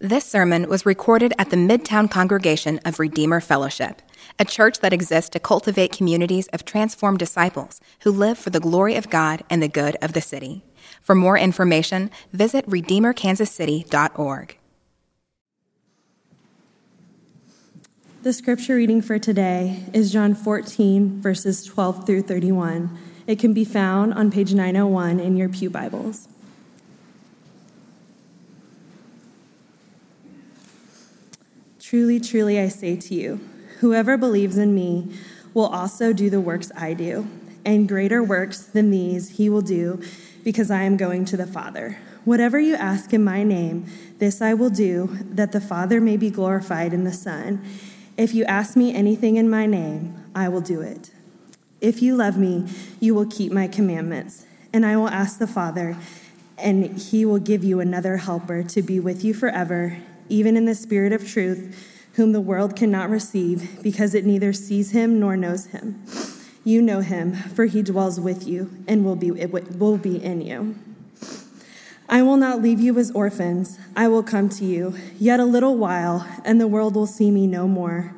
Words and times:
This 0.00 0.24
sermon 0.24 0.68
was 0.68 0.86
recorded 0.86 1.34
at 1.40 1.50
the 1.50 1.56
Midtown 1.56 2.08
congregation 2.08 2.78
of 2.84 3.00
Redeemer 3.00 3.40
Fellowship, 3.40 4.00
a 4.38 4.44
church 4.44 4.78
that 4.78 4.92
exists 4.92 5.28
to 5.30 5.40
cultivate 5.40 5.90
communities 5.90 6.46
of 6.52 6.64
transformed 6.64 7.18
disciples 7.18 7.80
who 8.02 8.12
live 8.12 8.38
for 8.38 8.50
the 8.50 8.60
glory 8.60 8.94
of 8.94 9.10
God 9.10 9.42
and 9.50 9.60
the 9.60 9.66
good 9.66 9.96
of 10.00 10.12
the 10.12 10.20
city. 10.20 10.62
For 11.00 11.16
more 11.16 11.36
information, 11.36 12.12
visit 12.32 12.64
redeemerkansascity.org. 12.70 14.58
The 18.22 18.32
scripture 18.32 18.76
reading 18.76 19.02
for 19.02 19.18
today 19.18 19.82
is 19.92 20.12
John 20.12 20.36
14, 20.36 21.20
verses 21.20 21.64
12 21.64 22.06
through 22.06 22.22
31. 22.22 22.96
It 23.26 23.40
can 23.40 23.52
be 23.52 23.64
found 23.64 24.14
on 24.14 24.30
page 24.30 24.54
901 24.54 25.18
in 25.18 25.36
your 25.36 25.48
Pew 25.48 25.70
Bibles. 25.70 26.27
Truly, 31.88 32.20
truly, 32.20 32.60
I 32.60 32.68
say 32.68 32.96
to 32.96 33.14
you, 33.14 33.40
whoever 33.78 34.18
believes 34.18 34.58
in 34.58 34.74
me 34.74 35.10
will 35.54 35.68
also 35.68 36.12
do 36.12 36.28
the 36.28 36.38
works 36.38 36.70
I 36.76 36.92
do, 36.92 37.26
and 37.64 37.88
greater 37.88 38.22
works 38.22 38.58
than 38.58 38.90
these 38.90 39.38
he 39.38 39.48
will 39.48 39.62
do, 39.62 40.02
because 40.44 40.70
I 40.70 40.82
am 40.82 40.98
going 40.98 41.24
to 41.24 41.36
the 41.38 41.46
Father. 41.46 41.96
Whatever 42.26 42.60
you 42.60 42.74
ask 42.74 43.14
in 43.14 43.24
my 43.24 43.42
name, 43.42 43.86
this 44.18 44.42
I 44.42 44.52
will 44.52 44.68
do, 44.68 45.08
that 45.30 45.52
the 45.52 45.62
Father 45.62 45.98
may 45.98 46.18
be 46.18 46.28
glorified 46.28 46.92
in 46.92 47.04
the 47.04 47.12
Son. 47.14 47.64
If 48.18 48.34
you 48.34 48.44
ask 48.44 48.76
me 48.76 48.94
anything 48.94 49.36
in 49.36 49.48
my 49.48 49.64
name, 49.64 50.14
I 50.34 50.50
will 50.50 50.60
do 50.60 50.82
it. 50.82 51.10
If 51.80 52.02
you 52.02 52.16
love 52.16 52.36
me, 52.36 52.66
you 53.00 53.14
will 53.14 53.24
keep 53.24 53.50
my 53.50 53.66
commandments, 53.66 54.44
and 54.74 54.84
I 54.84 54.98
will 54.98 55.08
ask 55.08 55.38
the 55.38 55.46
Father, 55.46 55.96
and 56.58 56.98
he 56.98 57.24
will 57.24 57.38
give 57.38 57.64
you 57.64 57.80
another 57.80 58.18
helper 58.18 58.62
to 58.62 58.82
be 58.82 59.00
with 59.00 59.24
you 59.24 59.32
forever 59.32 59.96
even 60.28 60.56
in 60.56 60.64
the 60.64 60.74
Spirit 60.74 61.12
of 61.12 61.28
truth, 61.28 62.08
whom 62.14 62.32
the 62.32 62.40
world 62.40 62.74
cannot 62.74 63.10
receive, 63.10 63.82
because 63.82 64.14
it 64.14 64.24
neither 64.24 64.52
sees 64.52 64.90
him 64.90 65.20
nor 65.20 65.36
knows 65.36 65.66
him. 65.66 66.02
You 66.64 66.82
know 66.82 67.00
him, 67.00 67.34
for 67.34 67.66
he 67.66 67.82
dwells 67.82 68.20
with 68.20 68.46
you 68.46 68.70
and 68.86 69.04
will 69.04 69.16
be, 69.16 69.30
will 69.30 69.98
be 69.98 70.22
in 70.22 70.40
you. 70.40 70.76
I 72.08 72.22
will 72.22 72.36
not 72.36 72.62
leave 72.62 72.80
you 72.80 72.98
as 72.98 73.10
orphans. 73.10 73.78
I 73.94 74.08
will 74.08 74.22
come 74.22 74.48
to 74.50 74.64
you. 74.64 74.94
Yet 75.18 75.40
a 75.40 75.44
little 75.44 75.76
while, 75.76 76.26
and 76.44 76.60
the 76.60 76.66
world 76.66 76.94
will 76.94 77.06
see 77.06 77.30
me 77.30 77.46
no 77.46 77.68
more. 77.68 78.14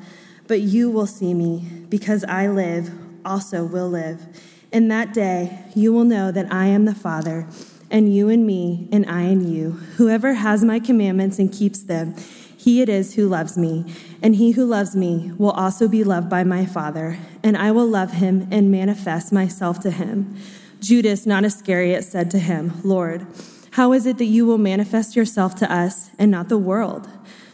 But 0.47 0.61
you 0.61 0.91
will 0.91 1.07
see 1.07 1.35
me, 1.35 1.69
because 1.89 2.25
I 2.25 2.49
live, 2.49 2.91
also 3.25 3.65
will 3.65 3.89
live. 3.89 4.27
In 4.73 4.89
that 4.89 5.13
day, 5.13 5.65
you 5.75 5.93
will 5.93 6.05
know 6.05 6.31
that 6.31 6.53
I 6.53 6.67
am 6.67 6.85
the 6.85 6.95
Father 6.95 7.47
and 7.91 8.15
you 8.15 8.29
and 8.29 8.47
me, 8.47 8.89
and 8.93 9.05
I 9.07 9.23
and 9.23 9.53
you. 9.53 9.73
Whoever 9.97 10.35
has 10.35 10.65
my 10.65 10.79
commandments 10.79 11.39
and 11.39 11.53
keeps 11.53 11.81
them, 11.81 12.15
he 12.57 12.83
it 12.83 12.89
is 12.89 13.15
who 13.15 13.29
loves 13.29 13.57
me. 13.57 13.85
And 14.23 14.37
he 14.37 14.53
who 14.53 14.65
loves 14.65 14.95
me 14.95 15.33
will 15.39 15.51
also 15.51 15.89
be 15.89 16.05
loved 16.05 16.29
by 16.29 16.45
my 16.45 16.67
Father, 16.67 17.19
and 17.43 17.57
I 17.57 17.71
will 17.71 17.87
love 17.87 18.13
him 18.13 18.47
and 18.51 18.71
manifest 18.71 19.33
myself 19.33 19.81
to 19.81 19.91
him. 19.91 20.37
Judas, 20.81 21.27
not 21.27 21.45
Iscariot, 21.45 22.05
said 22.05 22.31
to 22.31 22.39
him, 22.39 22.81
Lord, 22.85 23.27
how 23.73 23.93
is 23.93 24.07
it 24.07 24.19
that 24.19 24.25
you 24.25 24.45
will 24.47 24.59
manifest 24.59 25.17
yourself 25.17 25.55
to 25.57 25.73
us 25.73 26.11
and 26.19 26.31
not 26.31 26.49
the 26.49 26.59
world? 26.59 27.09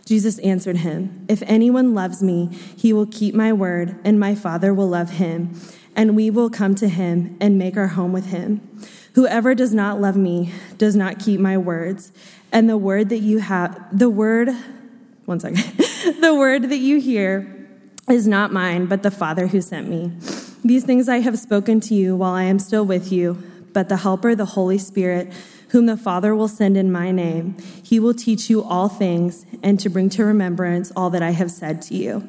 Jesus 0.07 0.39
answered 0.39 0.79
him, 0.79 1.27
If 1.29 1.43
anyone 1.47 1.95
loves 1.95 2.23
me, 2.23 2.49
he 2.77 2.93
will 2.93 3.07
keep 3.07 3.35
my 3.35 3.53
word, 3.53 3.99
and 4.05 4.19
my 4.19 4.35
Father 4.35 4.73
will 4.73 4.89
love 4.89 5.11
him, 5.11 5.61
and 5.97 6.15
we 6.15 6.31
will 6.31 6.51
come 6.51 6.75
to 6.77 6.89
him 6.89 7.37
and 7.41 7.59
make 7.59 7.77
our 7.77 7.89
home 7.89 8.13
with 8.13 8.27
him. 8.27 8.61
Whoever 9.15 9.55
does 9.55 9.73
not 9.73 9.99
love 10.01 10.17
me 10.17 10.53
does 10.77 10.95
not 10.95 11.19
keep 11.19 11.41
my 11.41 11.57
words. 11.57 12.13
And 12.53 12.69
the 12.69 12.77
word 12.77 13.09
that 13.09 13.19
you 13.19 13.39
have, 13.39 13.99
the 13.99 14.11
word, 14.11 14.51
one 15.25 15.41
second, 15.41 15.59
the 16.21 16.35
word 16.35 16.65
that 16.65 16.79
you 16.79 17.01
hear 17.01 17.67
is 18.09 18.29
not 18.29 18.53
mine, 18.53 18.87
but 18.87 19.03
the 19.03 19.11
Father 19.11 19.47
who 19.49 19.61
sent 19.61 19.89
me. 19.89 20.13
These 20.63 20.85
things 20.85 21.09
I 21.09 21.21
have 21.21 21.39
spoken 21.39 21.81
to 21.81 21.95
you 21.95 22.15
while 22.15 22.35
I 22.35 22.43
am 22.43 22.59
still 22.59 22.85
with 22.85 23.11
you, 23.11 23.43
but 23.73 23.89
the 23.89 23.97
Helper, 23.97 24.35
the 24.35 24.45
Holy 24.45 24.79
Spirit, 24.79 25.33
whom 25.71 25.87
the 25.87 25.97
Father 25.97 26.35
will 26.35 26.49
send 26.49 26.77
in 26.77 26.93
my 26.93 27.11
name, 27.11 27.57
he 27.83 27.99
will 27.99 28.15
teach 28.15 28.49
you 28.49 28.63
all 28.63 28.89
things 28.89 29.47
and 29.63 29.81
to 29.81 29.89
bring 29.89 30.09
to 30.11 30.25
remembrance 30.25 30.93
all 30.95 31.11
that 31.11 31.23
I 31.23 31.31
have 31.31 31.51
said 31.51 31.83
to 31.83 31.95
you. 31.95 32.29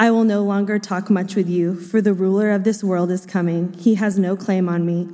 I 0.00 0.12
will 0.12 0.22
no 0.22 0.44
longer 0.44 0.78
talk 0.78 1.10
much 1.10 1.34
with 1.34 1.48
you, 1.48 1.74
for 1.74 2.00
the 2.00 2.14
ruler 2.14 2.52
of 2.52 2.62
this 2.62 2.84
world 2.84 3.10
is 3.10 3.26
coming. 3.26 3.72
He 3.72 3.96
has 3.96 4.16
no 4.16 4.36
claim 4.36 4.68
on 4.68 4.86
me. 4.86 5.08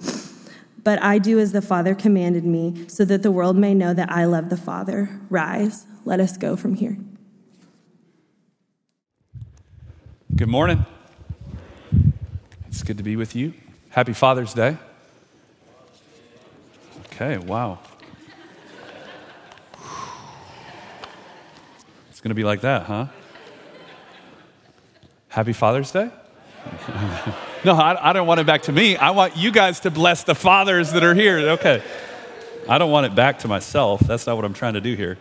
But 0.83 1.03
I 1.03 1.17
do 1.19 1.39
as 1.39 1.53
the 1.53 1.62
Father 1.62 1.95
commanded 1.95 2.45
me, 2.45 2.87
so 2.89 3.06
that 3.06 3.22
the 3.22 3.33
world 3.33 3.56
may 3.56 3.72
know 3.72 3.95
that 3.95 4.12
I 4.12 4.27
love 4.27 4.50
the 4.50 4.59
Father. 4.59 5.09
Rise, 5.31 5.87
let 6.05 6.21
us 6.21 6.37
go 6.37 6.55
from 6.55 6.75
here. 6.75 6.99
Good 10.37 10.49
morning. 10.49 10.84
It's 12.69 12.83
good 12.83 12.99
to 12.99 13.05
be 13.05 13.16
with 13.16 13.34
you. 13.34 13.55
Happy 13.89 14.12
Father's 14.12 14.53
Day. 14.53 14.77
Okay, 17.06 17.39
wow. 17.39 17.78
It's 22.11 22.21
going 22.21 22.31
to 22.31 22.34
be 22.34 22.45
like 22.45 22.61
that, 22.61 22.83
huh? 22.83 23.06
Happy 25.34 25.53
Father's 25.53 25.91
Day? 25.91 26.11
no, 27.65 27.75
I, 27.75 28.11
I, 28.11 28.12
don't 28.12 28.28
want 28.28 28.39
it 28.39 28.47
back 28.47 28.62
to 28.62 28.72
me. 28.72 28.97
I 28.97 29.11
want 29.11 29.37
you 29.37 29.50
guys 29.50 29.81
to 29.81 29.91
bless 29.91 30.22
the 30.22 30.37
fathers 30.37 30.93
that 30.93 31.03
are 31.03 31.12
here. 31.12 31.39
Okay. 31.39 31.83
I 32.69 32.78
don't 32.78 32.93
want 32.93 33.06
it 33.06 33.17
back 33.17 33.41
to 33.41 33.49
myself. 33.49 33.99
That's 33.99 34.28
not 34.28 34.37
what 34.37 34.45
I'm 34.45 34.55
trying 34.55 34.75
to 34.75 34.81
do 34.81 34.95
here. 34.95 35.19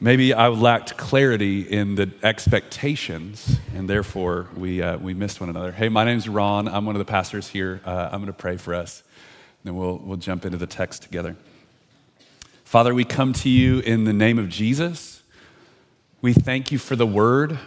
Maybe 0.00 0.32
I 0.32 0.46
lacked 0.46 0.96
clarity 0.96 1.62
in 1.62 1.96
the 1.96 2.12
expectations, 2.22 3.58
and 3.74 3.90
therefore 3.90 4.48
we, 4.56 4.80
uh, 4.80 4.98
we 4.98 5.14
missed 5.14 5.40
one 5.40 5.50
another. 5.50 5.72
Hey, 5.72 5.88
my 5.88 6.04
name's 6.04 6.28
Ron. 6.28 6.68
I'm 6.68 6.86
one 6.86 6.94
of 6.94 7.00
the 7.00 7.04
pastors 7.04 7.48
here. 7.48 7.80
Uh, 7.84 8.08
I'm 8.12 8.20
going 8.20 8.26
to 8.26 8.32
pray 8.32 8.56
for 8.56 8.72
us, 8.72 9.02
and 9.64 9.72
then 9.72 9.76
we'll, 9.76 9.96
we'll 9.96 10.16
jump 10.16 10.44
into 10.44 10.58
the 10.58 10.68
text 10.68 11.02
together. 11.02 11.34
Father, 12.62 12.94
we 12.94 13.04
come 13.04 13.32
to 13.32 13.48
you 13.48 13.80
in 13.80 14.04
the 14.04 14.12
name 14.12 14.38
of 14.38 14.48
Jesus. 14.48 15.24
We 16.20 16.32
thank 16.32 16.70
you 16.70 16.78
for 16.78 16.94
the 16.94 17.04
word. 17.04 17.58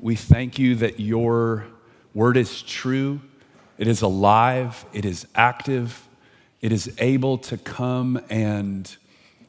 We 0.00 0.14
thank 0.14 0.60
you 0.60 0.76
that 0.76 1.00
your 1.00 1.66
word 2.14 2.36
is 2.36 2.62
true, 2.62 3.20
it 3.78 3.88
is 3.88 4.00
alive, 4.00 4.84
it 4.92 5.04
is 5.04 5.26
active, 5.34 6.06
it 6.60 6.70
is 6.70 6.94
able 6.98 7.36
to 7.38 7.58
come 7.58 8.20
and 8.30 8.96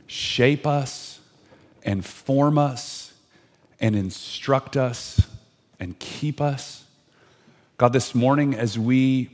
shape 0.07 0.65
us 0.65 1.19
and 1.83 2.03
form 2.03 2.57
us 2.57 3.13
and 3.79 3.95
instruct 3.95 4.75
us 4.75 5.27
and 5.79 5.97
keep 5.99 6.41
us. 6.41 6.83
God, 7.77 7.93
this 7.93 8.15
morning, 8.15 8.55
as 8.55 8.77
we 8.77 9.29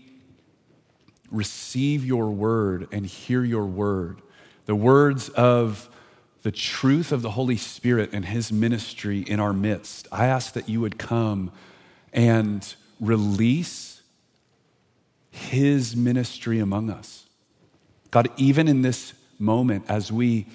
receive 1.32 2.06
your 2.06 2.30
word 2.30 2.90
and 2.92 3.06
hear 3.06 3.46
your 3.46 3.66
word, 3.66 4.22
the 4.66 4.76
words 4.76 5.30
of 5.30 5.90
the 6.46 6.52
truth 6.52 7.12
of 7.12 7.24
the 7.24 7.32
Holy 7.32 7.58
Spirit 7.58 8.12
and 8.14 8.24
His 8.24 8.52
ministry 8.52 9.22
in 9.22 9.40
our 9.40 9.52
midst, 9.52 10.08
I 10.12 10.28
ask 10.28 10.54
that 10.54 10.70
you 10.70 10.80
would 10.80 11.00
come 11.00 11.52
and 12.14 12.76
release 13.00 14.04
His 15.32 15.96
ministry 15.96 16.60
among 16.60 16.92
us. 16.92 17.26
God, 18.12 18.30
even 18.38 18.68
in 18.68 18.84
this 18.84 19.16
moment, 19.40 19.86
as 19.90 20.12
we 20.12 20.46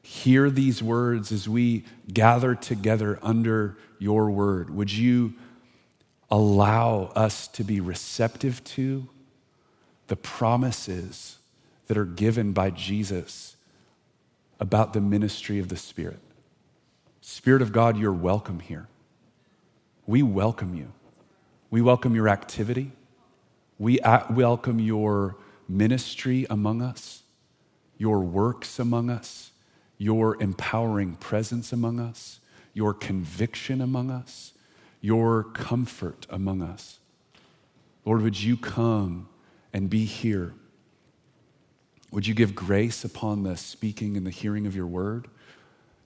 hear 0.00 0.48
these 0.48 0.80
words, 0.80 1.32
as 1.32 1.48
we 1.48 1.86
gather 2.12 2.54
together 2.54 3.18
under 3.20 3.76
your 3.98 4.30
word, 4.30 4.70
would 4.70 4.92
you 4.92 5.34
allow 6.30 7.10
us 7.16 7.48
to 7.48 7.64
be 7.64 7.80
receptive 7.80 8.62
to 8.62 9.08
the 10.06 10.14
promises 10.14 11.38
that 11.88 11.98
are 11.98 12.04
given 12.04 12.52
by 12.52 12.70
Jesus? 12.70 13.51
About 14.62 14.92
the 14.92 15.00
ministry 15.00 15.58
of 15.58 15.68
the 15.68 15.76
Spirit. 15.76 16.20
Spirit 17.20 17.62
of 17.62 17.72
God, 17.72 17.96
you're 17.96 18.12
welcome 18.12 18.60
here. 18.60 18.86
We 20.06 20.22
welcome 20.22 20.76
you. 20.76 20.92
We 21.68 21.82
welcome 21.82 22.14
your 22.14 22.28
activity. 22.28 22.92
We 23.76 23.98
welcome 24.30 24.78
your 24.78 25.34
ministry 25.68 26.46
among 26.48 26.80
us, 26.80 27.24
your 27.98 28.20
works 28.20 28.78
among 28.78 29.10
us, 29.10 29.50
your 29.98 30.40
empowering 30.40 31.16
presence 31.16 31.72
among 31.72 31.98
us, 31.98 32.38
your 32.72 32.94
conviction 32.94 33.80
among 33.80 34.12
us, 34.12 34.52
your 35.00 35.42
comfort 35.42 36.24
among 36.30 36.62
us. 36.62 37.00
Lord, 38.04 38.22
would 38.22 38.40
you 38.40 38.56
come 38.56 39.28
and 39.72 39.90
be 39.90 40.04
here? 40.04 40.54
Would 42.12 42.26
you 42.26 42.34
give 42.34 42.54
grace 42.54 43.04
upon 43.04 43.42
the 43.42 43.56
speaking 43.56 44.18
and 44.18 44.26
the 44.26 44.30
hearing 44.30 44.66
of 44.66 44.76
your 44.76 44.86
word? 44.86 45.28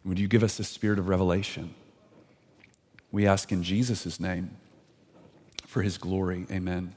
Would 0.05 0.21
you 0.21 0.29
give 0.29 0.45
us 0.45 0.57
the 0.57 0.63
spirit 0.63 1.01
of 1.01 1.09
revelation? 1.09 1.75
We 3.11 3.27
ask 3.27 3.51
in 3.51 3.65
Jesus' 3.65 4.21
name 4.21 4.57
for 5.67 5.83
his 5.83 5.99
glory. 5.99 6.47
Amen. 6.49 6.95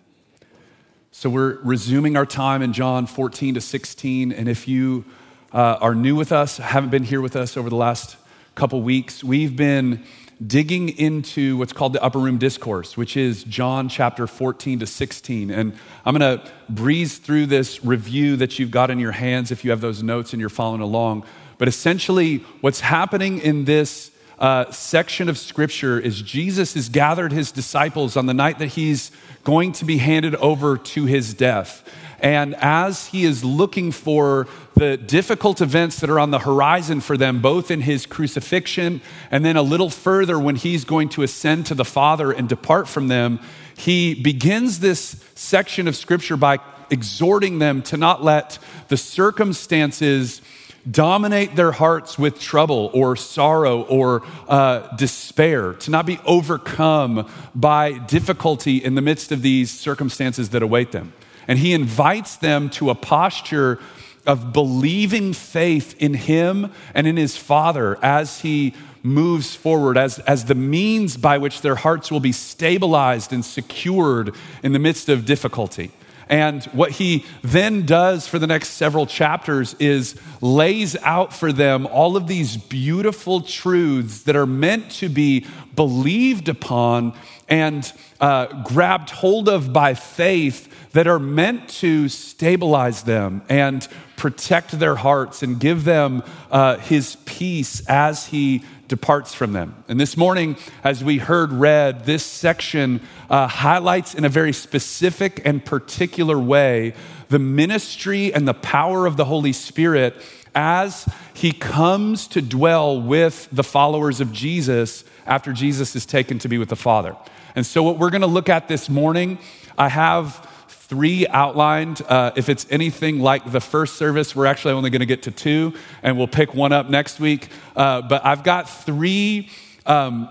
So 1.12 1.28
we're 1.28 1.58
resuming 1.64 2.18
our 2.18 2.26
time 2.26 2.62
in 2.62 2.72
John 2.72 3.08
14 3.08 3.56
to 3.56 3.62
16. 3.62 4.32
And 4.32 4.48
if 4.48 4.68
you 4.68 5.06
uh, 5.52 5.78
are 5.82 5.96
new 5.96 6.16
with 6.16 6.32
us, 6.32 6.58
haven't 6.58 6.92
been 6.92 7.04
here 7.04 7.20
with 7.20 7.36
us 7.36 7.58
over 7.58 7.68
the 7.68 7.76
last 7.76 8.16
couple 8.54 8.80
weeks, 8.84 9.24
we've 9.24 9.56
been 9.56 10.04
digging 10.46 10.90
into 10.90 11.58
what's 11.58 11.74
called 11.74 11.94
the 11.94 12.02
upper 12.02 12.20
room 12.20 12.38
discourse, 12.38 12.96
which 12.96 13.18
is 13.18 13.44
John 13.44 13.90
chapter 13.90 14.26
14 14.26 14.80
to 14.80 14.86
16. 14.86 15.52
And 15.52 15.74
I'm 16.06 16.18
going 16.18 16.40
to 16.40 16.52
breeze 16.70 17.18
through 17.18 17.48
this 17.48 17.84
review 17.84 18.38
that 18.38 18.58
you've 18.58 18.72
got 18.72 18.90
in 18.90 19.00
your 19.00 19.12
hands 19.12 19.52
if 19.52 19.66
you 19.66 19.72
have 19.72 19.82
those 19.82 20.02
notes 20.02 20.32
and 20.32 20.40
you're 20.40 20.50
following 20.50 20.82
along. 20.82 21.26
But 21.58 21.68
essentially, 21.68 22.38
what's 22.62 22.80
happening 22.80 23.40
in 23.40 23.66
this 23.66 24.12
uh, 24.40 24.72
section 24.72 25.28
of 25.28 25.38
scripture 25.38 26.00
is 26.00 26.22
Jesus 26.22 26.74
has 26.76 26.88
gathered 26.88 27.34
his 27.34 27.52
disciples 27.52 28.16
on 28.16 28.26
the 28.26 28.34
night 28.34 28.60
that 28.60 28.68
he's 28.68 29.12
going 29.44 29.74
to 29.74 29.86
be 29.86 29.98
handed 29.98 30.36
over 30.36 30.78
to 30.78 31.06
his 31.06 31.34
death. 31.34 31.84
And 32.22 32.56
as 32.56 33.08
he 33.08 33.24
is 33.24 33.44
looking 33.44 33.92
for 33.92 34.48
the 34.76 34.98
difficult 34.98 35.62
events 35.62 36.00
that 36.00 36.10
are 36.10 36.20
on 36.20 36.32
the 36.32 36.40
horizon 36.40 37.02
for 37.02 37.18
them, 37.18 37.42
both 37.42 37.72
in 37.72 37.82
his 37.82 38.06
crucifixion 38.06 39.02
and 39.32 39.44
then 39.44 39.58
a 39.58 39.62
little 39.62 39.90
further 39.90 40.40
when 40.40 40.56
he's 40.56 40.86
going 40.86 41.10
to 41.10 41.24
ascend 41.24 41.66
to 41.68 41.76
the 41.76 41.86
Father 41.86 42.32
and 42.32 42.48
depart 42.50 42.88
from 42.88 43.08
them, 43.08 43.40
he 43.76 44.14
begins 44.14 44.80
this 44.80 45.24
section 45.36 45.88
of 45.88 45.96
scripture 45.96 46.38
by 46.38 46.60
exhorting 46.90 47.60
them 47.60 47.82
to 47.84 47.98
not 47.98 48.24
let 48.24 48.58
the 48.88 48.98
circumstances 48.98 50.42
dominate 50.90 51.56
their 51.56 51.72
hearts 51.72 52.18
with 52.18 52.40
trouble 52.40 52.90
or 52.94 53.16
sorrow 53.16 53.82
or 53.84 54.24
uh, 54.48 54.96
despair, 54.96 55.74
to 55.74 55.92
not 55.92 56.06
be 56.06 56.20
overcome 56.26 57.30
by 57.54 57.94
difficulty 57.94 58.78
in 58.78 58.96
the 58.96 59.02
midst 59.02 59.32
of 59.32 59.42
these 59.42 59.72
circumstances 59.72 60.50
that 60.50 60.64
await 60.64 60.92
them. 60.92 61.14
And 61.50 61.58
he 61.58 61.74
invites 61.74 62.36
them 62.36 62.70
to 62.72 62.92
a 62.92 62.96
posture 62.96 63.80
of 64.28 64.54
believing 64.54 65.34
faith 65.34 65.96
in 66.00 66.14
him 66.14 66.72
and 66.94 67.08
in 67.08 67.18
his 67.18 67.36
Father 67.38 67.98
as 68.04 68.42
he 68.42 68.76
moves 69.02 69.56
forward, 69.56 69.98
as, 69.98 70.20
as 70.20 70.46
the 70.46 70.54
means 70.54 71.18
by 71.18 71.40
which 71.40 71.62
their 71.62 71.74
hearts 71.74 72.12
will 72.12 72.20
be 72.20 72.32
stabilized 72.32 73.34
and 73.34 73.44
secured 73.44 74.36
in 74.62 74.74
the 74.74 74.80
midst 74.80 75.10
of 75.10 75.26
difficulty. 75.26 75.90
And 76.28 76.64
what 76.66 76.92
he 76.92 77.26
then 77.42 77.88
does 77.88 78.28
for 78.28 78.38
the 78.38 78.46
next 78.46 78.70
several 78.70 79.08
chapters 79.08 79.74
is 79.80 80.16
lays 80.42 80.96
out 80.98 81.34
for 81.34 81.52
them 81.52 81.88
all 81.88 82.16
of 82.16 82.28
these 82.28 82.56
beautiful 82.56 83.42
truths 83.42 84.22
that 84.24 84.36
are 84.36 84.46
meant 84.46 84.92
to 84.92 85.10
be 85.10 85.48
believed 85.76 86.48
upon 86.48 87.18
and 87.50 87.92
uh, 88.20 88.64
grabbed 88.64 89.10
hold 89.10 89.50
of 89.50 89.74
by 89.74 89.94
faith 89.94 90.92
that 90.92 91.08
are 91.08 91.20
meant 91.20 91.70
to 91.70 92.10
stabilize 92.10 93.04
them 93.04 93.42
and 93.50 93.88
protect 94.16 94.72
their 94.72 94.96
hearts 94.96 95.44
and 95.44 95.60
give 95.60 95.84
them 95.84 96.24
uh, 96.52 96.78
his 96.78 97.16
peace 97.26 97.82
as 97.88 98.28
he 98.28 98.64
departs 98.88 99.34
from 99.34 99.54
them. 99.54 99.84
And 99.88 100.00
this 100.00 100.18
morning, 100.18 100.58
as 100.84 101.04
we 101.04 101.20
heard 101.20 101.54
read, 101.54 102.06
this 102.06 102.26
section 102.26 103.02
uh, 103.30 103.48
highlights 103.48 104.16
in 104.16 104.26
a 104.26 104.30
very 104.30 104.52
specific 104.52 105.42
and 105.46 105.64
particular 105.64 106.38
way 106.38 106.94
the 107.30 107.40
ministry 107.40 108.34
and 108.34 108.48
the 108.48 108.56
power 108.56 109.06
of 109.06 109.16
the 109.16 109.26
Holy 109.26 109.54
Spirit 109.54 110.16
as 110.56 111.08
he 111.34 111.52
comes 111.52 112.28
to 112.28 112.42
dwell 112.42 113.00
with 113.00 113.48
the 113.52 113.64
followers 113.64 114.20
of 114.20 114.34
Jesus 114.34 115.06
after 115.28 115.54
Jesus 115.54 115.96
is 115.96 116.08
taken 116.08 116.40
to 116.40 116.50
be 116.50 116.58
with 116.58 116.70
the 116.70 116.76
Father. 116.76 117.16
And 117.56 117.66
so, 117.66 117.84
what 117.84 117.98
we're 117.98 118.10
going 118.10 118.22
to 118.22 118.28
look 118.28 118.50
at 118.50 118.68
this 118.68 118.90
morning, 118.90 119.40
I 119.78 119.90
have 119.90 120.48
three 120.68 121.28
outlined. 121.28 122.02
Uh, 122.02 122.32
if 122.36 122.50
it's 122.50 122.66
anything 122.70 123.20
like 123.20 123.52
the 123.52 123.62
first 123.62 123.96
service, 123.96 124.36
we're 124.36 124.48
actually 124.48 124.74
only 124.74 124.90
going 124.90 125.02
to 125.02 125.06
get 125.06 125.24
to 125.24 125.32
two, 125.32 125.74
and 126.02 126.18
we'll 126.18 126.28
pick 126.28 126.54
one 126.54 126.72
up 126.72 126.90
next 126.90 127.20
week. 127.20 127.50
Uh, 127.76 128.02
but 128.02 128.26
I've 128.26 128.44
got 128.44 128.70
three 128.70 129.50
um, 129.86 130.30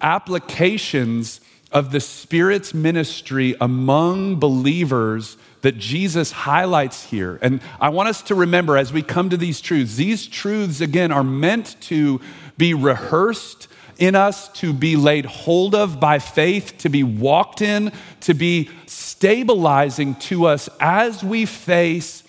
applications 0.00 1.40
of 1.72 1.90
the 1.90 2.00
Spirit's 2.00 2.72
ministry 2.72 3.56
among 3.60 4.36
believers 4.36 5.36
that 5.62 5.78
Jesus 5.78 6.30
highlights 6.30 7.04
here. 7.04 7.38
And 7.40 7.60
I 7.80 7.88
want 7.88 8.10
us 8.10 8.20
to 8.22 8.34
remember 8.34 8.76
as 8.76 8.92
we 8.92 9.02
come 9.02 9.30
to 9.30 9.36
these 9.36 9.60
truths, 9.62 9.96
these 9.96 10.26
truths, 10.26 10.82
again, 10.82 11.10
are 11.10 11.24
meant 11.24 11.76
to 11.82 12.20
be 12.58 12.74
rehearsed 12.74 13.68
in 13.98 14.14
us 14.14 14.48
to 14.48 14.72
be 14.72 14.96
laid 14.96 15.26
hold 15.26 15.74
of 15.74 16.00
by 16.00 16.18
faith, 16.18 16.78
to 16.78 16.88
be 16.88 17.02
walked 17.02 17.62
in, 17.62 17.92
to 18.20 18.34
be 18.34 18.70
stabilizing 18.86 20.14
to 20.16 20.46
us 20.46 20.68
as 20.80 21.22
we 21.22 21.46
face 21.46 22.24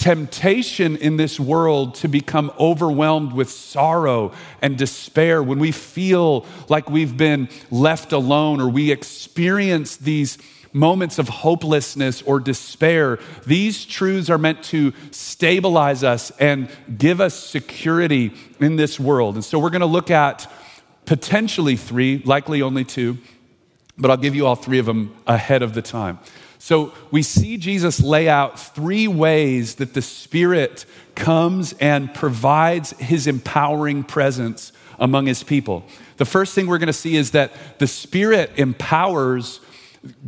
temptation 0.00 0.96
in 0.96 1.18
this 1.18 1.38
world 1.38 1.94
to 1.94 2.08
become 2.08 2.50
overwhelmed 2.58 3.34
with 3.34 3.50
sorrow 3.50 4.32
and 4.62 4.78
despair, 4.78 5.42
when 5.42 5.58
we 5.58 5.70
feel 5.70 6.46
like 6.70 6.88
we've 6.88 7.18
been 7.18 7.48
left 7.70 8.12
alone 8.12 8.62
or 8.62 8.68
we 8.70 8.90
experience 8.90 9.98
these 9.98 10.38
moments 10.72 11.18
of 11.18 11.28
hopelessness 11.28 12.22
or 12.22 12.40
despair, 12.40 13.18
these 13.44 13.84
truths 13.84 14.30
are 14.30 14.38
meant 14.38 14.62
to 14.62 14.92
stabilize 15.10 16.02
us 16.02 16.30
and 16.38 16.70
give 16.96 17.20
us 17.20 17.34
security 17.34 18.32
in 18.58 18.76
this 18.76 18.98
world. 18.98 19.34
And 19.34 19.44
so 19.44 19.58
we're 19.58 19.70
going 19.70 19.80
to 19.80 19.86
look 19.86 20.10
at 20.10 20.50
potentially 21.10 21.74
three, 21.74 22.22
likely 22.24 22.62
only 22.62 22.84
two, 22.84 23.18
but 23.98 24.12
I'll 24.12 24.16
give 24.16 24.36
you 24.36 24.46
all 24.46 24.54
three 24.54 24.78
of 24.78 24.86
them 24.86 25.12
ahead 25.26 25.60
of 25.60 25.74
the 25.74 25.82
time. 25.82 26.20
So 26.60 26.92
we 27.10 27.24
see 27.24 27.56
Jesus 27.56 28.00
lay 28.00 28.28
out 28.28 28.60
three 28.60 29.08
ways 29.08 29.74
that 29.74 29.92
the 29.92 30.02
Spirit 30.02 30.84
comes 31.16 31.72
and 31.80 32.14
provides 32.14 32.92
his 32.92 33.26
empowering 33.26 34.04
presence 34.04 34.70
among 35.00 35.26
his 35.26 35.42
people. 35.42 35.82
The 36.18 36.24
first 36.24 36.54
thing 36.54 36.68
we're 36.68 36.78
going 36.78 36.86
to 36.86 36.92
see 36.92 37.16
is 37.16 37.32
that 37.32 37.54
the 37.80 37.88
Spirit 37.88 38.52
empowers 38.54 39.58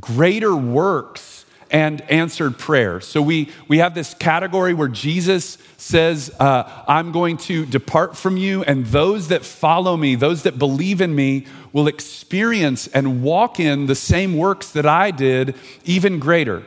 greater 0.01 0.57
works 0.57 1.42
and 1.73 2.03
answered 2.03 2.59
prayer. 2.59 3.01
So 3.01 3.23
we, 3.23 3.49
we 3.67 3.79
have 3.79 3.95
this 3.95 4.13
category 4.15 4.75
where 4.75 4.89
Jesus 4.89 5.57
says, 5.79 6.31
uh, 6.39 6.85
I'm 6.87 7.11
going 7.11 7.39
to 7.39 7.65
depart 7.65 8.17
from 8.17 8.37
you, 8.37 8.63
and 8.63 8.87
those 8.87 9.29
that 9.29 9.45
follow 9.45 9.97
me, 9.97 10.15
those 10.15 10.43
that 10.43 10.59
believe 10.59 11.01
in 11.01 11.15
me, 11.15 11.47
will 11.73 11.89
experience 11.89 12.87
and 12.89 13.23
walk 13.23 13.59
in 13.59 13.87
the 13.87 13.95
same 13.95 14.37
works 14.37 14.71
that 14.73 14.85
I 14.87 15.11
did, 15.11 15.55
even 15.85 16.19
greater. 16.19 16.63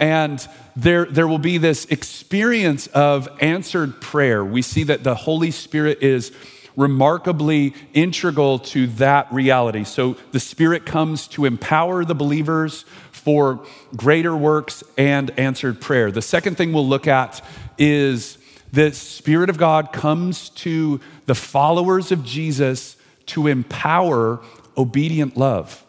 And 0.00 0.46
there, 0.74 1.06
there 1.06 1.28
will 1.28 1.38
be 1.38 1.58
this 1.58 1.84
experience 1.86 2.88
of 2.88 3.28
answered 3.40 4.00
prayer. 4.00 4.44
We 4.44 4.62
see 4.62 4.82
that 4.84 5.04
the 5.04 5.14
Holy 5.14 5.52
Spirit 5.52 6.02
is 6.02 6.32
remarkably 6.76 7.74
integral 7.92 8.60
to 8.60 8.86
that 8.86 9.32
reality. 9.32 9.82
So 9.82 10.16
the 10.30 10.38
Spirit 10.38 10.86
comes 10.86 11.26
to 11.28 11.44
empower 11.44 12.04
the 12.04 12.14
believers 12.14 12.84
for 13.28 13.60
greater 13.94 14.34
works 14.34 14.82
and 14.96 15.38
answered 15.38 15.82
prayer. 15.82 16.10
The 16.10 16.22
second 16.22 16.56
thing 16.56 16.72
we'll 16.72 16.88
look 16.88 17.06
at 17.06 17.44
is 17.76 18.38
the 18.72 18.90
Spirit 18.90 19.50
of 19.50 19.58
God 19.58 19.92
comes 19.92 20.48
to 20.48 20.98
the 21.26 21.34
followers 21.34 22.10
of 22.10 22.24
Jesus 22.24 22.96
to 23.26 23.46
empower 23.46 24.40
obedient 24.78 25.36
love. 25.36 25.84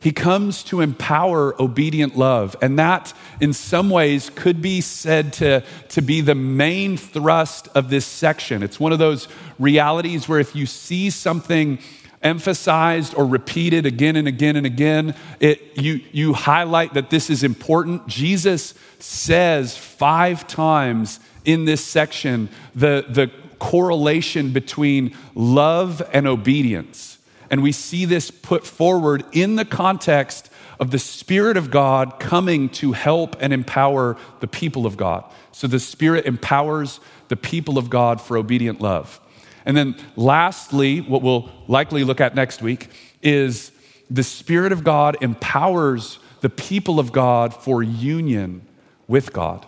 He 0.00 0.12
comes 0.12 0.62
to 0.64 0.82
empower 0.82 1.58
obedient 1.58 2.18
love. 2.18 2.54
And 2.60 2.78
that, 2.78 3.14
in 3.40 3.54
some 3.54 3.88
ways, 3.88 4.30
could 4.34 4.60
be 4.60 4.82
said 4.82 5.32
to, 5.34 5.64
to 5.88 6.02
be 6.02 6.20
the 6.20 6.34
main 6.34 6.98
thrust 6.98 7.68
of 7.74 7.88
this 7.88 8.04
section. 8.04 8.62
It's 8.62 8.78
one 8.78 8.92
of 8.92 8.98
those 8.98 9.28
realities 9.58 10.28
where 10.28 10.40
if 10.40 10.54
you 10.54 10.66
see 10.66 11.08
something 11.08 11.78
emphasized 12.22 13.14
or 13.14 13.26
repeated 13.26 13.86
again 13.86 14.16
and 14.16 14.28
again 14.28 14.56
and 14.56 14.66
again. 14.66 15.14
It, 15.38 15.78
you, 15.78 16.00
you 16.12 16.34
highlight 16.34 16.94
that 16.94 17.10
this 17.10 17.30
is 17.30 17.42
important. 17.42 18.06
Jesus 18.06 18.74
says 18.98 19.76
five 19.76 20.46
times 20.46 21.20
in 21.44 21.64
this 21.64 21.84
section 21.84 22.48
the, 22.74 23.04
the 23.08 23.30
correlation 23.58 24.52
between 24.52 25.16
love 25.34 26.02
and 26.12 26.26
obedience. 26.26 27.18
And 27.50 27.62
we 27.62 27.72
see 27.72 28.04
this 28.04 28.30
put 28.30 28.66
forward 28.66 29.24
in 29.32 29.56
the 29.56 29.64
context 29.64 30.50
of 30.78 30.90
the 30.90 30.98
Spirit 30.98 31.56
of 31.56 31.70
God 31.70 32.18
coming 32.18 32.68
to 32.70 32.92
help 32.92 33.36
and 33.40 33.52
empower 33.52 34.16
the 34.40 34.46
people 34.46 34.86
of 34.86 34.96
God. 34.96 35.24
So 35.52 35.66
the 35.66 35.80
Spirit 35.80 36.26
empowers 36.26 37.00
the 37.28 37.36
people 37.36 37.76
of 37.76 37.90
God 37.90 38.20
for 38.20 38.36
obedient 38.36 38.80
love. 38.80 39.20
And 39.64 39.76
then, 39.76 39.96
lastly, 40.16 41.00
what 41.00 41.22
we'll 41.22 41.50
likely 41.68 42.04
look 42.04 42.20
at 42.20 42.34
next 42.34 42.62
week 42.62 42.88
is 43.22 43.72
the 44.10 44.22
Spirit 44.22 44.72
of 44.72 44.82
God 44.82 45.16
empowers 45.20 46.18
the 46.40 46.50
people 46.50 46.98
of 46.98 47.12
God 47.12 47.54
for 47.54 47.82
union 47.82 48.66
with 49.06 49.32
God, 49.32 49.66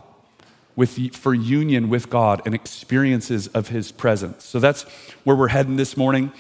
with, 0.75 1.15
for 1.15 1.35
union 1.35 1.89
with 1.89 2.09
God 2.09 2.43
and 2.47 2.55
experiences 2.55 3.49
of 3.49 3.69
His 3.69 3.93
presence. 3.93 4.45
So 4.45 4.59
that's 4.59 4.83
where 5.25 5.37
we're 5.37 5.49
heading 5.49 5.77
this 5.77 5.97
morning. 5.97 6.33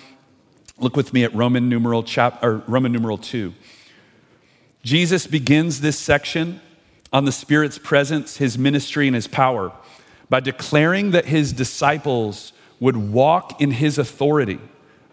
Look 0.79 0.97
with 0.97 1.13
me 1.13 1.23
at 1.25 1.35
Roman 1.35 1.69
numeral, 1.69 2.03
chap, 2.03 2.43
or 2.43 2.63
Roman 2.67 2.93
numeral 2.93 3.19
2. 3.19 3.53
Jesus 4.83 5.27
begins 5.27 5.81
this 5.81 5.99
section 5.99 6.61
on 7.13 7.25
the 7.25 7.33
Spirit's 7.33 7.79
presence, 7.79 8.39
His 8.39 8.59
ministry, 8.59 9.07
and 9.07 9.15
His 9.15 9.29
power 9.29 9.73
by 10.29 10.41
declaring 10.41 11.11
that 11.11 11.27
His 11.27 11.53
disciples 11.53 12.53
would 12.83 12.97
walk 12.97 13.61
in 13.61 13.71
His 13.71 13.97
authority 13.97 14.59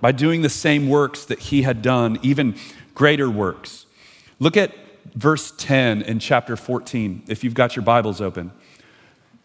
by 0.01 0.11
doing 0.11 0.41
the 0.41 0.49
same 0.49 0.89
works 0.89 1.23
that 1.25 1.37
He 1.37 1.61
had 1.61 1.83
done, 1.83 2.17
even 2.23 2.55
greater 2.95 3.29
works. 3.29 3.85
Look 4.39 4.57
at 4.57 4.73
verse 5.13 5.53
10 5.55 6.01
in 6.01 6.17
chapter 6.17 6.57
14, 6.57 7.25
if 7.27 7.43
you've 7.43 7.53
got 7.53 7.75
your 7.75 7.83
Bibles 7.83 8.21
open. 8.21 8.51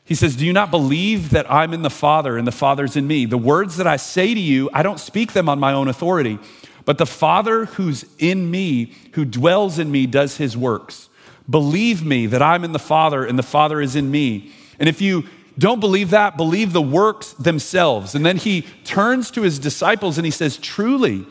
He 0.05 0.15
says, 0.15 0.37
Do 0.37 0.47
you 0.47 0.55
not 0.55 0.71
believe 0.71 1.31
that 1.31 1.51
I'm 1.53 1.75
in 1.75 1.83
the 1.83 1.91
Father 1.91 2.39
and 2.39 2.47
the 2.47 2.53
Father's 2.53 2.97
in 2.97 3.07
me? 3.07 3.27
The 3.27 3.37
words 3.37 3.77
that 3.77 3.87
I 3.87 3.97
say 3.97 4.33
to 4.33 4.41
you, 4.41 4.71
I 4.73 4.83
don't 4.83 4.99
speak 4.99 5.35
them 5.35 5.47
on 5.47 5.59
my 5.59 5.75
own 5.75 5.89
authority, 5.89 6.39
but 6.87 6.97
the 6.97 7.07
Father 7.07 7.67
who's 7.67 8.07
in 8.19 8.51
me, 8.51 8.95
who 9.13 9.27
dwells 9.27 9.79
in 9.79 9.91
me, 9.91 10.07
does 10.07 10.39
his 10.39 10.57
works. 10.57 11.11
Believe 11.49 12.03
me 12.03 12.25
that 12.25 12.41
I'm 12.41 12.65
in 12.65 12.73
the 12.73 12.79
Father 12.79 13.23
and 13.23 13.39
the 13.39 13.43
Father 13.43 13.83
is 13.83 13.95
in 13.95 14.11
me. 14.11 14.51
And 14.79 14.89
if 14.89 15.03
you 15.03 15.25
don't 15.59 15.81
believe 15.81 16.11
that, 16.11 16.37
believe 16.37 16.73
the 16.73 16.83
works 16.83 17.33
themselves. 17.35 18.15
And 18.15 18.27
then 18.27 18.37
he 18.37 18.63
turns 18.85 19.31
to 19.33 19.43
his 19.43 19.59
disciples 19.59 20.19
and 20.19 20.25
he 20.25 20.31
says, 20.31 20.57
Truly, 20.57 21.27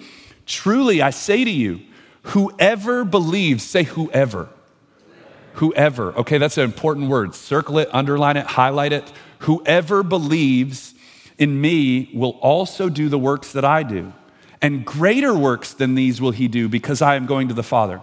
truly, 0.45 1.01
I 1.01 1.09
say 1.09 1.43
to 1.43 1.51
you, 1.51 1.81
Whoever 2.27 3.03
believes, 3.03 3.63
say 3.63 3.83
whoever. 3.83 4.49
Whoever. 5.55 6.13
Okay, 6.19 6.37
that's 6.37 6.57
an 6.57 6.63
important 6.63 7.09
word. 7.09 7.35
Circle 7.35 7.79
it, 7.79 7.89
underline 7.93 8.37
it, 8.37 8.45
highlight 8.45 8.93
it. 8.93 9.11
Whoever 9.39 10.03
believes 10.03 10.93
in 11.37 11.59
me 11.59 12.09
will 12.13 12.37
also 12.41 12.89
do 12.89 13.09
the 13.09 13.19
works 13.19 13.51
that 13.51 13.65
I 13.65 13.83
do. 13.83 14.13
And 14.61 14.85
greater 14.85 15.33
works 15.33 15.73
than 15.73 15.95
these 15.95 16.21
will 16.21 16.31
he 16.31 16.47
do 16.47 16.69
because 16.69 17.01
I 17.01 17.15
am 17.15 17.25
going 17.25 17.49
to 17.49 17.53
the 17.53 17.63
Father. 17.63 18.01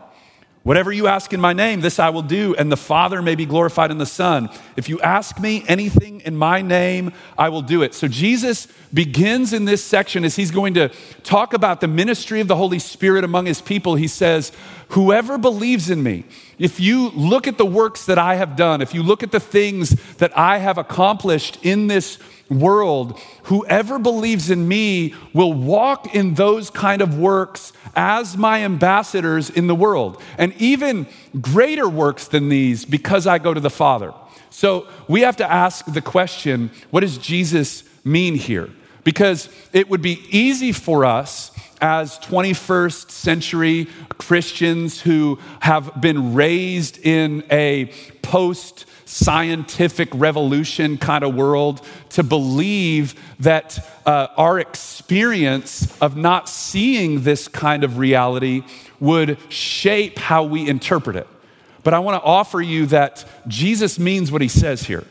Whatever 0.63 0.93
you 0.93 1.07
ask 1.07 1.33
in 1.33 1.41
my 1.41 1.55
name, 1.55 1.81
this 1.81 1.99
I 1.99 2.11
will 2.11 2.21
do, 2.21 2.55
and 2.55 2.71
the 2.71 2.77
Father 2.77 3.23
may 3.23 3.35
be 3.35 3.47
glorified 3.47 3.91
in 3.91 3.97
the 3.97 4.05
Son. 4.05 4.51
If 4.77 4.91
you 4.91 5.01
ask 5.01 5.41
me 5.41 5.65
anything 5.67 6.21
in 6.21 6.37
my 6.37 6.61
name, 6.61 7.13
I 7.39 7.49
will 7.49 7.63
do 7.63 7.83
it. 7.83 7.95
So 7.95 8.09
Jesus 8.09 8.69
begins 8.93 9.55
in 9.55 9.65
this 9.65 9.83
section 9.83 10.23
as 10.23 10.37
he's 10.37 10.51
going 10.51 10.75
to 10.75 10.91
talk 11.23 11.55
about 11.55 11.81
the 11.81 11.89
ministry 11.89 12.41
of 12.41 12.49
the 12.49 12.57
Holy 12.57 12.79
Spirit 12.79 13.25
among 13.25 13.47
his 13.47 13.63
people. 13.63 13.95
He 13.95 14.07
says, 14.07 14.53
Whoever 14.91 15.39
believes 15.39 15.89
in 15.89 16.03
me, 16.03 16.25
if 16.59 16.79
you 16.79 17.09
look 17.11 17.47
at 17.47 17.57
the 17.57 17.65
works 17.65 18.05
that 18.05 18.19
I 18.19 18.35
have 18.35 18.55
done, 18.55 18.83
if 18.83 18.93
you 18.93 19.03
look 19.03 19.23
at 19.23 19.33
the 19.33 19.41
things 19.41 19.91
that 20.17 20.37
I 20.37 20.59
have 20.59 20.77
accomplished 20.77 21.59
in 21.63 21.87
this 21.87 22.19
world, 22.51 23.19
whoever 23.45 23.99
believes 23.99 24.51
in 24.51 24.67
me 24.69 25.15
will 25.33 25.53
walk 25.53 26.15
in 26.15 26.35
those 26.35 26.69
kind 26.69 27.01
of 27.01 27.19
works 27.19 27.73
as 27.95 28.37
my 28.37 28.63
ambassadors 28.65 29.49
in 29.49 29.67
the 29.67 29.75
world, 29.75 30.21
and 30.37 30.53
even 30.59 31.07
greater 31.41 31.89
works 31.89 32.29
than 32.29 32.49
these 32.49 32.85
because 32.85 33.27
I 33.27 33.39
go 33.39 33.55
to 33.55 33.61
the 33.61 33.71
Father. 33.71 34.13
So 34.51 34.89
we 35.09 35.23
have 35.23 35.37
to 35.37 35.51
ask 35.51 35.85
the 35.87 36.03
question 36.03 36.71
what 36.91 37.01
does 37.01 37.19
Jesus 37.19 37.85
mean 38.05 38.35
here? 38.35 38.69
Because 39.05 39.49
it 39.73 39.89
would 39.89 40.03
be 40.03 40.23
easy 40.31 40.73
for 40.73 41.05
us 41.05 41.53
as 41.81 42.19
21st 42.19 43.11
century 43.11 43.89
Christians 44.19 45.01
who 45.01 45.39
have 45.61 46.01
been 46.01 46.35
raised 46.35 46.99
in 46.99 47.43
a 47.51 47.91
post 48.23 48.85
scientific 49.11 50.09
revolution 50.15 50.97
kind 50.97 51.25
of 51.25 51.35
world 51.35 51.85
to 52.11 52.23
believe 52.23 53.21
that 53.41 53.85
uh, 54.07 54.29
our 54.37 54.61
experience 54.61 56.01
of 56.01 56.17
not 56.17 56.49
seeing 56.49 57.25
this 57.25 57.49
kind 57.49 57.83
of 57.83 57.99
reality 57.99 58.63
would 59.01 59.37
shape 59.49 60.17
how 60.17 60.45
we 60.45 60.69
interpret 60.69 61.17
it. 61.17 61.27
But 61.83 61.93
I 61.93 61.99
want 61.99 62.23
to 62.23 62.25
offer 62.25 62.61
you 62.61 62.87
that 62.87 63.25
Jesus 63.49 63.99
means 63.99 64.31
what 64.31 64.43
he 64.43 64.49
says 64.49 64.85
here. 64.85 65.05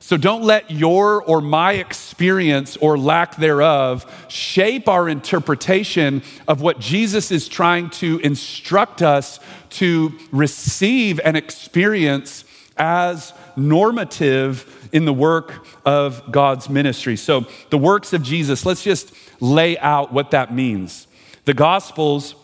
So 0.00 0.16
don't 0.16 0.42
let 0.42 0.72
your 0.72 1.22
or 1.22 1.40
my 1.40 1.74
experience 1.74 2.76
or 2.78 2.98
lack 2.98 3.36
thereof 3.36 4.04
shape 4.26 4.88
our 4.88 5.08
interpretation 5.08 6.24
of 6.48 6.60
what 6.60 6.80
Jesus 6.80 7.30
is 7.30 7.46
trying 7.46 7.88
to 7.90 8.18
instruct 8.18 9.00
us 9.00 9.38
to 9.70 10.18
receive 10.32 11.20
and 11.20 11.36
experience 11.36 12.44
as 12.82 13.32
normative 13.54 14.88
in 14.90 15.04
the 15.04 15.12
work 15.12 15.64
of 15.86 16.32
God's 16.32 16.68
ministry. 16.68 17.16
So, 17.16 17.46
the 17.70 17.78
works 17.78 18.12
of 18.12 18.24
Jesus, 18.24 18.66
let's 18.66 18.82
just 18.82 19.14
lay 19.40 19.78
out 19.78 20.12
what 20.12 20.32
that 20.32 20.52
means. 20.52 21.06
The 21.44 21.54
Gospels 21.54 22.34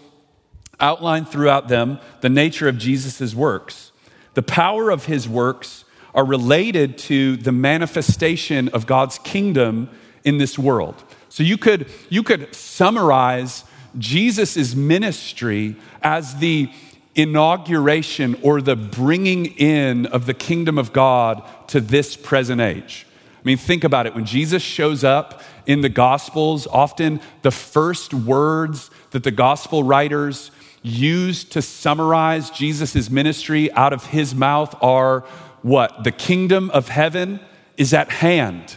outline 0.78 1.24
throughout 1.24 1.66
them 1.66 1.98
the 2.20 2.28
nature 2.28 2.68
of 2.68 2.78
Jesus' 2.78 3.34
works. 3.34 3.90
The 4.34 4.42
power 4.42 4.90
of 4.90 5.06
his 5.06 5.28
works 5.28 5.84
are 6.14 6.24
related 6.24 6.98
to 6.98 7.36
the 7.36 7.50
manifestation 7.50 8.68
of 8.68 8.86
God's 8.86 9.18
kingdom 9.18 9.90
in 10.22 10.38
this 10.38 10.56
world. 10.56 11.02
So 11.30 11.42
you 11.42 11.58
could, 11.58 11.86
you 12.10 12.22
could 12.22 12.54
summarize 12.54 13.64
Jesus' 13.98 14.76
ministry 14.76 15.74
as 16.00 16.36
the 16.36 16.70
inauguration 17.18 18.38
or 18.42 18.62
the 18.62 18.76
bringing 18.76 19.46
in 19.46 20.06
of 20.06 20.24
the 20.24 20.32
kingdom 20.32 20.78
of 20.78 20.92
God 20.92 21.42
to 21.68 21.80
this 21.80 22.16
present 22.16 22.60
age. 22.60 23.06
I 23.34 23.40
mean, 23.44 23.58
think 23.58 23.84
about 23.84 24.06
it. 24.06 24.14
When 24.14 24.24
Jesus 24.24 24.62
shows 24.62 25.04
up 25.04 25.42
in 25.66 25.80
the 25.80 25.88
Gospels, 25.88 26.66
often 26.68 27.20
the 27.42 27.50
first 27.50 28.14
words 28.14 28.90
that 29.10 29.24
the 29.24 29.30
Gospel 29.32 29.82
writers 29.82 30.52
use 30.82 31.44
to 31.44 31.60
summarize 31.60 32.50
Jesus' 32.50 33.10
ministry 33.10 33.70
out 33.72 33.92
of 33.92 34.06
his 34.06 34.34
mouth 34.34 34.74
are 34.80 35.20
what? 35.62 36.04
The 36.04 36.12
kingdom 36.12 36.70
of 36.70 36.88
heaven 36.88 37.40
is 37.76 37.92
at 37.92 38.10
hand. 38.10 38.76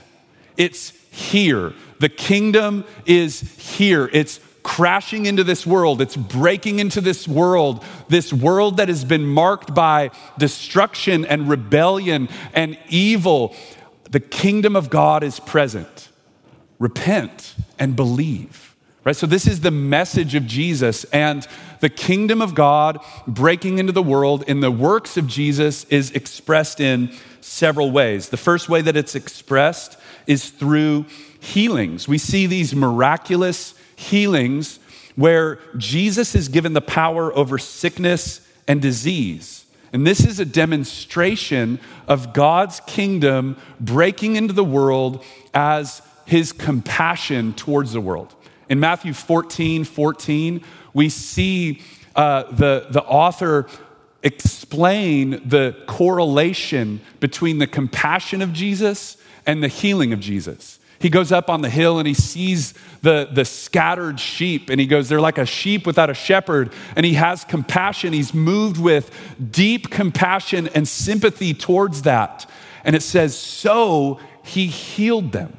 It's 0.57 0.89
here. 1.12 1.74
The 2.00 2.10
kingdom 2.10 2.86
is 3.05 3.41
here. 3.41 4.10
It's 4.12 4.39
crashing 4.63 5.25
into 5.25 5.43
this 5.43 5.65
world. 5.65 6.01
It's 6.01 6.15
breaking 6.15 6.79
into 6.79 7.01
this 7.01 7.27
world, 7.27 7.83
this 8.09 8.31
world 8.31 8.77
that 8.77 8.89
has 8.89 9.03
been 9.03 9.25
marked 9.25 9.73
by 9.73 10.11
destruction 10.37 11.25
and 11.25 11.49
rebellion 11.49 12.29
and 12.53 12.77
evil. 12.89 13.55
The 14.09 14.19
kingdom 14.19 14.75
of 14.75 14.89
God 14.89 15.23
is 15.23 15.39
present. 15.39 16.09
Repent 16.79 17.55
and 17.79 17.95
believe. 17.95 18.75
Right? 19.03 19.15
So, 19.15 19.25
this 19.25 19.47
is 19.47 19.61
the 19.61 19.71
message 19.71 20.35
of 20.35 20.45
Jesus, 20.45 21.05
and 21.05 21.47
the 21.79 21.89
kingdom 21.89 22.39
of 22.39 22.53
God 22.53 22.99
breaking 23.25 23.79
into 23.79 23.91
the 23.91 24.03
world 24.03 24.43
in 24.47 24.59
the 24.59 24.69
works 24.69 25.17
of 25.17 25.25
Jesus 25.25 25.85
is 25.85 26.11
expressed 26.11 26.79
in 26.79 27.11
several 27.39 27.89
ways. 27.89 28.29
The 28.29 28.37
first 28.37 28.69
way 28.69 28.81
that 28.83 28.95
it's 28.95 29.15
expressed 29.15 29.97
is 30.27 30.51
through 30.51 31.07
healings. 31.39 32.07
We 32.07 32.19
see 32.19 32.45
these 32.45 32.75
miraculous 32.75 33.73
healings 34.01 34.79
where 35.15 35.60
Jesus 35.77 36.36
is 36.36 36.48
given 36.48 36.74
the 36.74 36.81
power 36.81 37.36
over 37.36 37.58
sickness 37.58 38.41
and 38.67 38.81
disease. 38.81 39.65
And 39.93 40.08
this 40.08 40.25
is 40.25 40.39
a 40.39 40.46
demonstration 40.46 41.79
of 42.08 42.34
God's 42.34 42.79
kingdom 42.81 43.58
breaking 43.79 44.36
into 44.36 44.53
the 44.53 44.63
world 44.63 45.24
as 45.53 46.01
his 46.25 46.53
compassion 46.53 47.53
towards 47.53 47.91
the 47.91 48.01
world. 48.01 48.34
In 48.70 48.79
Matthew 48.79 49.13
14 49.13 49.84
14, 49.84 50.63
we 50.93 51.10
see 51.10 51.81
uh, 52.15 52.43
the, 52.51 52.88
the 52.89 53.03
author 53.03 53.67
explain 54.24 55.41
the 55.48 55.75
correlation 55.88 57.01
between 57.20 57.58
the 57.58 57.67
compassion 57.67 58.41
of 58.41 58.53
Jesus 58.53 59.17
and 59.46 59.62
the 59.62 59.67
healing 59.67 60.13
of 60.13 60.20
Jesus. 60.20 60.79
He 61.01 61.10
goes 61.10 61.31
up 61.31 61.50
on 61.50 61.62
the 61.62 61.70
hill 61.70 61.98
and 61.98 62.08
he 62.08 62.13
sees 62.13 62.75
the, 63.01 63.27
the 63.31 63.43
scattered 63.43 64.20
sheep, 64.20 64.70
and 64.70 64.79
he 64.79 64.86
goes, 64.86 65.10
They're 65.10 65.20
like 65.20 65.39
a 65.39 65.46
sheep 65.48 65.88
without 65.88 66.12
a 66.12 66.13
shepherd. 66.13 66.72
And 66.96 67.05
he 67.05 67.15
has 67.15 67.43
compassion. 67.43 68.13
He's 68.13 68.34
moved 68.34 68.79
with 68.79 69.12
deep 69.51 69.89
compassion 69.89 70.70
and 70.75 70.88
sympathy 70.88 71.55
towards 71.55 72.03
that. 72.03 72.48
And 72.84 72.96
it 72.96 73.01
says, 73.01 73.36
So 73.36 74.20
he 74.43 74.67
healed 74.67 75.31
them. 75.31 75.58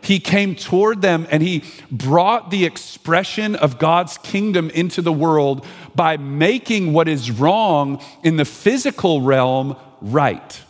He 0.00 0.18
came 0.20 0.54
toward 0.54 1.02
them 1.02 1.26
and 1.30 1.42
he 1.42 1.64
brought 1.90 2.50
the 2.50 2.64
expression 2.64 3.56
of 3.56 3.78
God's 3.78 4.18
kingdom 4.18 4.70
into 4.70 5.02
the 5.02 5.12
world 5.12 5.66
by 5.96 6.16
making 6.16 6.92
what 6.92 7.08
is 7.08 7.30
wrong 7.30 8.00
in 8.22 8.36
the 8.36 8.44
physical 8.44 9.20
realm 9.20 9.76
right, 10.00 10.62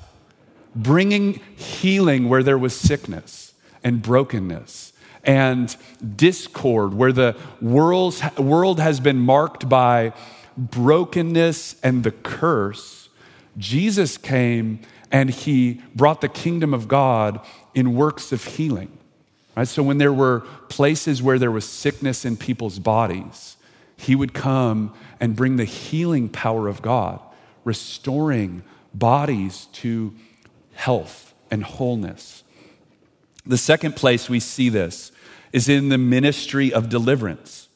bringing 0.75 1.41
healing 1.55 2.31
where 2.31 2.43
there 2.43 2.57
was 2.57 2.75
sickness 2.75 3.46
and 3.83 4.03
brokenness 4.03 4.93
and 5.25 5.77
discord, 6.15 6.95
where 6.95 7.13
the 7.13 7.37
world's, 7.61 8.23
world 8.39 8.79
has 8.79 9.01
been 9.01 9.19
marked 9.19 9.69
by 9.69 10.13
brokenness 10.57 11.77
and 11.83 12.05
the 12.05 12.13
curse, 12.13 13.09
Jesus 13.59 14.17
came 14.17 14.81
and 15.11 15.31
he 15.31 15.83
brought 15.95 16.21
the 16.21 16.29
kingdom 16.29 16.73
of 16.73 16.89
God 16.89 17.41
in 17.75 17.95
works 17.95 18.33
of 18.33 18.45
healing. 18.45 18.97
Right? 19.57 19.67
So 19.67 19.83
when 19.83 19.99
there 19.99 20.13
were 20.13 20.41
places 20.69 21.23
where 21.23 21.39
there 21.39 21.51
was 21.51 21.65
sickness 21.65 22.25
in 22.25 22.37
people's 22.37 22.79
bodies, 22.79 23.57
he 23.97 24.15
would 24.15 24.35
come 24.35 24.95
and 25.19 25.35
bring 25.35 25.57
the 25.57 25.65
healing 25.65 26.29
power 26.29 26.69
of 26.69 26.83
God, 26.83 27.21
restoring 27.65 28.63
bodies 28.93 29.67
to 29.73 30.15
health 30.75 31.35
and 31.51 31.65
wholeness. 31.65 32.43
The 33.47 33.59
second 33.59 33.97
place 33.97 34.29
we 34.29 34.41
see 34.41 34.69
this 34.69 35.13
is 35.53 35.69
in 35.69 35.89
the 35.89 35.99
ministry 35.99 36.73
of 36.73 36.89
deliverance. 36.89 37.69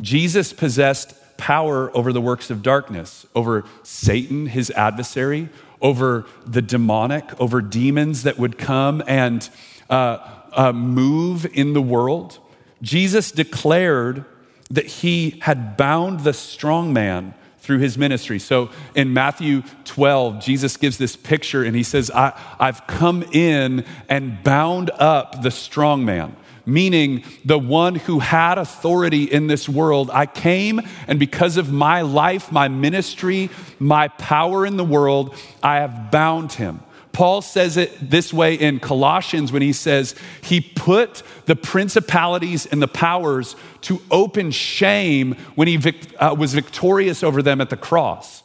Jesus 0.00 0.52
possessed 0.52 1.14
power 1.36 1.94
over 1.96 2.12
the 2.12 2.20
works 2.20 2.50
of 2.50 2.62
darkness, 2.62 3.26
over 3.34 3.64
Satan, 3.82 4.46
his 4.46 4.70
adversary, 4.70 5.48
over 5.80 6.24
the 6.46 6.62
demonic, 6.62 7.38
over 7.40 7.60
demons 7.60 8.22
that 8.22 8.38
would 8.38 8.56
come 8.56 9.02
and 9.06 9.48
uh, 9.90 10.18
uh, 10.52 10.72
move 10.72 11.46
in 11.52 11.72
the 11.74 11.82
world. 11.82 12.38
Jesus 12.82 13.30
declared 13.30 14.24
that 14.70 14.86
he 14.86 15.38
had 15.42 15.76
bound 15.76 16.20
the 16.20 16.32
strong 16.32 16.92
man 16.92 17.34
through 17.64 17.78
his 17.78 17.96
ministry. 17.98 18.38
So 18.38 18.70
in 18.94 19.12
Matthew 19.12 19.62
12, 19.84 20.40
Jesus 20.40 20.76
gives 20.76 20.98
this 20.98 21.16
picture 21.16 21.64
and 21.64 21.74
he 21.74 21.82
says, 21.82 22.10
I, 22.10 22.38
have 22.60 22.86
come 22.86 23.22
in 23.32 23.84
and 24.08 24.42
bound 24.42 24.90
up 24.98 25.42
the 25.42 25.50
strong 25.50 26.04
man 26.04 26.36
meaning 26.66 27.22
the 27.44 27.58
one 27.58 27.94
who 27.94 28.20
had 28.20 28.56
authority 28.56 29.24
in 29.24 29.48
this 29.48 29.68
world. 29.68 30.10
I 30.10 30.24
came, 30.24 30.80
and 31.06 31.18
because 31.18 31.58
of 31.58 31.70
my 31.70 32.00
life, 32.00 32.50
my 32.50 32.68
ministry, 32.68 33.50
my 33.78 34.08
power 34.08 34.64
in 34.64 34.78
the 34.78 34.84
world, 34.84 35.36
I 35.62 35.76
have 35.76 36.10
bound 36.10 36.52
him. 36.52 36.80
Paul 37.14 37.42
says 37.42 37.76
it 37.76 38.10
this 38.10 38.32
way 38.32 38.54
in 38.54 38.80
Colossians 38.80 39.52
when 39.52 39.62
he 39.62 39.72
says, 39.72 40.14
He 40.42 40.60
put 40.60 41.22
the 41.46 41.56
principalities 41.56 42.66
and 42.66 42.82
the 42.82 42.88
powers 42.88 43.56
to 43.82 44.02
open 44.10 44.50
shame 44.50 45.36
when 45.54 45.68
he 45.68 45.76
vic- 45.76 46.12
uh, 46.18 46.34
was 46.36 46.52
victorious 46.52 47.22
over 47.22 47.40
them 47.40 47.60
at 47.60 47.70
the 47.70 47.76
cross. 47.76 48.42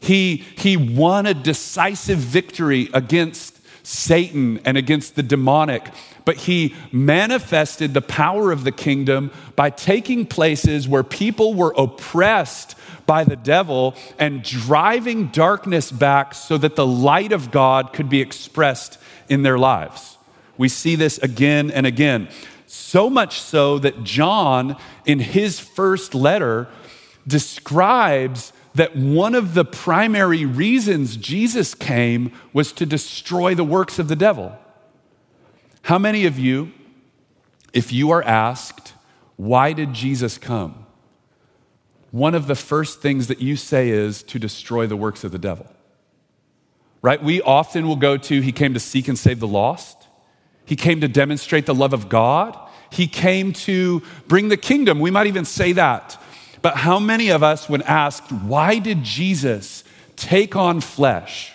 He, 0.00 0.44
he 0.56 0.76
won 0.76 1.26
a 1.26 1.34
decisive 1.34 2.18
victory 2.18 2.88
against 2.92 3.55
Satan 3.86 4.60
and 4.64 4.76
against 4.76 5.14
the 5.14 5.22
demonic 5.22 5.90
but 6.26 6.36
he 6.36 6.74
manifested 6.92 7.94
the 7.94 8.02
power 8.02 8.50
of 8.50 8.64
the 8.64 8.72
kingdom 8.72 9.30
by 9.54 9.70
taking 9.70 10.26
places 10.26 10.86
where 10.86 11.04
people 11.04 11.54
were 11.54 11.72
oppressed 11.78 12.74
by 13.06 13.22
the 13.22 13.36
devil 13.36 13.94
and 14.18 14.42
driving 14.42 15.28
darkness 15.28 15.92
back 15.92 16.34
so 16.34 16.58
that 16.58 16.74
the 16.74 16.86
light 16.86 17.30
of 17.30 17.52
God 17.52 17.92
could 17.92 18.10
be 18.10 18.20
expressed 18.20 18.98
in 19.28 19.42
their 19.42 19.56
lives. 19.56 20.18
We 20.58 20.68
see 20.68 20.96
this 20.96 21.18
again 21.18 21.70
and 21.70 21.86
again. 21.86 22.28
So 22.66 23.08
much 23.08 23.40
so 23.40 23.78
that 23.78 24.02
John, 24.02 24.76
in 25.04 25.20
his 25.20 25.60
first 25.60 26.12
letter, 26.12 26.66
describes 27.24 28.52
that 28.76 28.94
one 28.94 29.34
of 29.34 29.54
the 29.54 29.64
primary 29.64 30.44
reasons 30.44 31.16
Jesus 31.16 31.74
came 31.74 32.30
was 32.52 32.72
to 32.72 32.84
destroy 32.84 33.54
the 33.54 33.64
works 33.64 33.98
of 33.98 34.08
the 34.08 34.16
devil. 34.16 34.56
How 35.82 35.98
many 35.98 36.26
of 36.26 36.38
you, 36.38 36.72
if 37.72 37.92
you 37.92 38.10
are 38.10 38.22
asked, 38.22 38.92
why 39.36 39.72
did 39.72 39.94
Jesus 39.94 40.36
come? 40.36 40.86
One 42.10 42.34
of 42.34 42.46
the 42.46 42.54
first 42.54 43.00
things 43.00 43.28
that 43.28 43.40
you 43.40 43.56
say 43.56 43.88
is 43.88 44.22
to 44.24 44.38
destroy 44.38 44.86
the 44.86 44.96
works 44.96 45.24
of 45.24 45.32
the 45.32 45.38
devil. 45.38 45.66
Right? 47.00 47.22
We 47.22 47.40
often 47.40 47.86
will 47.86 47.96
go 47.96 48.16
to, 48.16 48.40
he 48.40 48.52
came 48.52 48.74
to 48.74 48.80
seek 48.80 49.08
and 49.08 49.18
save 49.18 49.40
the 49.40 49.48
lost. 49.48 50.06
He 50.64 50.76
came 50.76 51.00
to 51.00 51.08
demonstrate 51.08 51.64
the 51.64 51.74
love 51.74 51.92
of 51.92 52.08
God. 52.08 52.58
He 52.90 53.06
came 53.06 53.52
to 53.52 54.02
bring 54.28 54.48
the 54.48 54.56
kingdom. 54.56 55.00
We 55.00 55.10
might 55.10 55.28
even 55.28 55.44
say 55.44 55.72
that. 55.72 56.20
But 56.62 56.78
how 56.78 56.98
many 56.98 57.28
of 57.28 57.42
us, 57.42 57.68
when 57.68 57.82
asked, 57.82 58.32
why 58.32 58.78
did 58.78 59.02
Jesus 59.02 59.84
take 60.16 60.56
on 60.56 60.80
flesh 60.80 61.52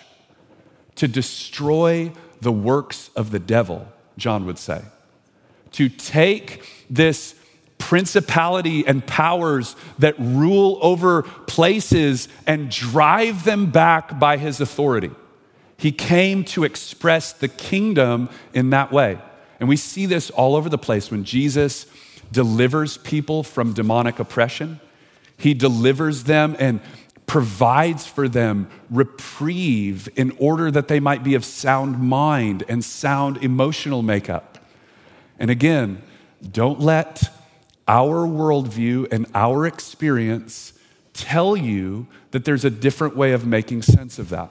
to 0.96 1.08
destroy 1.08 2.12
the 2.40 2.52
works 2.52 3.10
of 3.16 3.30
the 3.30 3.38
devil? 3.38 3.86
John 4.16 4.46
would 4.46 4.58
say. 4.58 4.82
To 5.72 5.88
take 5.88 6.64
this 6.88 7.34
principality 7.78 8.86
and 8.86 9.04
powers 9.06 9.74
that 9.98 10.14
rule 10.18 10.78
over 10.82 11.22
places 11.22 12.28
and 12.46 12.70
drive 12.70 13.44
them 13.44 13.70
back 13.70 14.18
by 14.18 14.36
his 14.36 14.60
authority. 14.60 15.10
He 15.76 15.90
came 15.90 16.44
to 16.44 16.62
express 16.62 17.32
the 17.32 17.48
kingdom 17.48 18.28
in 18.54 18.70
that 18.70 18.92
way. 18.92 19.18
And 19.58 19.68
we 19.68 19.76
see 19.76 20.06
this 20.06 20.30
all 20.30 20.54
over 20.54 20.68
the 20.68 20.78
place 20.78 21.10
when 21.10 21.24
Jesus 21.24 21.86
delivers 22.30 22.98
people 22.98 23.42
from 23.42 23.72
demonic 23.72 24.18
oppression. 24.18 24.80
He 25.36 25.54
delivers 25.54 26.24
them 26.24 26.56
and 26.58 26.80
provides 27.26 28.06
for 28.06 28.28
them 28.28 28.68
reprieve 28.90 30.08
in 30.16 30.36
order 30.38 30.70
that 30.70 30.88
they 30.88 31.00
might 31.00 31.24
be 31.24 31.34
of 31.34 31.44
sound 31.44 31.98
mind 31.98 32.62
and 32.68 32.84
sound 32.84 33.38
emotional 33.38 34.02
makeup. 34.02 34.58
And 35.38 35.50
again, 35.50 36.02
don't 36.50 36.80
let 36.80 37.22
our 37.88 38.26
worldview 38.26 39.10
and 39.12 39.26
our 39.34 39.66
experience 39.66 40.74
tell 41.14 41.56
you 41.56 42.06
that 42.32 42.44
there's 42.44 42.64
a 42.64 42.70
different 42.70 43.16
way 43.16 43.32
of 43.32 43.46
making 43.46 43.82
sense 43.82 44.18
of 44.18 44.28
that, 44.30 44.50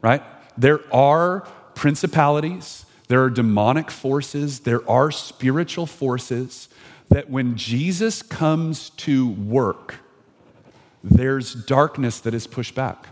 right? 0.00 0.22
There 0.58 0.80
are 0.92 1.40
principalities, 1.74 2.84
there 3.08 3.22
are 3.22 3.30
demonic 3.30 3.90
forces, 3.90 4.60
there 4.60 4.88
are 4.88 5.10
spiritual 5.10 5.86
forces 5.86 6.68
that 7.12 7.28
when 7.28 7.56
Jesus 7.56 8.22
comes 8.22 8.90
to 8.90 9.28
work, 9.28 9.96
there's 11.04 11.54
darkness 11.54 12.20
that 12.20 12.34
is 12.34 12.46
pushed 12.46 12.74
back. 12.74 13.06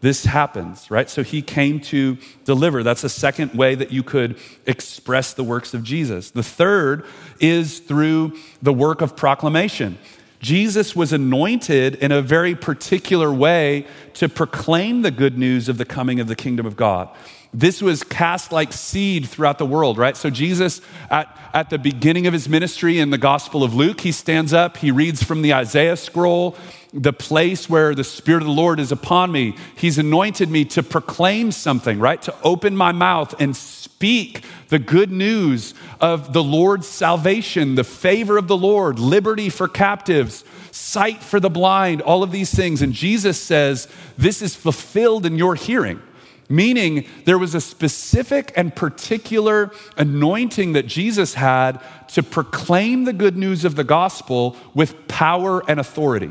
This 0.00 0.24
happens, 0.24 0.90
right? 0.90 1.10
So 1.10 1.22
he 1.22 1.42
came 1.42 1.80
to 1.80 2.18
deliver. 2.44 2.82
That's 2.82 3.04
a 3.04 3.08
second 3.08 3.54
way 3.54 3.74
that 3.74 3.92
you 3.92 4.02
could 4.02 4.38
express 4.66 5.34
the 5.34 5.42
works 5.42 5.74
of 5.74 5.82
Jesus. 5.82 6.30
The 6.30 6.42
third 6.42 7.04
is 7.40 7.80
through 7.80 8.36
the 8.62 8.72
work 8.72 9.00
of 9.00 9.16
proclamation. 9.16 9.98
Jesus 10.40 10.94
was 10.94 11.12
anointed 11.12 11.96
in 11.96 12.12
a 12.12 12.22
very 12.22 12.54
particular 12.54 13.32
way 13.32 13.86
to 14.14 14.28
proclaim 14.28 15.02
the 15.02 15.10
good 15.10 15.36
news 15.36 15.68
of 15.68 15.78
the 15.78 15.84
coming 15.84 16.20
of 16.20 16.28
the 16.28 16.36
kingdom 16.36 16.64
of 16.64 16.76
God. 16.76 17.08
This 17.54 17.80
was 17.80 18.02
cast 18.02 18.52
like 18.52 18.72
seed 18.72 19.26
throughout 19.26 19.58
the 19.58 19.66
world, 19.66 19.96
right? 19.96 20.16
So, 20.16 20.28
Jesus, 20.28 20.82
at, 21.10 21.34
at 21.54 21.70
the 21.70 21.78
beginning 21.78 22.26
of 22.26 22.34
his 22.34 22.48
ministry 22.48 22.98
in 22.98 23.10
the 23.10 23.18
Gospel 23.18 23.64
of 23.64 23.74
Luke, 23.74 24.02
he 24.02 24.12
stands 24.12 24.52
up, 24.52 24.76
he 24.76 24.90
reads 24.90 25.22
from 25.22 25.40
the 25.40 25.54
Isaiah 25.54 25.96
scroll, 25.96 26.56
the 26.92 27.12
place 27.12 27.68
where 27.68 27.94
the 27.94 28.04
Spirit 28.04 28.42
of 28.42 28.48
the 28.48 28.54
Lord 28.54 28.80
is 28.80 28.92
upon 28.92 29.32
me. 29.32 29.56
He's 29.76 29.98
anointed 29.98 30.50
me 30.50 30.64
to 30.66 30.82
proclaim 30.82 31.52
something, 31.52 31.98
right? 31.98 32.20
To 32.22 32.34
open 32.42 32.76
my 32.76 32.92
mouth 32.92 33.34
and 33.40 33.56
speak 33.56 34.44
the 34.68 34.78
good 34.78 35.10
news 35.10 35.74
of 36.00 36.32
the 36.32 36.42
Lord's 36.42 36.86
salvation, 36.86 37.74
the 37.74 37.84
favor 37.84 38.36
of 38.36 38.48
the 38.48 38.56
Lord, 38.56 38.98
liberty 38.98 39.48
for 39.48 39.68
captives, 39.68 40.44
sight 40.70 41.22
for 41.22 41.40
the 41.40 41.50
blind, 41.50 42.02
all 42.02 42.22
of 42.22 42.30
these 42.30 42.54
things. 42.54 42.82
And 42.82 42.92
Jesus 42.92 43.40
says, 43.40 43.88
This 44.16 44.42
is 44.42 44.54
fulfilled 44.54 45.26
in 45.26 45.36
your 45.36 45.54
hearing. 45.54 46.02
Meaning, 46.48 47.06
there 47.26 47.38
was 47.38 47.54
a 47.54 47.60
specific 47.60 48.52
and 48.56 48.74
particular 48.74 49.70
anointing 49.98 50.72
that 50.72 50.86
Jesus 50.86 51.34
had 51.34 51.80
to 52.08 52.22
proclaim 52.22 53.04
the 53.04 53.12
good 53.12 53.36
news 53.36 53.64
of 53.66 53.76
the 53.76 53.84
gospel 53.84 54.56
with 54.74 55.08
power 55.08 55.62
and 55.68 55.78
authority. 55.78 56.30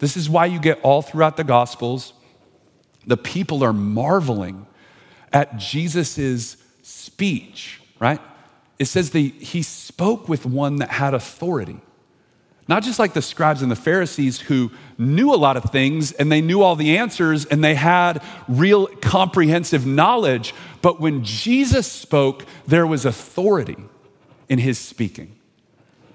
This 0.00 0.16
is 0.16 0.28
why 0.28 0.46
you 0.46 0.58
get 0.58 0.80
all 0.82 1.02
throughout 1.02 1.36
the 1.36 1.44
Gospels, 1.44 2.12
the 3.06 3.16
people 3.16 3.62
are 3.62 3.72
marveling 3.72 4.66
at 5.32 5.56
Jesus' 5.56 6.56
speech, 6.82 7.80
right? 7.98 8.20
It 8.78 8.86
says 8.86 9.10
that 9.12 9.18
he 9.18 9.62
spoke 9.62 10.28
with 10.28 10.44
one 10.44 10.76
that 10.76 10.90
had 10.90 11.14
authority. 11.14 11.80
Not 12.66 12.82
just 12.82 12.98
like 12.98 13.12
the 13.12 13.22
scribes 13.22 13.60
and 13.60 13.70
the 13.70 13.76
Pharisees 13.76 14.40
who 14.40 14.70
knew 14.96 15.34
a 15.34 15.36
lot 15.36 15.56
of 15.56 15.64
things 15.64 16.12
and 16.12 16.32
they 16.32 16.40
knew 16.40 16.62
all 16.62 16.76
the 16.76 16.96
answers 16.96 17.44
and 17.44 17.62
they 17.62 17.74
had 17.74 18.22
real 18.48 18.86
comprehensive 18.86 19.84
knowledge, 19.84 20.54
but 20.80 21.00
when 21.00 21.24
Jesus 21.24 21.90
spoke, 21.90 22.44
there 22.66 22.86
was 22.86 23.04
authority 23.04 23.76
in 24.48 24.58
his 24.58 24.78
speaking. 24.78 25.36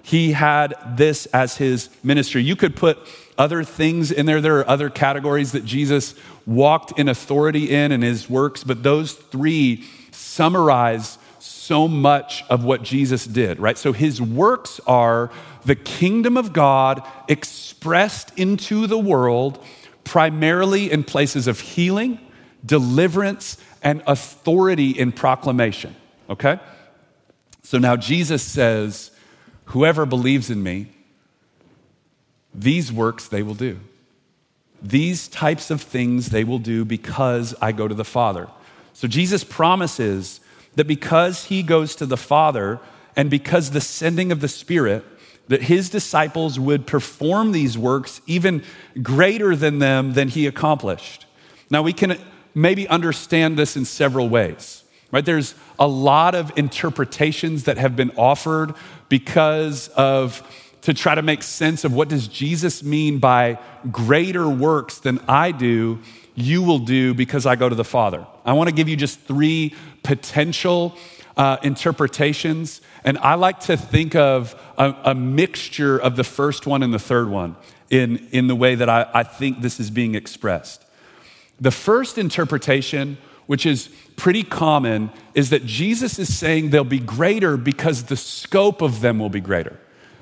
He 0.01 0.31
had 0.31 0.73
this 0.97 1.27
as 1.27 1.57
his 1.57 1.89
ministry. 2.03 2.41
You 2.41 2.55
could 2.55 2.75
put 2.75 2.97
other 3.37 3.63
things 3.63 4.11
in 4.11 4.25
there. 4.25 4.41
There 4.41 4.57
are 4.57 4.67
other 4.67 4.89
categories 4.89 5.51
that 5.51 5.65
Jesus 5.65 6.15
walked 6.47 6.97
in 6.97 7.07
authority 7.07 7.69
in 7.69 7.91
in 7.91 8.01
his 8.01 8.27
works, 8.27 8.63
but 8.63 8.81
those 8.81 9.13
three 9.13 9.83
summarize 10.09 11.19
so 11.37 11.87
much 11.87 12.43
of 12.49 12.63
what 12.63 12.81
Jesus 12.81 13.25
did, 13.25 13.59
right? 13.59 13.77
So 13.77 13.93
his 13.93 14.19
works 14.19 14.79
are 14.87 15.29
the 15.65 15.75
kingdom 15.75 16.37
of 16.37 16.53
God 16.53 17.05
expressed 17.27 18.31
into 18.37 18.87
the 18.87 18.97
world, 18.97 19.63
primarily 20.03 20.91
in 20.91 21.03
places 21.03 21.47
of 21.47 21.59
healing, 21.59 22.19
deliverance, 22.65 23.57
and 23.81 24.01
authority 24.07 24.91
in 24.91 25.11
proclamation, 25.11 25.95
okay? 26.29 26.59
So 27.63 27.77
now 27.77 27.95
Jesus 27.95 28.43
says, 28.43 29.11
Whoever 29.65 30.07
believes 30.07 30.49
in 30.49 30.63
me, 30.63 30.87
these 32.55 32.91
works 32.91 33.27
they 33.27 33.43
will 33.43 33.53
do. 33.53 33.79
These 34.81 35.27
types 35.27 35.69
of 35.69 35.81
things 35.81 36.29
they 36.29 36.43
will 36.43 36.57
do 36.57 36.85
because 36.85 37.53
I 37.61 37.71
go 37.71 37.87
to 37.87 37.93
the 37.93 38.05
Father. 38.05 38.47
So 38.93 39.07
Jesus 39.07 39.43
promises 39.43 40.39
that 40.75 40.85
because 40.85 41.45
he 41.45 41.61
goes 41.61 41.95
to 41.97 42.05
the 42.05 42.17
Father 42.17 42.79
and 43.15 43.29
because 43.29 43.71
the 43.71 43.81
sending 43.81 44.31
of 44.31 44.41
the 44.41 44.47
Spirit, 44.47 45.05
that 45.49 45.63
his 45.63 45.89
disciples 45.89 46.59
would 46.59 46.87
perform 46.87 47.51
these 47.51 47.77
works 47.77 48.21
even 48.25 48.63
greater 49.03 49.55
than 49.55 49.79
them 49.79 50.13
than 50.13 50.29
he 50.29 50.47
accomplished. 50.47 51.25
Now 51.69 51.81
we 51.81 51.93
can 51.93 52.17
maybe 52.55 52.87
understand 52.87 53.57
this 53.57 53.75
in 53.75 53.85
several 53.85 54.29
ways. 54.29 54.83
Right? 55.11 55.25
There's 55.25 55.55
a 55.77 55.87
lot 55.87 56.35
of 56.35 56.51
interpretations 56.55 57.63
that 57.63 57.77
have 57.77 57.95
been 57.95 58.11
offered 58.15 58.75
because 59.09 59.87
of 59.89 60.43
to 60.81 60.93
try 60.93 61.13
to 61.13 61.21
make 61.21 61.43
sense 61.43 61.83
of 61.83 61.93
what 61.93 62.07
does 62.07 62.27
Jesus 62.27 62.83
mean 62.83 63.17
by 63.17 63.59
greater 63.91 64.47
works 64.47 64.99
than 64.99 65.19
I 65.27 65.51
do 65.51 65.99
you 66.39 66.63
will 66.63 66.79
do 66.79 67.13
because 67.13 67.45
I 67.45 67.55
go 67.55 67.67
to 67.67 67.75
the 67.75 67.83
Father. 67.83 68.25
I 68.45 68.53
want 68.53 68.69
to 68.69 68.75
give 68.75 68.87
you 68.87 68.95
just 68.95 69.19
three 69.21 69.75
potential 70.03 70.95
uh, 71.39 71.55
interpretations, 71.63 72.81
and 73.05 73.17
I 73.19 73.35
like 73.35 73.61
to 73.61 73.77
think 73.77 74.13
of 74.13 74.61
a, 74.77 74.93
a, 75.05 75.15
mixture 75.15 75.97
of 75.97 76.17
the 76.17 76.25
first 76.25 76.67
one 76.67 76.83
and 76.83 76.93
the 76.93 76.99
third 76.99 77.29
one 77.29 77.55
in, 77.89 78.27
in 78.31 78.47
the 78.47 78.57
way 78.57 78.75
that 78.75 78.89
I, 78.89 79.09
I 79.13 79.23
think 79.23 79.61
this 79.61 79.79
is 79.79 79.89
being 79.89 80.15
expressed. 80.15 80.83
The 81.61 81.71
first 81.71 82.17
interpretation, 82.17 83.17
which 83.47 83.65
is 83.65 83.87
pretty 84.17 84.43
common, 84.43 85.11
is 85.33 85.49
that 85.51 85.65
Jesus 85.65 86.19
is 86.19 86.37
saying 86.37 86.71
they'll 86.71 86.83
be 86.83 86.99
greater 86.99 87.55
because 87.55 88.03
the 88.03 88.17
scope 88.17 88.81
of 88.81 88.99
them 88.99 89.17
will 89.17 89.29
be 89.29 89.39
greater. 89.39 89.79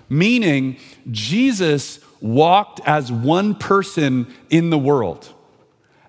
Meaning, 0.09 0.77
Jesus 1.09 1.99
walked 2.21 2.79
as 2.85 3.11
one 3.11 3.55
person 3.55 4.31
in 4.51 4.69
the 4.69 4.77
world. 4.77 5.33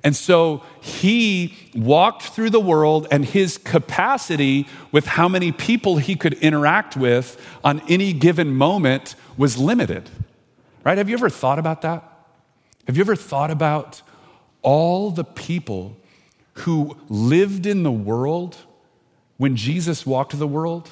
And 0.04 0.14
so 0.14 0.62
he 0.80 1.54
walked 1.74 2.22
through 2.22 2.50
the 2.50 2.60
world, 2.60 3.08
and 3.10 3.24
his 3.24 3.58
capacity 3.58 4.66
with 4.92 5.06
how 5.06 5.28
many 5.28 5.50
people 5.52 5.96
he 5.96 6.14
could 6.14 6.34
interact 6.34 6.96
with 6.96 7.40
on 7.64 7.80
any 7.88 8.12
given 8.12 8.54
moment 8.54 9.16
was 9.36 9.58
limited. 9.58 10.08
Right? 10.84 10.98
Have 10.98 11.08
you 11.08 11.14
ever 11.14 11.28
thought 11.28 11.58
about 11.58 11.82
that? 11.82 12.04
Have 12.86 12.96
you 12.96 13.02
ever 13.02 13.16
thought 13.16 13.50
about 13.50 14.02
all 14.62 15.10
the 15.10 15.24
people 15.24 15.96
who 16.54 16.96
lived 17.08 17.66
in 17.66 17.82
the 17.82 17.92
world 17.92 18.56
when 19.36 19.56
Jesus 19.56 20.06
walked 20.06 20.36
the 20.38 20.46
world 20.46 20.90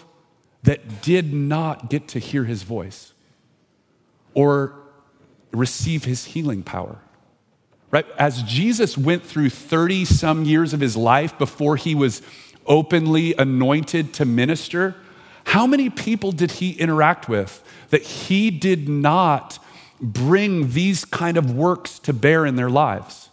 that 0.62 1.01
did 1.03 1.33
not 1.33 1.90
get 1.90 2.09
to 2.09 2.19
hear 2.19 2.45
his 2.45 2.64
voice 2.64 3.12
or 4.35 4.75
receive 5.53 6.05
his 6.05 6.27
healing 6.27 6.62
power? 6.62 6.99
Right? 7.90 8.07
As 8.18 8.42
Jesus 8.42 8.99
went 8.99 9.25
through 9.25 9.51
30 9.51 10.05
some 10.05 10.44
years 10.44 10.72
of 10.75 10.81
his 10.81 10.96
life 10.96 11.38
before 11.38 11.77
he 11.77 11.94
was 11.94 12.20
openly 12.66 13.35
anointed 13.35 14.12
to 14.14 14.25
minister, 14.25 14.96
how 15.44 15.66
many 15.66 15.88
people 15.88 16.33
did 16.33 16.53
he 16.53 16.72
interact 16.72 17.29
with 17.29 17.62
that 17.90 18.03
he 18.03 18.51
did 18.51 18.88
not 18.88 19.59
bring 20.01 20.72
these 20.72 21.05
kind 21.05 21.37
of 21.37 21.55
works 21.55 21.99
to 22.01 22.12
bear 22.12 22.44
in 22.44 22.57
their 22.57 22.68
lives? 22.68 23.31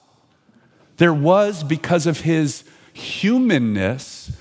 There 0.98 1.14
was, 1.14 1.64
because 1.64 2.06
of 2.06 2.22
his 2.22 2.64
humanness, 2.94 4.32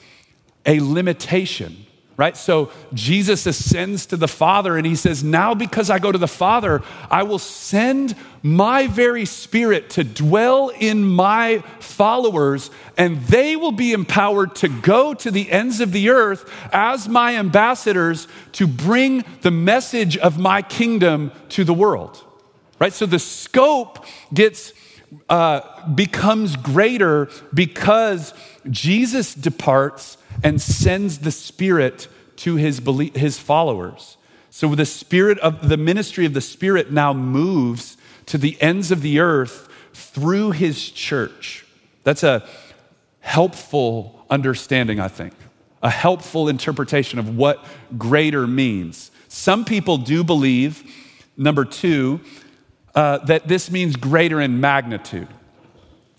a 0.66 0.80
limitation 0.80 1.86
right? 2.16 2.36
So 2.36 2.70
Jesus 2.92 3.46
ascends 3.46 4.06
to 4.06 4.16
the 4.16 4.28
Father 4.28 4.76
and 4.76 4.86
he 4.86 4.94
says, 4.94 5.24
Now 5.24 5.54
because 5.54 5.90
I 5.90 5.98
go 5.98 6.12
to 6.12 6.18
the 6.18 6.28
Father, 6.28 6.82
I 7.10 7.22
will 7.22 7.38
send 7.38 8.14
my 8.42 8.86
very 8.86 9.24
spirit 9.24 9.90
to 9.90 10.04
dwell 10.04 10.68
in 10.68 11.04
my 11.04 11.58
followers, 11.78 12.70
and 12.98 13.18
they 13.22 13.56
will 13.56 13.72
be 13.72 13.92
empowered 13.92 14.54
to 14.56 14.68
go 14.68 15.14
to 15.14 15.30
the 15.30 15.50
ends 15.50 15.80
of 15.80 15.92
the 15.92 16.10
earth 16.10 16.52
as 16.72 17.08
my 17.08 17.36
ambassadors 17.36 18.28
to 18.52 18.66
bring 18.66 19.24
the 19.42 19.50
message 19.50 20.16
of 20.18 20.38
my 20.38 20.60
kingdom 20.60 21.30
to 21.50 21.64
the 21.64 21.74
world, 21.74 22.22
right? 22.78 22.92
So 22.92 23.06
the 23.06 23.18
scope 23.18 24.04
gets. 24.32 24.72
Uh, 25.28 25.60
becomes 25.90 26.56
greater 26.56 27.28
because 27.52 28.32
Jesus 28.70 29.34
departs 29.34 30.16
and 30.42 30.60
sends 30.60 31.18
the 31.18 31.30
Spirit 31.30 32.08
to 32.36 32.56
his, 32.56 32.80
his 33.14 33.38
followers. 33.38 34.16
So 34.50 34.74
the 34.74 34.86
Spirit 34.86 35.38
of 35.38 35.68
the 35.68 35.76
ministry 35.76 36.26
of 36.26 36.34
the 36.34 36.40
Spirit 36.40 36.92
now 36.92 37.12
moves 37.12 37.96
to 38.26 38.38
the 38.38 38.60
ends 38.60 38.90
of 38.90 39.02
the 39.02 39.18
earth 39.18 39.68
through 39.94 40.52
his 40.52 40.90
church. 40.90 41.64
That's 42.04 42.22
a 42.22 42.46
helpful 43.20 44.24
understanding, 44.28 45.00
I 45.00 45.08
think, 45.08 45.34
a 45.82 45.90
helpful 45.90 46.48
interpretation 46.48 47.18
of 47.18 47.36
what 47.36 47.64
greater 47.96 48.46
means. 48.46 49.10
Some 49.28 49.64
people 49.64 49.98
do 49.98 50.24
believe, 50.24 50.82
number 51.36 51.64
two, 51.64 52.20
uh, 52.94 53.18
that 53.18 53.48
this 53.48 53.70
means 53.70 53.96
greater 53.96 54.40
in 54.40 54.60
magnitude, 54.60 55.28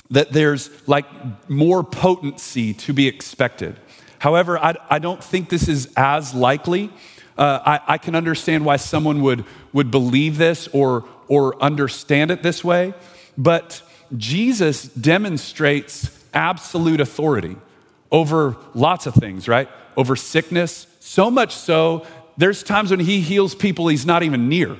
that 0.10 0.32
there's 0.32 0.70
like 0.88 1.06
more 1.50 1.84
potency 1.84 2.74
to 2.74 2.94
be 2.94 3.08
expected. 3.08 3.80
However, 4.24 4.58
I, 4.58 4.76
I 4.90 5.00
don't 5.00 5.22
think 5.22 5.50
this 5.50 5.68
is 5.68 5.92
as 5.98 6.34
likely. 6.34 6.90
Uh, 7.38 7.60
I, 7.66 7.96
I, 7.96 7.98
can 7.98 8.16
understand 8.16 8.64
why 8.64 8.78
someone 8.78 9.22
would, 9.22 9.44
would 9.74 9.92
believe 9.92 10.38
this 10.38 10.70
or, 10.70 11.04
or 11.28 11.62
understand 11.62 12.32
it 12.32 12.42
this 12.42 12.64
way, 12.64 12.94
but 13.38 13.82
Jesus 14.16 14.84
demonstrates 14.84 16.18
absolute 16.34 17.02
authority 17.02 17.58
over 18.14 18.56
lots 18.74 19.08
of 19.08 19.14
things, 19.14 19.50
right? 19.50 19.68
Over 19.98 20.16
sickness, 20.16 20.88
so 21.02 21.30
much 21.30 21.54
so, 21.54 22.08
there's 22.38 22.64
times 22.64 22.92
when 22.92 23.02
he 23.02 23.20
heals 23.20 23.54
people 23.54 23.90
he's 23.90 24.06
not 24.06 24.24
even 24.24 24.48
near, 24.48 24.78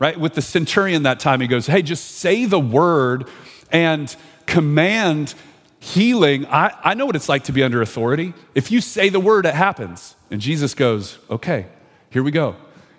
right? 0.00 0.18
With 0.18 0.34
the 0.34 0.42
centurion 0.42 1.04
that 1.04 1.20
time, 1.20 1.40
he 1.40 1.46
goes, 1.46 1.68
Hey, 1.68 1.82
just 1.82 2.16
say 2.16 2.44
the 2.44 2.58
word 2.58 3.28
and 3.70 4.12
command 4.46 5.36
healing, 5.80 6.46
I, 6.46 6.72
I 6.84 6.94
know 6.94 7.06
what 7.06 7.16
it's 7.16 7.28
like 7.28 7.44
to 7.44 7.52
be 7.52 7.62
under 7.62 7.82
authority. 7.82 8.34
If 8.54 8.70
you 8.70 8.80
say 8.80 9.08
the 9.08 9.18
word, 9.18 9.46
it 9.46 9.54
happens. 9.54 10.14
And 10.30 10.40
Jesus 10.40 10.74
goes, 10.74 11.18
okay, 11.28 11.66
here 12.10 12.22
we 12.22 12.30
go. 12.30 12.54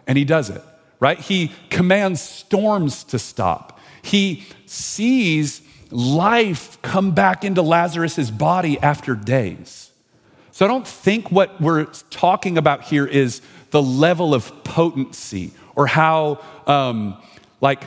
And 0.08 0.17
he 0.17 0.26
does 0.26 0.50
it, 0.50 0.62
right? 1.00 1.20
He 1.20 1.54
commands 1.70 2.22
storms 2.22 3.04
to 3.06 3.20
stop. 3.20 3.80
He 4.02 4.46
sees 4.65 5.62
life 5.91 6.82
come 6.82 7.12
back 7.12 7.46
into 7.46 7.62
Lazarus's 7.62 8.32
body 8.32 8.80
after 8.80 9.15
days. 9.15 9.91
So 10.52 10.65
I 10.65 10.67
don't 10.67 10.88
think 10.88 11.32
what 11.32 11.62
we're 11.62 11.86
talking 12.10 12.58
about 12.58 12.84
here 12.84 13.06
is 13.06 13.41
the 13.70 13.82
level 13.82 14.34
of 14.34 14.63
potency 14.63 15.52
or 15.76 15.88
how 15.88 16.44
um, 16.67 17.22
like 17.62 17.84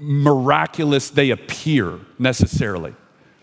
miraculous 0.00 1.10
they 1.10 1.30
appear 1.30 2.00
necessarily. 2.18 2.94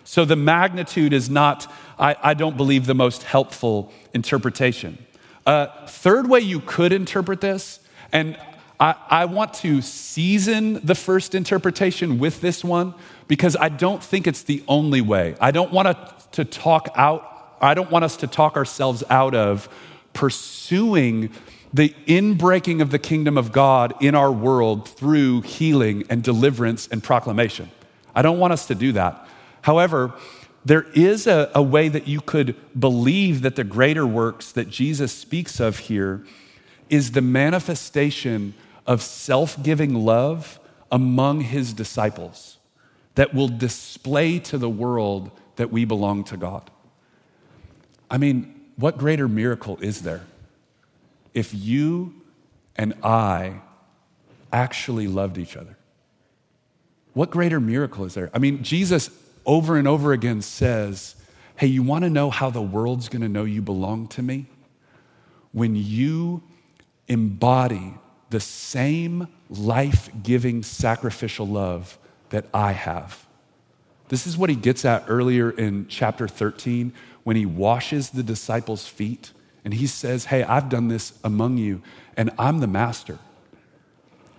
So 0.06 0.24
the 0.24 0.36
magnitude 0.36 1.14
is 1.14 1.30
not, 1.30 1.72
I, 2.00 2.16
I 2.22 2.34
don't 2.36 2.56
believe, 2.56 2.86
the 2.86 2.94
most 2.94 3.24
helpful 3.24 3.92
interpretation. 4.14 5.04
Uh, 5.46 5.68
third 5.88 6.30
way 6.30 6.40
you 6.40 6.60
could 6.60 6.94
interpret 6.94 7.42
this, 7.42 7.80
and 8.12 8.38
I, 8.80 8.96
I 9.10 9.26
want 9.26 9.56
to 9.56 9.82
season 9.82 10.86
the 10.86 10.96
first 10.96 11.34
interpretation 11.34 12.20
with 12.20 12.40
this 12.40 12.64
one 12.64 12.94
because 13.28 13.56
I 13.56 13.70
don't 13.70 14.04
think 14.04 14.28
it's 14.28 14.44
the 14.44 14.64
only 14.68 15.02
way. 15.02 15.36
I 15.42 15.52
don't 15.52 15.72
want 15.72 15.88
to, 15.88 16.14
to 16.34 16.46
talk 16.46 16.90
out, 16.96 17.58
I 17.60 17.74
don't 17.74 17.90
want 17.90 18.06
us 18.06 18.18
to 18.18 18.28
talk 18.28 18.58
ourselves 18.58 19.04
out 19.10 19.34
of 19.34 19.68
pursuing 20.14 21.32
the 21.74 21.96
inbreaking 22.06 22.82
of 22.82 22.92
the 22.92 23.00
kingdom 23.00 23.38
of 23.38 23.52
God 23.52 23.96
in 24.02 24.14
our 24.14 24.32
world 24.32 24.88
through 24.88 25.42
healing 25.42 26.04
and 26.10 26.24
deliverance 26.24 26.88
and 26.88 27.04
proclamation. 27.04 27.72
I 28.14 28.22
don't 28.22 28.40
want 28.40 28.54
us 28.54 28.68
to 28.68 28.76
do 28.76 28.92
that. 28.94 29.28
However, 29.66 30.14
there 30.64 30.86
is 30.94 31.26
a, 31.26 31.50
a, 31.56 31.64
way 31.64 31.90
that 31.90 32.08
you 32.08 32.22
could 32.22 32.56
believe 32.80 33.42
that 33.42 33.56
the 33.56 33.64
greater 33.64 34.06
works 34.06 34.52
that 34.52 34.70
Jesus 34.70 35.12
speaks 35.12 35.60
of 35.60 35.80
here 35.80 36.24
is 36.88 37.14
the 37.14 37.22
manifestation 37.22 38.54
of 38.86 39.02
self 39.02 39.62
giving 39.64 39.96
love 39.96 40.60
among 40.92 41.42
his 41.42 41.74
disciples 41.74 42.60
that 43.16 43.34
will 43.34 43.48
display 43.48 44.38
to 44.38 44.60
the 44.60 44.70
world 44.70 45.32
that 45.56 45.72
we 45.72 45.84
belong 45.84 46.24
to 46.26 46.38
God. 46.38 46.70
I 48.12 48.20
mean, 48.20 48.70
what 48.76 49.00
greater 49.00 49.28
miracle 49.28 49.80
is 49.82 50.04
there 50.04 50.26
if 51.34 51.56
you 51.56 52.14
and 52.76 52.94
I 53.02 53.62
actually 54.54 55.08
loved 55.08 55.40
each 55.40 55.58
other? 55.58 55.76
What 57.14 57.32
greater 57.32 57.60
miracle 57.60 58.06
is 58.06 58.14
there? 58.14 58.30
I 58.32 58.38
mean, 58.38 58.62
Jesus 58.62 59.10
over 59.46 59.78
and 59.78 59.88
over 59.88 60.14
again 60.14 60.42
says, 60.42 61.16
Hey, 61.58 61.68
you 61.68 61.84
want 61.84 62.04
to 62.04 62.10
know 62.10 62.30
how 62.30 62.50
the 62.50 62.62
world's 62.62 63.08
going 63.08 63.22
to 63.22 63.30
know 63.30 63.46
you 63.46 63.62
belong 63.62 64.08
to 64.10 64.22
me? 64.22 64.48
When 65.52 65.76
you 65.76 66.44
embody 67.08 67.94
the 68.30 68.40
same 68.40 69.28
life 69.50 70.10
giving 70.24 70.64
sacrificial 70.64 71.48
love 71.48 71.98
that 72.30 72.46
I 72.54 72.74
have. 72.74 73.26
This 74.10 74.28
is 74.28 74.38
what 74.38 74.50
he 74.50 74.56
gets 74.56 74.86
at 74.86 75.06
earlier 75.08 75.50
in 75.52 75.88
chapter 75.88 76.28
13 76.28 76.94
when 77.24 77.36
he 77.36 77.46
washes 77.46 78.10
the 78.10 78.24
disciples' 78.24 78.88
feet 78.88 79.32
and 79.64 79.74
he 79.74 79.88
says, 79.88 80.26
Hey, 80.26 80.44
I've 80.44 80.70
done 80.70 80.90
this 80.90 81.18
among 81.24 81.58
you, 81.58 81.82
and 82.16 82.30
I'm 82.38 82.60
the 82.60 82.68
master. 82.68 83.18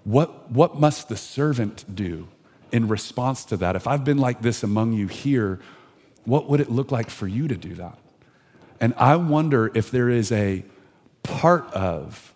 What, 0.05 0.53
what 0.53 0.79
must 0.79 1.09
the 1.09 1.17
servant 1.17 1.85
do 1.93 2.29
in 2.73 2.89
response 2.89 3.45
to 3.47 3.57
that? 3.59 3.77
If 3.77 3.87
I've 3.87 4.05
been 4.05 4.19
like 4.19 4.43
this 4.43 4.63
among 4.63 4.93
you 4.93 5.07
here, 5.07 5.61
what 6.25 6.49
would 6.49 6.61
it 6.61 6.71
look 6.71 6.91
like 6.91 7.11
for 7.11 7.27
you 7.27 7.49
to 7.49 7.57
do 7.57 7.75
that? 7.75 7.99
And 8.81 8.93
I 8.97 9.17
wonder 9.17 9.71
if 9.75 9.91
there 9.91 10.11
is 10.11 10.33
a 10.33 10.65
part 11.23 11.73
of 11.73 12.35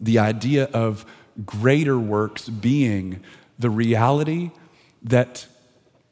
the 0.00 0.18
idea 0.18 0.64
of 0.72 1.04
greater 1.44 1.98
works 1.98 2.48
being 2.48 3.22
the 3.58 3.70
reality 3.70 4.50
that 5.02 5.46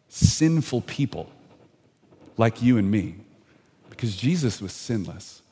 sinful 0.08 0.82
people 0.82 1.30
like 2.36 2.62
you 2.62 2.76
and 2.78 2.90
me, 2.90 3.16
because 3.88 4.16
Jesus 4.16 4.60
was 4.60 4.72
sinless, 4.72 5.42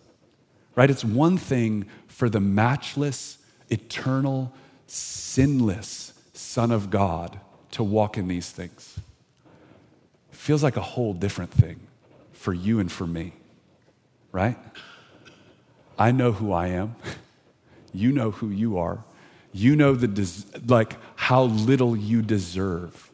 right? 0.74 0.90
It's 0.90 1.04
one 1.04 1.38
thing 1.38 1.86
for 2.06 2.28
the 2.28 2.40
matchless, 2.40 3.38
eternal, 3.70 4.52
sinless 4.86 6.12
Son 6.32 6.70
of 6.70 6.90
God 6.90 7.40
to 7.72 7.82
walk 7.82 8.16
in 8.18 8.28
these 8.28 8.50
things. 8.50 8.98
Feels 10.30 10.62
like 10.62 10.76
a 10.76 10.82
whole 10.82 11.12
different 11.12 11.50
thing 11.50 11.80
for 12.32 12.52
you 12.52 12.80
and 12.80 12.90
for 12.90 13.06
me, 13.06 13.32
right? 14.32 14.58
I 15.98 16.12
know 16.12 16.32
who 16.32 16.52
I 16.52 16.68
am. 16.68 16.96
You 17.92 18.12
know 18.12 18.30
who 18.30 18.50
you 18.50 18.78
are. 18.78 19.02
You 19.52 19.74
know 19.74 19.94
the 19.94 20.06
des- 20.06 20.60
like 20.64 20.96
how 21.16 21.42
little 21.42 21.96
you 21.96 22.22
deserve 22.22 23.10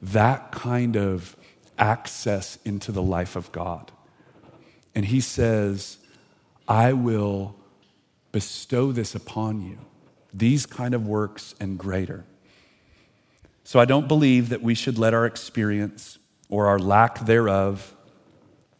that 0.00 0.52
kind 0.52 0.96
of 0.96 1.36
access 1.78 2.58
into 2.64 2.92
the 2.92 3.02
life 3.02 3.34
of 3.34 3.50
God. 3.50 3.90
And 4.94 5.06
he 5.06 5.20
says, 5.20 5.98
I 6.68 6.92
will 6.92 7.56
bestow 8.30 8.92
this 8.92 9.14
upon 9.14 9.62
you, 9.62 9.78
these 10.32 10.66
kind 10.66 10.94
of 10.94 11.06
works 11.06 11.54
and 11.60 11.78
greater. 11.78 12.24
So 13.72 13.80
I 13.80 13.86
don't 13.86 14.06
believe 14.06 14.50
that 14.50 14.60
we 14.60 14.74
should 14.74 14.98
let 14.98 15.14
our 15.14 15.24
experience 15.24 16.18
or 16.50 16.66
our 16.66 16.78
lack 16.78 17.24
thereof 17.24 17.96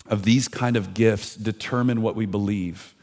of 0.07 0.23
these 0.23 0.49
kind 0.49 0.77
of 0.77 0.93
gifts 0.93 1.35
determine 1.35 2.03
what 2.03 2.15
we 2.15 2.27
believe 2.27 2.95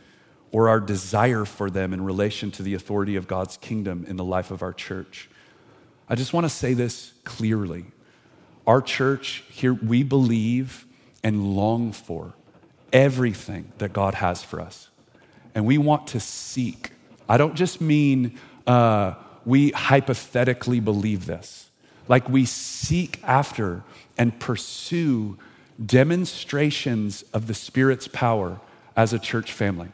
or 0.51 0.69
our 0.69 0.79
desire 0.79 1.45
for 1.45 1.71
them 1.71 1.91
in 1.91 2.03
relation 2.03 2.51
to 2.51 2.61
the 2.61 2.75
authority 2.75 3.15
of 3.15 3.27
God's 3.27 3.57
kingdom 3.57 4.05
in 4.07 4.17
the 4.17 4.23
life 4.23 4.51
of 4.51 4.61
our 4.61 4.71
church. 4.71 5.31
I 6.07 6.13
just 6.13 6.31
want 6.31 6.45
to 6.45 6.49
say 6.51 6.75
this 6.75 7.13
clearly. 7.23 7.85
Our 8.67 8.83
church 8.83 9.43
here, 9.49 9.73
we 9.73 10.03
believe 10.03 10.85
and 11.23 11.55
long 11.55 11.91
for 11.91 12.35
everything 12.93 13.71
that 13.79 13.93
God 13.93 14.13
has 14.13 14.43
for 14.43 14.61
us. 14.61 14.89
And 15.55 15.65
we 15.65 15.79
want 15.79 16.05
to 16.09 16.19
seek. 16.19 16.91
I 17.27 17.37
don't 17.37 17.55
just 17.55 17.81
mean 17.81 18.37
uh, 18.67 19.15
we 19.43 19.71
hypothetically 19.71 20.79
believe 20.79 21.25
this, 21.25 21.68
like 22.09 22.27
we 22.27 22.43
seek 22.43 23.21
after 23.23 23.83
and 24.17 24.37
pursue 24.37 25.37
demonstrations 25.83 27.23
of 27.33 27.47
the 27.47 27.53
Spirit's 27.53 28.09
power 28.09 28.59
as 28.97 29.13
a 29.13 29.19
church 29.19 29.53
family. 29.53 29.87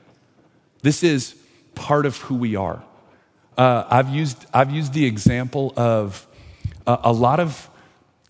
This 0.82 1.04
is 1.04 1.36
part 1.76 2.08
of 2.08 2.18
who 2.18 2.36
we 2.36 2.56
are. 2.56 2.84
Uh, 3.58 3.84
I've, 3.90 4.10
used, 4.10 4.46
I've 4.54 4.72
used 4.72 4.94
the 4.94 5.06
example 5.06 5.74
of 5.78 6.26
uh, 6.88 6.98
a 7.04 7.14
lot 7.14 7.40
of 7.40 7.70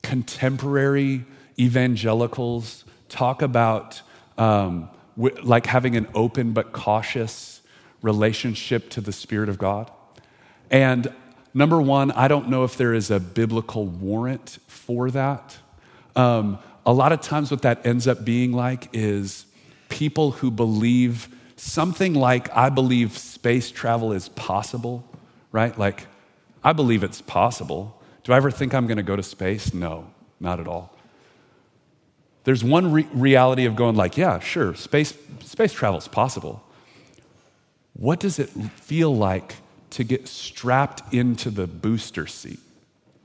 contemporary 0.02 1.26
evangelicals 1.58 2.84
talk 3.08 3.42
about 3.42 4.02
um, 4.38 4.90
w- 5.16 5.36
like 5.42 5.66
having 5.66 5.96
an 5.96 6.08
open 6.14 6.54
but 6.54 6.74
cautious 6.74 7.62
relationship 8.02 8.90
to 8.92 9.02
the 9.02 9.12
Spirit 9.12 9.50
of 9.50 9.58
God. 9.58 9.90
And 10.70 11.14
number 11.56 11.82
one, 11.82 12.12
I 12.12 12.28
don't 12.28 12.50
know 12.50 12.66
if 12.66 12.78
there 12.78 12.94
is 12.94 13.10
a 13.10 13.20
biblical 13.20 13.88
warrant 13.88 14.60
for 14.68 15.10
that. 15.10 15.58
Um, 16.16 16.60
a 16.86 16.94
lot 16.94 17.12
of 17.12 17.22
times, 17.22 17.50
what 17.50 17.64
that 17.64 17.84
ends 17.84 18.08
up 18.08 18.24
being 18.24 18.52
like 18.52 18.90
is 18.94 19.46
people 19.90 20.32
who 20.32 20.52
believe 20.52 21.30
something 21.56 22.14
like, 22.14 22.56
I 22.56 22.70
believe 22.70 23.18
space 23.18 23.72
travel 23.72 24.12
is 24.12 24.30
possible, 24.30 25.04
right? 25.52 25.76
Like, 25.80 26.06
I 26.64 26.74
believe 26.74 27.04
it's 27.04 27.22
possible. 27.22 28.00
Do 28.24 28.34
I 28.34 28.38
ever 28.38 28.52
think 28.52 28.74
I'm 28.74 28.86
going 28.86 28.98
to 28.98 29.04
go 29.04 29.16
to 29.16 29.24
space? 29.24 29.74
No, 29.74 30.12
not 30.40 30.60
at 30.60 30.68
all. 30.68 30.96
There's 32.44 32.64
one 32.64 32.92
re- 32.92 33.08
reality 33.14 33.66
of 33.66 33.76
going 33.76 33.96
like, 33.96 34.18
yeah, 34.18 34.40
sure, 34.40 34.76
space, 34.76 35.18
space 35.40 35.74
travel 35.74 35.98
is 35.98 36.08
possible. 36.08 36.64
What 37.94 38.20
does 38.20 38.38
it 38.38 38.50
feel 38.50 39.16
like 39.16 39.56
to 39.96 40.04
get 40.04 40.28
strapped 40.28 41.14
into 41.14 41.50
the 41.50 41.68
booster 41.68 42.28
seat? 42.28 42.60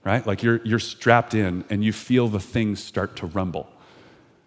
Right? 0.03 0.27
Like 0.27 0.43
you're, 0.43 0.65
you're 0.65 0.79
strapped 0.79 1.35
in 1.35 1.65
and 1.69 1.85
you 1.85 1.93
feel 1.93 2.29
the 2.29 2.41
things 2.41 2.83
start 2.83 3.17
to 3.17 3.27
rumble 3.27 3.69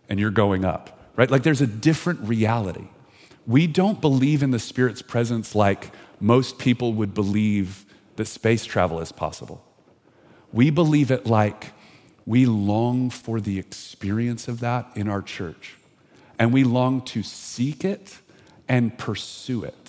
and 0.10 0.20
you're 0.20 0.32
going 0.32 0.66
up, 0.66 1.00
right? 1.16 1.30
Like 1.30 1.44
there's 1.44 1.62
a 1.62 1.68
different 1.68 2.22
reality. 2.22 2.88
We 3.46 3.68
don't 3.68 4.02
believe 4.02 4.42
in 4.42 4.52
the 4.52 4.60
Spirit's 4.60 5.02
presence 5.02 5.54
like 5.54 5.92
most 6.20 6.58
people 6.58 6.94
would 6.94 7.14
believe 7.14 7.86
that 8.16 8.26
space 8.26 8.64
travel 8.64 9.02
is 9.02 9.12
possible. 9.12 9.64
We 10.54 10.70
believe 10.70 11.12
it 11.12 11.26
like 11.26 11.74
we 12.26 12.46
long 12.46 13.10
for 13.10 13.42
the 13.42 13.60
experience 13.60 14.48
of 14.48 14.62
that 14.62 14.90
in 14.96 15.10
our 15.10 15.22
church, 15.22 15.76
and 16.40 16.54
we 16.54 16.64
long 16.64 17.02
to 17.02 17.22
seek 17.22 17.84
it 17.84 18.20
and 18.70 18.98
pursue 18.98 19.66
it. 19.66 19.83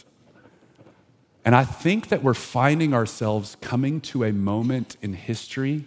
And 1.45 1.55
I 1.55 1.65
think 1.65 2.09
that 2.09 2.23
we're 2.23 2.35
finding 2.35 2.95
ourselves 2.95 3.57
coming 3.61 4.01
to 4.03 4.25
a 4.25 4.33
moment 4.33 4.97
in 5.03 5.13
history 5.13 5.85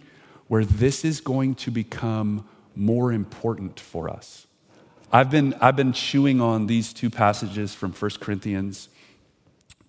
where 0.47 0.63
this 0.63 1.03
is 1.03 1.19
going 1.19 1.55
to 1.55 1.71
become 1.71 2.47
more 2.75 3.11
important 3.11 3.79
for 3.79 4.09
us. 4.09 4.45
I've 5.11 5.31
been, 5.31 5.55
I've 5.59 5.75
been 5.75 5.93
chewing 5.93 6.41
on 6.41 6.67
these 6.67 6.93
two 6.93 7.09
passages 7.09 7.73
from 7.73 7.91
1 7.91 8.11
Corinthians 8.19 8.89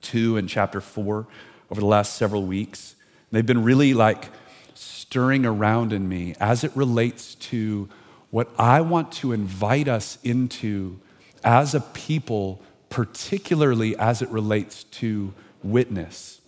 2 0.02 0.36
and 0.36 0.48
chapter 0.48 0.80
4 0.80 1.26
over 1.70 1.80
the 1.80 1.86
last 1.86 2.14
several 2.14 2.44
weeks. 2.44 2.94
They've 3.30 3.44
been 3.44 3.62
really 3.62 3.94
like 3.94 4.28
stirring 4.74 5.44
around 5.44 5.92
in 5.92 6.08
me 6.08 6.34
as 6.40 6.64
it 6.64 6.74
relates 6.74 7.34
to 7.34 7.88
what 8.30 8.48
I 8.58 8.80
want 8.80 9.12
to 9.12 9.32
invite 9.32 9.88
us 9.88 10.18
into 10.22 11.00
as 11.42 11.74
a 11.74 11.80
people, 11.80 12.62
particularly 12.88 13.96
as 13.96 14.22
it 14.22 14.28
relates 14.30 14.84
to 14.84 15.34
witness. 15.62 16.40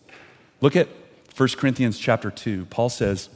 Look 0.61 0.77
at 0.77 0.89
1 1.37 1.49
Corinthians 1.57 1.99
chapter 1.99 2.31
2. 2.31 2.67
Paul 2.67 2.89
says, 2.89 3.29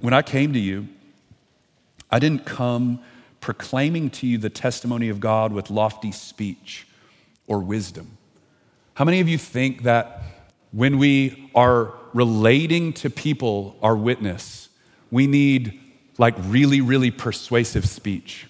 When 0.00 0.12
I 0.12 0.22
came 0.22 0.52
to 0.52 0.58
you, 0.58 0.88
I 2.10 2.18
didn't 2.18 2.44
come 2.44 3.00
proclaiming 3.40 4.10
to 4.10 4.26
you 4.26 4.38
the 4.38 4.50
testimony 4.50 5.08
of 5.08 5.20
God 5.20 5.52
with 5.52 5.70
lofty 5.70 6.12
speech 6.12 6.86
or 7.46 7.60
wisdom. 7.60 8.18
How 8.94 9.04
many 9.04 9.20
of 9.20 9.28
you 9.28 9.38
think 9.38 9.84
that 9.84 10.22
when 10.72 10.98
we 10.98 11.50
are 11.54 11.94
relating 12.12 12.92
to 12.94 13.08
people, 13.10 13.76
our 13.82 13.96
witness, 13.96 14.68
we 15.10 15.26
need 15.26 15.80
like 16.18 16.34
really, 16.38 16.80
really 16.80 17.10
persuasive 17.10 17.88
speech? 17.88 18.46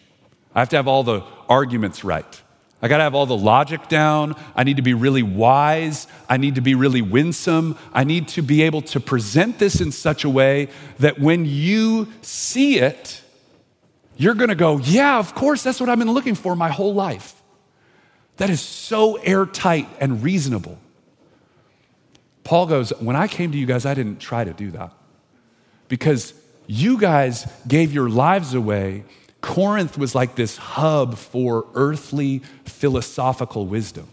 I 0.55 0.59
have 0.59 0.69
to 0.71 0.77
have 0.77 0.89
all 0.89 1.05
the 1.05 1.23
arguments 1.49 2.03
right. 2.03 2.43
I 2.83 2.89
got 2.89 2.97
to 2.97 3.03
have 3.03 3.15
all 3.15 3.27
the 3.27 3.37
logic 3.37 3.89
down. 3.89 4.37
I 4.57 4.65
need 4.65 4.77
to 4.77 4.83
be 4.83 4.95
really 4.95 5.23
wise. 5.23 6.07
I 6.29 6.39
need 6.39 6.55
to 6.55 6.61
be 6.63 6.75
really 6.75 7.03
winsome. 7.03 7.77
I 7.93 8.05
need 8.05 8.29
to 8.29 8.43
be 8.43 8.63
able 8.63 8.83
to 8.83 9.01
present 9.01 9.59
this 9.59 9.81
in 9.81 9.93
such 9.93 10.25
a 10.25 10.31
way 10.31 10.69
that 10.99 11.19
when 11.19 11.45
you 11.45 12.09
see 12.23 12.79
it, 12.79 13.23
you're 14.17 14.35
to 14.35 14.55
go, 14.55 14.79
Yeah, 14.79 15.19
of 15.19 15.35
course, 15.35 15.63
that's 15.63 15.81
what 15.81 15.89
I've 15.89 15.99
been 15.99 16.11
looking 16.11 16.35
for 16.35 16.57
my 16.57 16.71
whole 16.71 16.95
life. 16.95 17.35
That 18.39 18.49
is 18.49 18.61
so 18.61 19.17
airtight 19.17 19.87
and 20.01 20.23
reasonable. 20.23 20.79
Paul 22.45 22.67
goes, 22.67 22.91
When 23.01 23.17
I 23.17 23.29
came 23.29 23.53
to 23.53 23.59
you 23.59 23.67
guys, 23.67 23.85
I 23.85 23.95
didn't 23.95 24.21
try 24.21 24.45
to 24.45 24.53
do 24.53 24.71
that 24.71 24.93
because 25.89 26.33
you 26.67 26.99
guys 26.99 27.51
gave 27.67 27.93
your 27.93 28.09
lives 28.09 28.55
away. 28.55 29.05
Corinth 29.41 29.97
was 29.97 30.15
like 30.15 30.35
this 30.35 30.57
hub 30.57 31.17
for 31.17 31.67
earthly 31.75 32.41
philosophical 32.65 33.67
wisdom. 33.67 34.09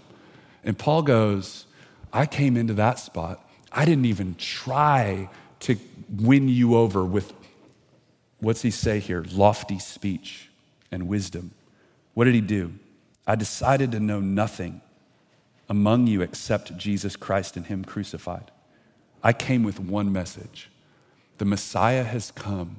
And 0.64 0.78
Paul 0.78 1.02
goes, 1.02 1.66
I 2.14 2.26
came 2.26 2.58
into 2.58 2.74
that 2.76 3.00
spot. 3.00 3.48
I 3.72 3.86
didn't 3.86 4.06
even 4.06 4.36
try 4.36 5.30
to 5.62 5.78
win 6.10 6.48
you 6.48 6.76
over 6.76 7.04
with, 7.04 7.34
what's 8.40 8.62
he 8.62 8.72
say 8.72 9.00
here? 9.00 9.26
Lofty 9.32 9.80
speech 9.80 10.50
and 10.92 11.08
wisdom. 11.08 11.52
What 12.14 12.26
did 12.26 12.36
he 12.36 12.42
do? 12.42 12.74
I 13.26 13.36
decided 13.36 13.92
to 13.92 14.00
know 14.00 14.22
nothing 14.22 14.82
among 15.70 16.08
you 16.08 16.22
except 16.22 16.78
Jesus 16.78 17.16
Christ 17.16 17.58
and 17.58 17.66
Him 17.66 17.84
crucified. 17.84 18.52
I 19.22 19.34
came 19.34 19.64
with 19.64 19.80
one 19.80 20.12
message 20.12 20.70
the 21.38 21.46
Messiah 21.46 22.04
has 22.04 22.32
come, 22.32 22.78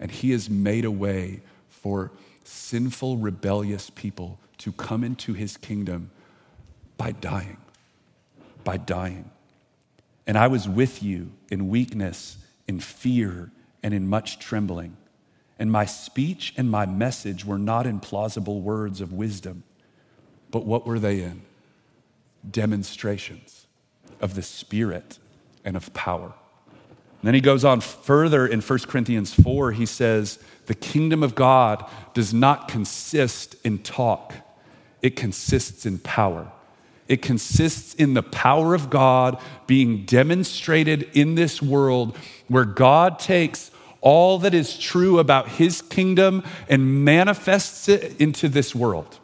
and 0.00 0.10
He 0.10 0.32
has 0.32 0.50
made 0.50 0.84
a 0.84 0.90
way 0.90 1.42
for 1.82 2.12
sinful, 2.44 3.18
rebellious 3.18 3.90
people 3.90 4.38
to 4.58 4.72
come 4.72 5.04
into 5.04 5.34
His 5.34 5.56
kingdom 5.56 6.10
by 6.96 7.12
dying. 7.12 7.58
By 8.64 8.76
dying. 8.76 9.30
And 10.26 10.38
I 10.38 10.46
was 10.46 10.68
with 10.68 11.02
you 11.02 11.32
in 11.50 11.68
weakness, 11.68 12.38
in 12.68 12.78
fear, 12.78 13.50
and 13.82 13.92
in 13.92 14.06
much 14.06 14.38
trembling. 14.38 14.96
And 15.58 15.70
my 15.70 15.84
speech 15.84 16.54
and 16.56 16.70
my 16.70 16.86
message 16.86 17.44
were 17.44 17.58
not 17.58 17.86
in 17.86 18.00
plausible 18.00 18.60
words 18.60 19.00
of 19.00 19.12
wisdom, 19.12 19.64
but 20.50 20.64
what 20.64 20.86
were 20.86 20.98
they 20.98 21.22
in? 21.22 21.42
Demonstrations 22.48 23.66
of 24.20 24.34
the 24.34 24.42
Spirit 24.42 25.18
and 25.64 25.76
of 25.76 25.92
power. 25.92 26.32
And 27.22 27.28
then 27.28 27.34
he 27.34 27.40
goes 27.40 27.64
on 27.64 27.80
further 27.80 28.46
in 28.46 28.60
1 28.60 28.78
Corinthians 28.80 29.32
4, 29.34 29.72
he 29.72 29.86
says, 29.86 30.38
The 30.66 30.74
kingdom 30.74 31.22
of 31.22 31.34
God 31.34 31.84
does 32.14 32.32
not 32.32 32.68
consist 32.68 33.56
in 33.64 33.78
talk, 33.78 34.34
it 35.00 35.16
consists 35.16 35.86
in 35.86 35.98
power. 35.98 36.50
It 37.08 37.20
consists 37.20 37.94
in 37.94 38.14
the 38.14 38.22
power 38.22 38.74
of 38.74 38.88
God 38.88 39.38
being 39.66 40.06
demonstrated 40.06 41.10
in 41.12 41.34
this 41.34 41.60
world 41.60 42.16
where 42.48 42.64
God 42.64 43.18
takes 43.18 43.70
all 44.00 44.38
that 44.38 44.54
is 44.54 44.78
true 44.78 45.18
about 45.18 45.48
his 45.48 45.82
kingdom 45.82 46.42
and 46.68 47.04
manifests 47.04 47.88
it 47.88 48.20
into 48.20 48.48
this 48.48 48.74
world. 48.74 49.18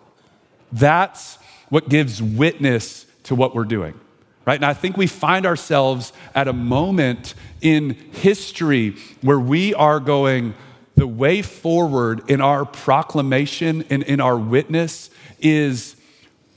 That's 0.72 1.36
what 1.68 1.88
gives 1.88 2.22
witness 2.22 3.06
to 3.24 3.34
what 3.34 3.54
we're 3.54 3.64
doing. 3.64 3.98
Right? 4.46 4.56
And 4.56 4.64
I 4.64 4.72
think 4.72 4.96
we 4.96 5.06
find 5.06 5.44
ourselves 5.44 6.12
at 6.34 6.48
a 6.48 6.52
moment 6.52 7.34
in 7.60 7.90
history 7.90 8.96
where 9.20 9.38
we 9.38 9.74
are 9.74 10.00
going, 10.00 10.54
the 10.98 11.06
way 11.06 11.42
forward 11.42 12.28
in 12.28 12.40
our 12.40 12.64
proclamation 12.64 13.84
and 13.88 14.02
in 14.02 14.20
our 14.20 14.36
witness 14.36 15.10
is 15.38 15.94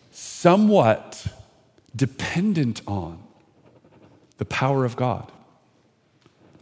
somewhat 0.10 1.28
dependent 1.96 2.82
on 2.88 3.22
the 4.40 4.46
power 4.46 4.84
of 4.84 4.96
God, 4.96 5.32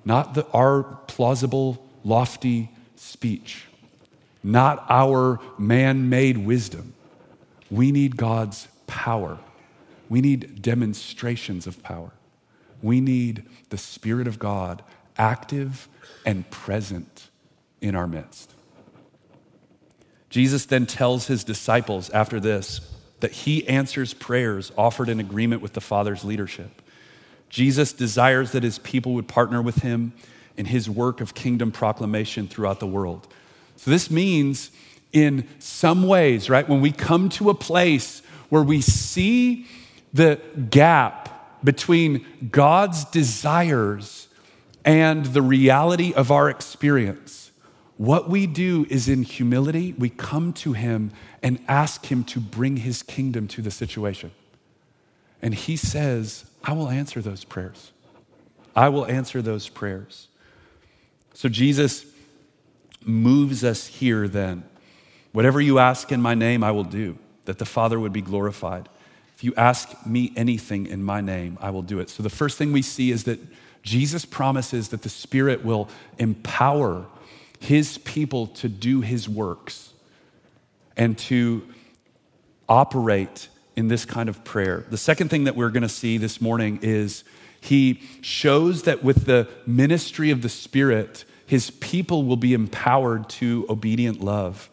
not 0.04 0.34
the, 0.34 0.46
our 0.48 0.84
plausible, 1.08 1.82
lofty 2.04 2.70
speech, 2.98 3.64
not 4.44 4.86
our 4.90 5.40
man 5.58 6.10
made 6.10 6.38
wisdom. 6.38 6.94
We 7.72 7.94
need 7.94 8.18
God's 8.18 8.68
power. 8.88 9.40
We 10.10 10.20
need 10.20 10.62
demonstrations 10.62 11.66
of 11.66 11.82
power. 11.82 12.12
We 12.82 13.00
need 13.00 13.46
the 13.70 13.78
Spirit 13.78 14.28
of 14.28 14.38
God 14.38 14.84
active 15.18 15.88
and 16.26 16.50
present 16.52 17.29
in 17.82 17.96
our 17.96 18.08
midst. 18.08 18.54
Jesus 20.30 20.66
then 20.66 20.86
tells 20.86 21.28
his 21.28 21.44
disciples 21.44 22.10
after 22.12 22.40
this 22.40 22.82
that 23.20 23.32
he 23.32 23.68
answers 23.68 24.14
prayers 24.14 24.72
offered 24.78 25.10
in 25.10 25.20
agreement 25.20 25.62
with 25.62 25.74
the 25.74 25.82
Father's 25.82 26.24
leadership. 26.24 26.82
Jesus 27.50 27.92
desires 27.92 28.52
that 28.52 28.64
his 28.64 28.80
people 28.80 29.14
would 29.14 29.28
partner 29.28 29.62
with 29.62 29.78
him 29.78 30.14
in 30.56 30.66
his 30.66 30.90
work 30.90 31.20
of 31.20 31.34
kingdom 31.34 31.72
proclamation 31.72 32.48
throughout 32.48 32.80
the 32.80 32.88
world. 32.88 33.28
So, 33.76 33.92
this 33.92 34.12
means 34.12 34.72
in 35.12 35.48
some 35.58 36.08
ways, 36.08 36.50
right, 36.50 36.68
when 36.68 36.82
we 36.82 36.92
come 36.92 37.30
to 37.30 37.50
a 37.50 37.56
place 37.56 38.22
where 38.50 38.62
we 38.62 38.82
see 38.82 39.66
the 40.14 40.40
gap 40.70 41.64
between 41.64 42.26
God's 42.52 43.06
desires 43.06 44.28
and 44.86 45.26
the 45.26 45.42
reality 45.42 46.14
of 46.14 46.32
our 46.32 46.50
experience, 46.50 47.39
what 48.00 48.30
we 48.30 48.48
do 48.48 48.88
is 48.90 49.10
in 49.10 49.24
humility, 49.24 49.94
we 49.98 50.10
come 50.10 50.54
to 50.54 50.72
Him 50.72 51.12
and 51.44 51.60
ask 51.68 52.06
Him 52.06 52.24
to 52.24 52.40
bring 52.40 52.78
His 52.78 53.04
kingdom 53.04 53.46
to 53.50 53.62
the 53.62 53.72
situation. 53.72 54.32
And 55.42 55.54
He 55.54 55.76
says, 55.76 56.46
I 56.64 56.72
will 56.72 56.88
answer 56.88 57.22
those 57.22 57.44
prayers. 57.44 57.92
I 58.74 58.88
will 58.88 59.06
answer 59.06 59.42
those 59.42 59.68
prayers. 59.68 60.30
So 61.34 61.50
Jesus 61.50 62.06
moves 63.04 63.66
us 63.66 63.88
here 63.88 64.30
then. 64.30 64.64
Whatever 65.34 65.60
you 65.60 65.78
ask 65.80 66.10
in 66.10 66.22
my 66.22 66.36
name, 66.36 66.64
I 66.64 66.72
will 66.72 66.86
do, 66.86 67.18
that 67.44 67.58
the 67.58 67.66
Father 67.66 68.00
would 68.00 68.14
be 68.14 68.22
glorified. 68.22 68.88
If 69.36 69.44
you 69.44 69.54
ask 69.58 70.06
me 70.06 70.32
anything 70.38 70.86
in 70.86 71.04
my 71.04 71.20
name, 71.20 71.58
I 71.60 71.72
will 71.72 71.82
do 71.82 72.00
it. 72.00 72.10
So 72.10 72.24
the 72.24 72.30
first 72.30 72.58
thing 72.58 72.72
we 72.72 72.82
see 72.82 73.12
is 73.12 73.26
that 73.26 73.42
Jesus 73.84 74.24
promises 74.24 74.88
that 74.88 75.02
the 75.02 75.10
Spirit 75.10 75.66
will 75.66 75.90
empower 76.18 77.06
his 77.60 77.98
people 78.00 78.48
to 78.48 78.70
do 78.70 79.02
his 79.02 79.28
works 79.28 79.94
and 80.98 81.18
to 81.18 81.68
operate 82.68 83.48
in 83.76 83.88
this 83.88 84.06
kind 84.06 84.30
of 84.30 84.44
prayer. 84.44 84.86
The 84.90 84.98
second 84.98 85.30
thing 85.30 85.46
that 85.46 85.56
we're 85.56 85.70
going 85.70 85.84
to 85.84 85.90
see 85.90 86.18
this 86.18 86.42
morning 86.42 86.80
is 86.82 87.24
he 87.62 88.02
shows 88.22 88.84
that 88.84 89.04
with 89.04 89.26
the 89.26 89.48
ministry 89.66 90.32
of 90.32 90.42
the 90.42 90.50
Spirit, 90.50 91.26
his 91.46 91.72
people 91.72 92.26
will 92.26 92.38
be 92.38 92.54
empowered 92.54 93.30
to 93.30 93.66
obedient 93.70 94.22
love. 94.22 94.70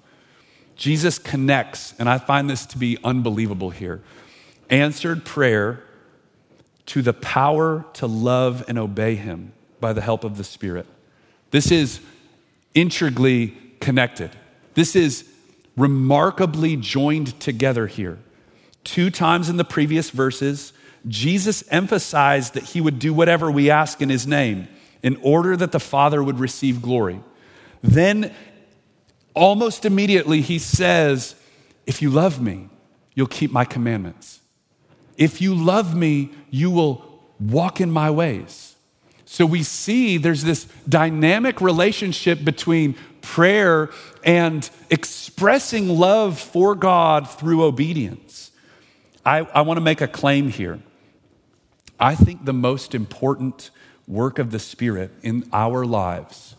Jesus 0.77 1.19
connects, 1.19 1.95
and 1.99 2.09
I 2.09 2.19
find 2.19 2.51
this 2.51 2.67
to 2.67 2.79
be 2.79 2.99
unbelievable 3.03 3.71
here 3.71 4.03
answered 4.69 5.25
prayer 5.25 5.83
to 6.87 7.03
the 7.03 7.13
power 7.13 7.85
to 7.95 8.07
love 8.07 8.65
and 8.69 8.79
obey 8.79 9.15
him 9.15 9.53
by 9.81 9.93
the 9.93 10.01
help 10.01 10.25
of 10.25 10.37
the 10.37 10.45
Spirit. 10.45 10.87
This 11.51 11.71
is 11.71 12.01
integrally 12.77 13.57
connected. 13.81 14.31
This 14.75 14.95
is 14.95 15.29
remarkably 15.77 16.77
joined 16.77 17.39
together 17.41 17.89
here. 17.89 18.19
Two 18.85 19.11
times 19.11 19.49
in 19.49 19.57
the 19.57 19.65
previous 19.65 20.11
verses, 20.11 20.73
Jesus 21.09 21.65
emphasized 21.71 22.55
that 22.55 22.63
he 22.63 22.81
would 22.81 23.01
do 23.01 23.13
whatever 23.13 23.51
we 23.51 23.71
ask 23.71 24.01
in 24.01 24.09
his 24.09 24.27
name 24.27 24.69
in 25.03 25.17
order 25.23 25.57
that 25.57 25.73
the 25.73 25.81
Father 25.81 26.23
would 26.23 26.39
receive 26.39 26.83
glory. 26.83 27.21
Then, 27.83 28.33
almost 29.35 29.85
immediately, 29.85 30.41
he 30.41 30.59
says, 30.59 31.35
If 31.87 32.01
you 32.01 32.11
love 32.11 32.41
me, 32.41 32.69
you'll 33.15 33.27
keep 33.27 33.51
my 33.51 33.65
commandments. 33.65 34.41
If 35.17 35.41
you 35.41 35.55
love 35.55 35.97
me, 35.97 36.31
you 36.51 36.71
will 36.71 37.23
walk 37.41 37.81
in 37.81 37.91
my 37.91 38.11
ways. 38.11 38.76
So 39.27 39.45
we 39.45 39.65
see 39.65 40.19
there's 40.19 40.45
this 40.45 40.65
dynamic 40.89 41.61
relationship 41.61 42.45
between 42.45 42.95
prayer 43.21 43.91
and 44.25 44.69
expressing 44.89 45.89
love 45.89 46.39
for 46.39 46.77
God 46.77 47.29
through 47.29 47.65
obedience. 47.65 48.53
I, 49.25 49.39
I 49.39 49.63
want 49.63 49.79
to 49.79 49.83
make 49.83 50.01
a 50.01 50.07
claim 50.07 50.49
here. 50.49 50.79
I 51.99 52.15
think 52.15 52.45
the 52.45 52.53
most 52.53 52.95
important 52.95 53.71
work 54.07 54.39
of 54.39 54.53
the 54.53 54.61
Spirit 54.61 55.11
in 55.23 55.49
our 55.53 55.85
lives 55.85 56.55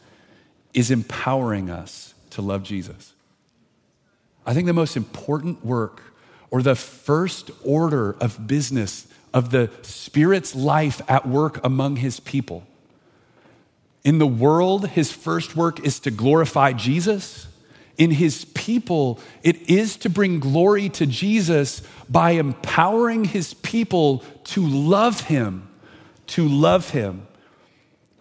is 0.73 0.91
empowering 0.91 1.69
us 1.69 2.13
to 2.31 2.41
love 2.41 2.63
Jesus. 2.63 3.13
I 4.45 4.53
think 4.53 4.67
the 4.67 4.73
most 4.73 4.97
important 4.97 5.65
work 5.65 6.01
or 6.51 6.61
the 6.61 6.75
first 6.75 7.49
order 7.63 8.17
of 8.19 8.45
business 8.45 9.07
of 9.37 9.51
the 9.51 9.69
Spirit's 9.83 10.55
life 10.55 10.99
at 11.07 11.27
work 11.27 11.63
among 11.63 11.97
his 11.97 12.19
people. 12.19 12.65
In 14.03 14.17
the 14.17 14.25
world, 14.25 14.87
his 14.89 15.11
first 15.11 15.55
work 15.55 15.79
is 15.85 15.99
to 15.99 16.09
glorify 16.09 16.73
Jesus. 16.73 17.47
In 17.99 18.09
his 18.09 18.45
people, 18.45 19.19
it 19.43 19.69
is 19.69 19.95
to 19.97 20.09
bring 20.09 20.39
glory 20.39 20.89
to 20.89 21.05
Jesus 21.05 21.83
by 22.09 22.31
empowering 22.31 23.25
his 23.25 23.53
people 23.53 24.23
to 24.45 24.65
love 24.65 25.21
him, 25.21 25.69
to 26.27 26.47
love 26.47 26.89
him. 26.89 27.27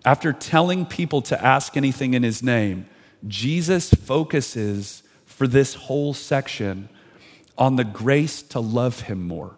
After 0.05 0.35
telling 0.35 0.85
people 0.85 1.23
to 1.23 1.43
ask 1.43 1.79
anything 1.79 2.13
in 2.13 2.25
his 2.25 2.43
name, 2.43 2.91
Jesus 3.27 3.89
focuses 3.89 5.03
for 5.25 5.49
this 5.49 5.73
whole 5.77 6.13
section 6.13 6.91
on 7.57 7.77
the 7.77 7.85
grace 7.85 8.43
to 8.43 8.61
love 8.61 9.01
him 9.01 9.27
more. 9.27 9.57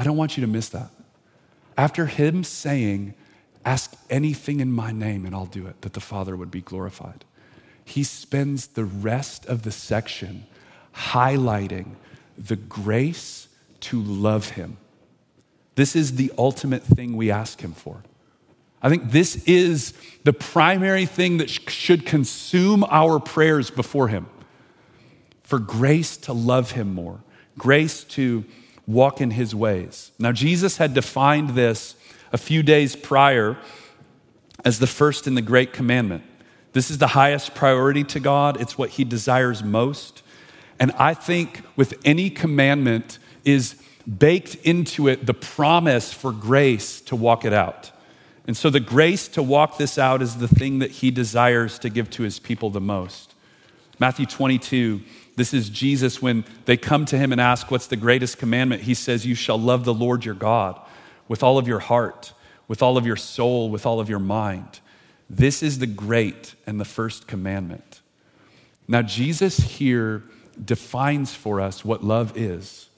I 0.00 0.02
don't 0.02 0.16
want 0.16 0.38
you 0.38 0.40
to 0.40 0.46
miss 0.46 0.70
that. 0.70 0.90
After 1.76 2.06
him 2.06 2.42
saying, 2.42 3.12
Ask 3.66 3.94
anything 4.08 4.60
in 4.60 4.72
my 4.72 4.92
name 4.92 5.26
and 5.26 5.34
I'll 5.34 5.44
do 5.44 5.66
it, 5.66 5.82
that 5.82 5.92
the 5.92 6.00
Father 6.00 6.34
would 6.34 6.50
be 6.50 6.62
glorified. 6.62 7.26
He 7.84 8.02
spends 8.02 8.68
the 8.68 8.86
rest 8.86 9.44
of 9.44 9.64
the 9.64 9.70
section 9.70 10.46
highlighting 10.94 11.96
the 12.38 12.56
grace 12.56 13.48
to 13.80 14.00
love 14.00 14.50
him. 14.50 14.78
This 15.74 15.94
is 15.94 16.16
the 16.16 16.32
ultimate 16.38 16.82
thing 16.82 17.18
we 17.18 17.30
ask 17.30 17.60
him 17.60 17.74
for. 17.74 18.02
I 18.80 18.88
think 18.88 19.10
this 19.10 19.44
is 19.44 19.92
the 20.24 20.32
primary 20.32 21.04
thing 21.04 21.36
that 21.36 21.50
should 21.50 22.06
consume 22.06 22.84
our 22.84 23.20
prayers 23.20 23.70
before 23.70 24.08
him 24.08 24.26
for 25.42 25.58
grace 25.58 26.16
to 26.16 26.32
love 26.32 26.70
him 26.70 26.94
more, 26.94 27.20
grace 27.58 28.04
to 28.04 28.46
walk 28.92 29.20
in 29.20 29.32
his 29.32 29.54
ways. 29.54 30.10
Now, 30.18 30.32
Jesus 30.32 30.76
had 30.78 30.94
defined 30.94 31.50
this 31.50 31.94
a 32.32 32.38
few 32.38 32.62
days 32.62 32.96
prior 32.96 33.56
as 34.64 34.78
the 34.78 34.86
first 34.86 35.26
in 35.26 35.34
the 35.34 35.42
great 35.42 35.72
commandment. 35.72 36.24
This 36.72 36.90
is 36.90 36.98
the 36.98 37.08
highest 37.08 37.54
priority 37.54 38.04
to 38.04 38.20
God, 38.20 38.60
it's 38.60 38.78
what 38.78 38.90
he 38.90 39.04
desires 39.04 39.62
most. 39.62 40.22
And 40.78 40.92
I 40.92 41.14
think 41.14 41.62
with 41.76 41.94
any 42.04 42.30
commandment 42.30 43.18
is 43.44 43.74
baked 44.18 44.54
into 44.56 45.08
it 45.08 45.26
the 45.26 45.34
promise 45.34 46.12
for 46.12 46.32
grace 46.32 47.00
to 47.02 47.16
walk 47.16 47.44
it 47.44 47.52
out. 47.52 47.90
And 48.46 48.56
so 48.56 48.70
the 48.70 48.80
grace 48.80 49.28
to 49.28 49.42
walk 49.42 49.78
this 49.78 49.98
out 49.98 50.22
is 50.22 50.36
the 50.36 50.48
thing 50.48 50.78
that 50.78 50.90
he 50.90 51.10
desires 51.10 51.78
to 51.80 51.90
give 51.90 52.08
to 52.10 52.22
his 52.22 52.38
people 52.38 52.70
the 52.70 52.80
most. 52.80 53.34
Matthew 53.98 54.24
22, 54.24 55.02
this 55.40 55.54
is 55.54 55.70
Jesus 55.70 56.20
when 56.20 56.44
they 56.66 56.76
come 56.76 57.06
to 57.06 57.16
him 57.16 57.32
and 57.32 57.40
ask, 57.40 57.70
What's 57.70 57.86
the 57.86 57.96
greatest 57.96 58.36
commandment? 58.36 58.82
He 58.82 58.92
says, 58.92 59.24
You 59.24 59.34
shall 59.34 59.58
love 59.58 59.86
the 59.86 59.94
Lord 59.94 60.22
your 60.22 60.34
God 60.34 60.78
with 61.28 61.42
all 61.42 61.56
of 61.56 61.66
your 61.66 61.78
heart, 61.78 62.34
with 62.68 62.82
all 62.82 62.98
of 62.98 63.06
your 63.06 63.16
soul, 63.16 63.70
with 63.70 63.86
all 63.86 64.00
of 64.00 64.10
your 64.10 64.18
mind. 64.18 64.80
This 65.30 65.62
is 65.62 65.78
the 65.78 65.86
great 65.86 66.54
and 66.66 66.78
the 66.78 66.84
first 66.84 67.26
commandment. 67.26 68.02
Now, 68.86 69.00
Jesus 69.00 69.56
here 69.56 70.24
defines 70.62 71.34
for 71.34 71.58
us 71.58 71.86
what 71.86 72.04
love 72.04 72.36
is. 72.36 72.90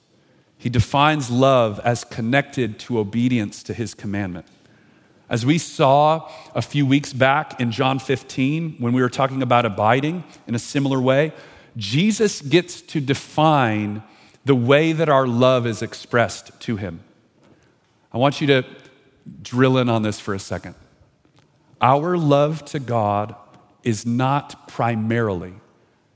He 0.57 0.69
defines 0.69 1.31
love 1.31 1.79
as 1.85 2.03
connected 2.03 2.77
to 2.79 2.99
obedience 2.99 3.63
to 3.63 3.73
his 3.73 3.93
commandment. 3.93 4.47
As 5.29 5.45
we 5.45 5.57
saw 5.57 6.29
a 6.53 6.61
few 6.61 6.85
weeks 6.85 7.13
back 7.13 7.61
in 7.61 7.71
John 7.71 7.99
15, 7.99 8.75
when 8.79 8.91
we 8.91 9.01
were 9.01 9.09
talking 9.09 9.41
about 9.41 9.65
abiding 9.65 10.25
in 10.45 10.55
a 10.55 10.59
similar 10.59 10.99
way, 10.99 11.31
Jesus 11.75 12.41
gets 12.41 12.81
to 12.81 13.01
define 13.01 14.03
the 14.45 14.55
way 14.55 14.91
that 14.91 15.09
our 15.09 15.25
love 15.25 15.65
is 15.65 15.81
expressed 15.81 16.59
to 16.61 16.75
him. 16.77 17.01
I 18.11 18.17
want 18.17 18.41
you 18.41 18.47
to 18.47 18.65
drill 19.41 19.77
in 19.77 19.89
on 19.89 20.03
this 20.03 20.19
for 20.19 20.33
a 20.33 20.39
second. 20.39 20.75
Our 21.81 22.17
love 22.17 22.63
to 22.65 22.79
God 22.79 23.35
is 23.83 24.05
not 24.05 24.67
primarily, 24.67 25.53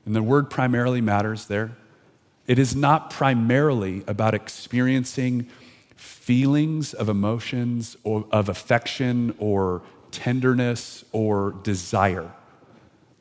and 0.06 0.16
the 0.16 0.24
word 0.24 0.50
primarily 0.50 1.02
matters 1.02 1.46
there, 1.46 1.76
it 2.46 2.60
is 2.60 2.76
not 2.76 3.10
primarily 3.10 4.04
about 4.08 4.34
experiencing 4.34 5.50
feelings 5.96 6.94
of 6.94 7.10
emotions 7.10 7.98
or 8.04 8.26
of 8.32 8.48
affection 8.48 9.36
or 9.38 9.82
tenderness 10.12 11.04
or 11.12 11.52
desire. 11.64 12.32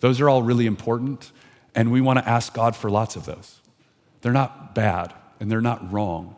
Those 0.00 0.20
are 0.20 0.28
all 0.28 0.42
really 0.42 0.66
important, 0.66 1.32
and 1.76 1.92
we 1.92 2.00
want 2.00 2.18
to 2.18 2.28
ask 2.28 2.54
God 2.54 2.74
for 2.74 2.90
lots 2.90 3.14
of 3.14 3.26
those. 3.26 3.60
They're 4.22 4.32
not 4.32 4.74
bad 4.74 5.14
and 5.38 5.50
they're 5.50 5.60
not 5.60 5.92
wrong. 5.92 6.34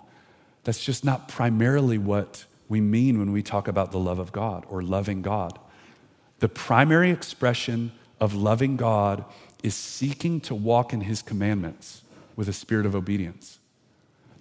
That's 0.65 0.85
just 0.85 1.05
not 1.05 1.29
primarily 1.29 1.97
what 1.97 2.45
we 2.69 2.81
mean 2.81 3.19
when 3.19 3.33
we 3.33 3.43
talk 3.43 3.69
about 3.69 3.93
the 3.93 3.99
love 3.99 4.19
of 4.19 4.33
God 4.33 4.67
or 4.69 4.83
loving 4.83 5.23
God. 5.23 5.59
The 6.41 6.49
primary 6.49 7.11
expression 7.11 7.93
of 8.21 8.35
loving 8.35 8.77
God 8.77 9.25
is 9.63 9.75
seeking 9.75 10.41
to 10.43 10.55
walk 10.55 10.93
in 10.93 11.03
his 11.03 11.23
commandments 11.23 12.03
with 12.37 12.49
a 12.49 12.53
spirit 12.53 12.85
of 12.85 12.95
obedience. 12.95 13.61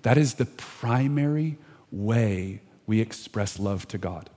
That 0.02 0.18
is 0.18 0.34
the 0.36 0.46
primary 0.46 1.58
way 1.92 2.62
we 2.86 3.02
express 3.02 3.60
love 3.60 3.88
to 3.90 3.98
God. 3.98 4.30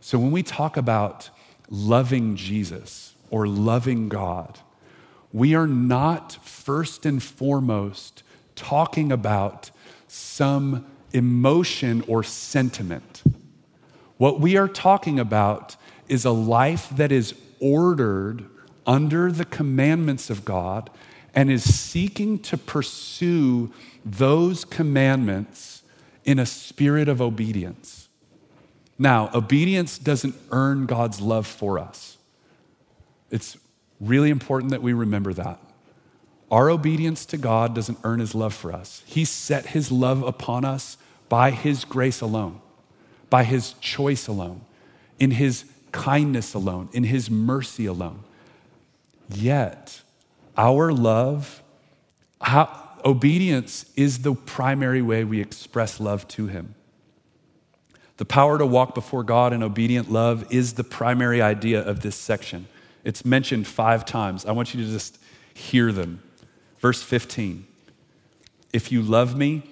So 0.00 0.18
when 0.18 0.32
we 0.32 0.42
talk 0.42 0.76
about 0.76 1.30
loving 1.70 2.36
Jesus 2.36 3.14
or 3.30 3.46
loving 3.46 4.08
God, 4.08 4.58
we 5.34 5.52
are 5.56 5.66
not 5.66 6.32
first 6.44 7.04
and 7.04 7.20
foremost 7.20 8.22
talking 8.54 9.10
about 9.10 9.72
some 10.06 10.86
emotion 11.12 12.04
or 12.06 12.22
sentiment. 12.22 13.24
What 14.16 14.38
we 14.38 14.56
are 14.56 14.68
talking 14.68 15.18
about 15.18 15.74
is 16.08 16.24
a 16.24 16.30
life 16.30 16.88
that 16.90 17.10
is 17.10 17.34
ordered 17.58 18.44
under 18.86 19.32
the 19.32 19.44
commandments 19.44 20.30
of 20.30 20.44
God 20.44 20.88
and 21.34 21.50
is 21.50 21.64
seeking 21.74 22.38
to 22.38 22.56
pursue 22.56 23.72
those 24.04 24.64
commandments 24.64 25.82
in 26.24 26.38
a 26.38 26.46
spirit 26.46 27.08
of 27.08 27.20
obedience. 27.20 28.08
Now, 29.00 29.30
obedience 29.34 29.98
doesn't 29.98 30.36
earn 30.52 30.86
God's 30.86 31.20
love 31.20 31.48
for 31.48 31.80
us. 31.80 32.18
It's 33.32 33.56
really 34.00 34.30
important 34.30 34.70
that 34.70 34.82
we 34.82 34.92
remember 34.92 35.32
that. 35.34 35.58
Our 36.50 36.70
obedience 36.70 37.24
to 37.26 37.36
God 37.36 37.74
doesn't 37.74 37.98
earn 38.04 38.20
his 38.20 38.34
love 38.34 38.54
for 38.54 38.72
us. 38.72 39.02
He 39.06 39.24
set 39.24 39.66
his 39.66 39.90
love 39.90 40.22
upon 40.22 40.64
us 40.64 40.96
by 41.28 41.50
his 41.50 41.84
grace 41.84 42.20
alone, 42.20 42.60
by 43.30 43.44
his 43.44 43.74
choice 43.80 44.28
alone, 44.28 44.60
in 45.18 45.32
his 45.32 45.64
kindness 45.90 46.54
alone, 46.54 46.88
in 46.92 47.04
his 47.04 47.30
mercy 47.30 47.86
alone. 47.86 48.22
Yet, 49.28 50.02
our 50.56 50.92
love, 50.92 51.62
how, 52.40 52.84
obedience 53.04 53.86
is 53.96 54.20
the 54.20 54.34
primary 54.34 55.02
way 55.02 55.24
we 55.24 55.40
express 55.40 56.00
love 56.00 56.26
to 56.28 56.46
Him. 56.46 56.74
The 58.16 58.24
power 58.24 58.58
to 58.58 58.66
walk 58.66 58.94
before 58.94 59.24
God 59.24 59.52
in 59.52 59.62
obedient 59.62 60.10
love 60.10 60.46
is 60.52 60.74
the 60.74 60.84
primary 60.84 61.42
idea 61.42 61.80
of 61.80 62.00
this 62.00 62.16
section. 62.16 62.68
It's 63.04 63.24
mentioned 63.24 63.66
five 63.66 64.04
times. 64.04 64.46
I 64.46 64.52
want 64.52 64.74
you 64.74 64.84
to 64.84 64.90
just 64.90 65.18
hear 65.52 65.92
them. 65.92 66.22
Verse 66.78 67.02
15 67.02 67.66
If 68.72 68.90
you 68.90 69.02
love 69.02 69.36
me, 69.36 69.62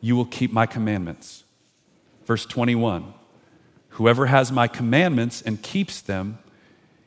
you 0.00 0.16
will 0.16 0.26
keep 0.26 0.52
my 0.52 0.66
commandments. 0.66 1.44
Verse 2.26 2.44
21 2.44 3.14
Whoever 3.90 4.26
has 4.26 4.50
my 4.50 4.68
commandments 4.68 5.42
and 5.42 5.62
keeps 5.62 6.00
them, 6.00 6.38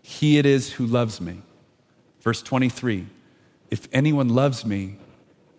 he 0.02 0.38
it 0.38 0.46
is 0.46 0.74
who 0.74 0.86
loves 0.86 1.20
me. 1.20 1.42
Verse 2.22 2.42
23 2.42 3.08
If 3.70 3.88
anyone 3.92 4.30
loves 4.30 4.66
me, 4.66 4.98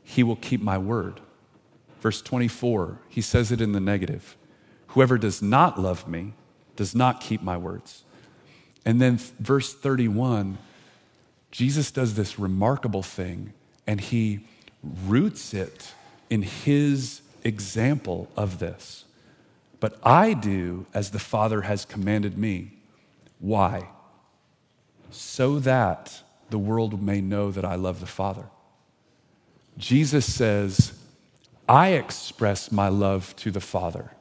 he 0.02 0.22
will 0.22 0.36
keep 0.36 0.62
my 0.62 0.78
word. 0.78 1.20
Verse 2.00 2.22
24, 2.22 3.00
he 3.08 3.20
says 3.20 3.50
it 3.50 3.60
in 3.60 3.72
the 3.72 3.80
negative. 3.80 4.36
Whoever 4.88 5.18
does 5.18 5.42
not 5.42 5.80
love 5.80 6.06
me 6.06 6.34
does 6.76 6.94
not 6.94 7.20
keep 7.20 7.42
my 7.42 7.56
words. 7.56 8.04
And 8.86 9.02
then 9.02 9.18
verse 9.40 9.74
31, 9.74 10.58
Jesus 11.50 11.90
does 11.90 12.14
this 12.14 12.38
remarkable 12.38 13.02
thing 13.02 13.52
and 13.84 14.00
he 14.00 14.46
roots 15.04 15.52
it 15.52 15.92
in 16.30 16.42
his 16.42 17.20
example 17.42 18.28
of 18.36 18.60
this. 18.60 19.04
But 19.80 19.98
I 20.04 20.34
do 20.34 20.86
as 20.94 21.10
the 21.10 21.18
Father 21.18 21.62
has 21.62 21.84
commanded 21.84 22.38
me. 22.38 22.72
Why? 23.40 23.88
So 25.10 25.58
that 25.58 26.22
the 26.50 26.58
world 26.58 27.02
may 27.02 27.20
know 27.20 27.50
that 27.50 27.64
I 27.64 27.74
love 27.74 27.98
the 27.98 28.06
Father. 28.06 28.46
Jesus 29.76 30.32
says, 30.32 30.98
I 31.68 31.90
express 31.90 32.70
my 32.70 32.88
love 32.88 33.34
to 33.36 33.50
the 33.50 33.60
Father 33.60 34.12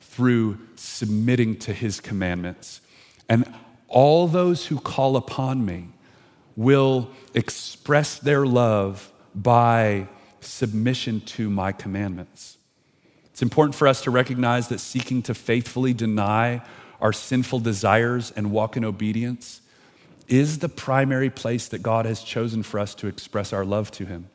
through 0.00 0.58
submitting 0.74 1.58
to 1.58 1.74
his 1.74 2.00
commandments. 2.00 2.80
And 3.28 3.52
all 3.96 4.28
those 4.28 4.66
who 4.66 4.78
call 4.78 5.16
upon 5.16 5.64
me 5.64 5.88
will 6.54 7.10
express 7.32 8.18
their 8.18 8.44
love 8.44 9.10
by 9.34 10.06
submission 10.40 11.22
to 11.22 11.48
my 11.48 11.72
commandments. 11.72 12.58
It's 13.30 13.40
important 13.40 13.74
for 13.74 13.88
us 13.88 14.02
to 14.02 14.10
recognize 14.10 14.68
that 14.68 14.80
seeking 14.80 15.22
to 15.22 15.34
faithfully 15.34 15.94
deny 15.94 16.60
our 17.00 17.14
sinful 17.14 17.60
desires 17.60 18.34
and 18.36 18.50
walk 18.50 18.76
in 18.76 18.84
obedience 18.84 19.62
is 20.28 20.58
the 20.58 20.68
primary 20.68 21.30
place 21.30 21.66
that 21.68 21.82
God 21.82 22.04
has 22.04 22.22
chosen 22.22 22.62
for 22.62 22.78
us 22.78 22.94
to 22.96 23.06
express 23.06 23.54
our 23.54 23.64
love 23.64 23.90
to 23.92 24.04
Him. 24.04 24.28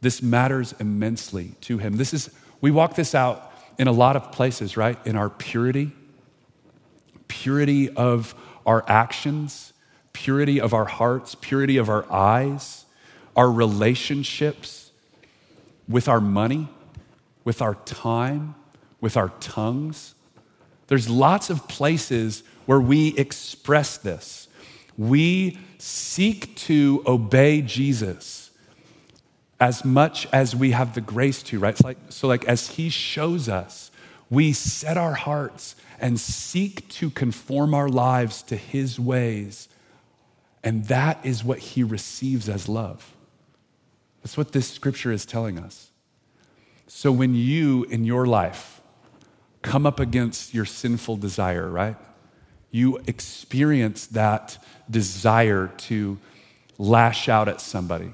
This 0.00 0.20
matters 0.20 0.74
immensely 0.80 1.52
to 1.60 1.78
him. 1.78 1.98
This 1.98 2.12
is, 2.12 2.30
we 2.60 2.72
walk 2.72 2.96
this 2.96 3.14
out 3.14 3.52
in 3.78 3.86
a 3.86 3.92
lot 3.92 4.16
of 4.16 4.32
places, 4.32 4.76
right? 4.76 4.98
In 5.06 5.14
our 5.14 5.30
purity, 5.30 5.92
purity 7.28 7.90
of 7.90 8.34
our 8.66 8.84
actions, 8.88 9.72
purity 10.12 10.60
of 10.60 10.74
our 10.74 10.84
hearts, 10.84 11.34
purity 11.36 11.76
of 11.76 11.88
our 11.88 12.10
eyes, 12.12 12.84
our 13.36 13.50
relationships 13.50 14.90
with 15.88 16.08
our 16.08 16.20
money, 16.20 16.68
with 17.44 17.62
our 17.62 17.76
time, 17.84 18.56
with 19.00 19.16
our 19.16 19.28
tongues. 19.40 20.14
There's 20.88 21.08
lots 21.08 21.48
of 21.48 21.68
places 21.68 22.42
where 22.66 22.80
we 22.80 23.16
express 23.16 23.96
this. 23.96 24.48
We 24.98 25.58
seek 25.78 26.56
to 26.56 27.02
obey 27.06 27.62
Jesus 27.62 28.50
as 29.60 29.84
much 29.84 30.26
as 30.32 30.54
we 30.56 30.72
have 30.72 30.94
the 30.94 31.00
grace 31.00 31.42
to, 31.44 31.58
right? 31.58 31.82
Like, 31.82 31.98
so, 32.08 32.28
like, 32.28 32.44
as 32.46 32.70
He 32.70 32.88
shows 32.88 33.48
us, 33.48 33.90
we 34.28 34.52
set 34.52 34.96
our 34.96 35.14
hearts 35.14 35.76
and 36.00 36.18
seek 36.20 36.88
to 36.88 37.10
conform 37.10 37.74
our 37.74 37.88
lives 37.88 38.42
to 38.44 38.56
His 38.56 38.98
ways. 38.98 39.68
And 40.62 40.86
that 40.86 41.24
is 41.24 41.44
what 41.44 41.58
He 41.58 41.82
receives 41.82 42.48
as 42.48 42.68
love. 42.68 43.14
That's 44.22 44.36
what 44.36 44.52
this 44.52 44.68
scripture 44.68 45.12
is 45.12 45.24
telling 45.24 45.58
us. 45.58 45.90
So, 46.88 47.12
when 47.12 47.34
you 47.34 47.84
in 47.84 48.04
your 48.04 48.26
life 48.26 48.80
come 49.62 49.86
up 49.86 49.98
against 49.98 50.54
your 50.54 50.64
sinful 50.64 51.16
desire, 51.16 51.68
right? 51.68 51.96
You 52.70 52.98
experience 53.06 54.06
that 54.08 54.58
desire 54.90 55.72
to 55.78 56.18
lash 56.78 57.28
out 57.28 57.48
at 57.48 57.60
somebody 57.60 58.12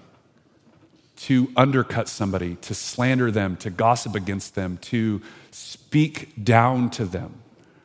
to 1.22 1.52
undercut 1.56 2.08
somebody, 2.08 2.56
to 2.56 2.74
slander 2.74 3.30
them, 3.30 3.56
to 3.56 3.70
gossip 3.70 4.16
against 4.16 4.56
them, 4.56 4.76
to 4.78 5.22
speak 5.52 6.44
down 6.44 6.90
to 6.90 7.04
them, 7.04 7.32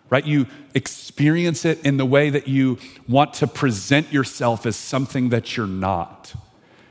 right? 0.10 0.26
You 0.26 0.48
experience 0.74 1.66
it 1.66 1.86
in 1.86 1.98
the 1.98 2.06
way 2.06 2.30
that 2.30 2.48
you 2.48 2.78
want 3.08 3.34
to 3.36 3.48
present 3.48 4.12
yourself 4.12 4.66
as 4.66 4.76
something 4.76 5.30
that 5.30 5.58
you're 5.58 5.68
not. 5.68 6.34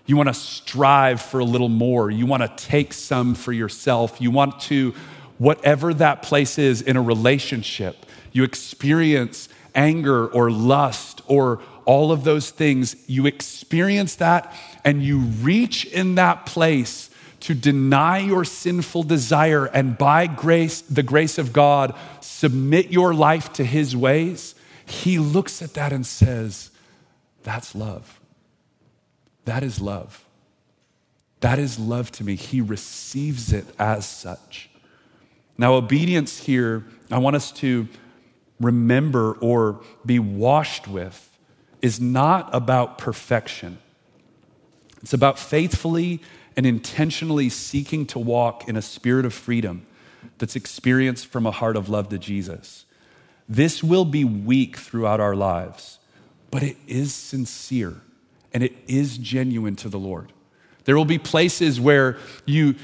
You 0.06 0.16
want 0.16 0.28
to 0.28 0.34
strive 0.34 1.20
for 1.20 1.40
a 1.40 1.44
little 1.44 1.68
more. 1.68 2.10
You 2.10 2.26
want 2.26 2.42
to 2.42 2.64
take 2.64 2.92
some 2.92 3.34
for 3.34 3.52
yourself. 3.52 4.20
You 4.20 4.30
want 4.30 4.60
to, 4.62 4.94
whatever 5.38 5.92
that 5.94 6.22
place 6.22 6.58
is 6.58 6.82
in 6.82 6.96
a 6.96 7.02
relationship, 7.02 8.06
you 8.32 8.44
experience 8.44 9.48
anger 9.74 10.26
or 10.28 10.50
lust 10.50 11.22
or 11.26 11.60
all 11.84 12.10
of 12.12 12.24
those 12.24 12.50
things, 12.50 12.96
you 13.06 13.26
experience 13.26 14.16
that 14.16 14.52
and 14.84 15.02
you 15.02 15.18
reach 15.18 15.84
in 15.86 16.16
that 16.16 16.46
place 16.46 17.05
to 17.46 17.54
deny 17.54 18.18
your 18.18 18.44
sinful 18.44 19.04
desire 19.04 19.66
and 19.66 19.96
by 19.96 20.26
grace, 20.26 20.80
the 20.80 21.04
grace 21.04 21.38
of 21.38 21.52
God, 21.52 21.94
submit 22.20 22.90
your 22.90 23.14
life 23.14 23.52
to 23.52 23.64
His 23.64 23.94
ways, 23.94 24.56
He 24.84 25.20
looks 25.20 25.62
at 25.62 25.74
that 25.74 25.92
and 25.92 26.04
says, 26.04 26.72
That's 27.44 27.72
love. 27.76 28.18
That 29.44 29.62
is 29.62 29.80
love. 29.80 30.24
That 31.38 31.60
is 31.60 31.78
love 31.78 32.10
to 32.12 32.24
me. 32.24 32.34
He 32.34 32.60
receives 32.60 33.52
it 33.52 33.66
as 33.78 34.08
such. 34.08 34.68
Now, 35.56 35.74
obedience 35.74 36.40
here, 36.40 36.84
I 37.12 37.18
want 37.18 37.36
us 37.36 37.52
to 37.52 37.86
remember 38.58 39.34
or 39.34 39.82
be 40.04 40.18
washed 40.18 40.88
with 40.88 41.38
is 41.80 42.00
not 42.00 42.52
about 42.52 42.98
perfection. 42.98 43.78
It's 45.00 45.12
about 45.12 45.38
faithfully 45.38 46.20
and 46.56 46.64
intentionally 46.64 47.48
seeking 47.48 48.06
to 48.06 48.18
walk 48.18 48.68
in 48.68 48.76
a 48.76 48.82
spirit 48.82 49.26
of 49.26 49.34
freedom 49.34 49.86
that's 50.38 50.56
experienced 50.56 51.26
from 51.26 51.46
a 51.46 51.50
heart 51.50 51.76
of 51.76 51.88
love 51.88 52.08
to 52.08 52.18
Jesus. 52.18 52.84
This 53.48 53.82
will 53.82 54.04
be 54.04 54.24
weak 54.24 54.76
throughout 54.76 55.20
our 55.20 55.36
lives, 55.36 55.98
but 56.50 56.62
it 56.62 56.76
is 56.86 57.14
sincere 57.14 58.00
and 58.52 58.62
it 58.62 58.74
is 58.88 59.18
genuine 59.18 59.76
to 59.76 59.88
the 59.88 59.98
Lord. 59.98 60.32
There 60.84 60.96
will 60.96 61.04
be 61.04 61.18
places 61.18 61.80
where 61.80 62.16
you 62.44 62.76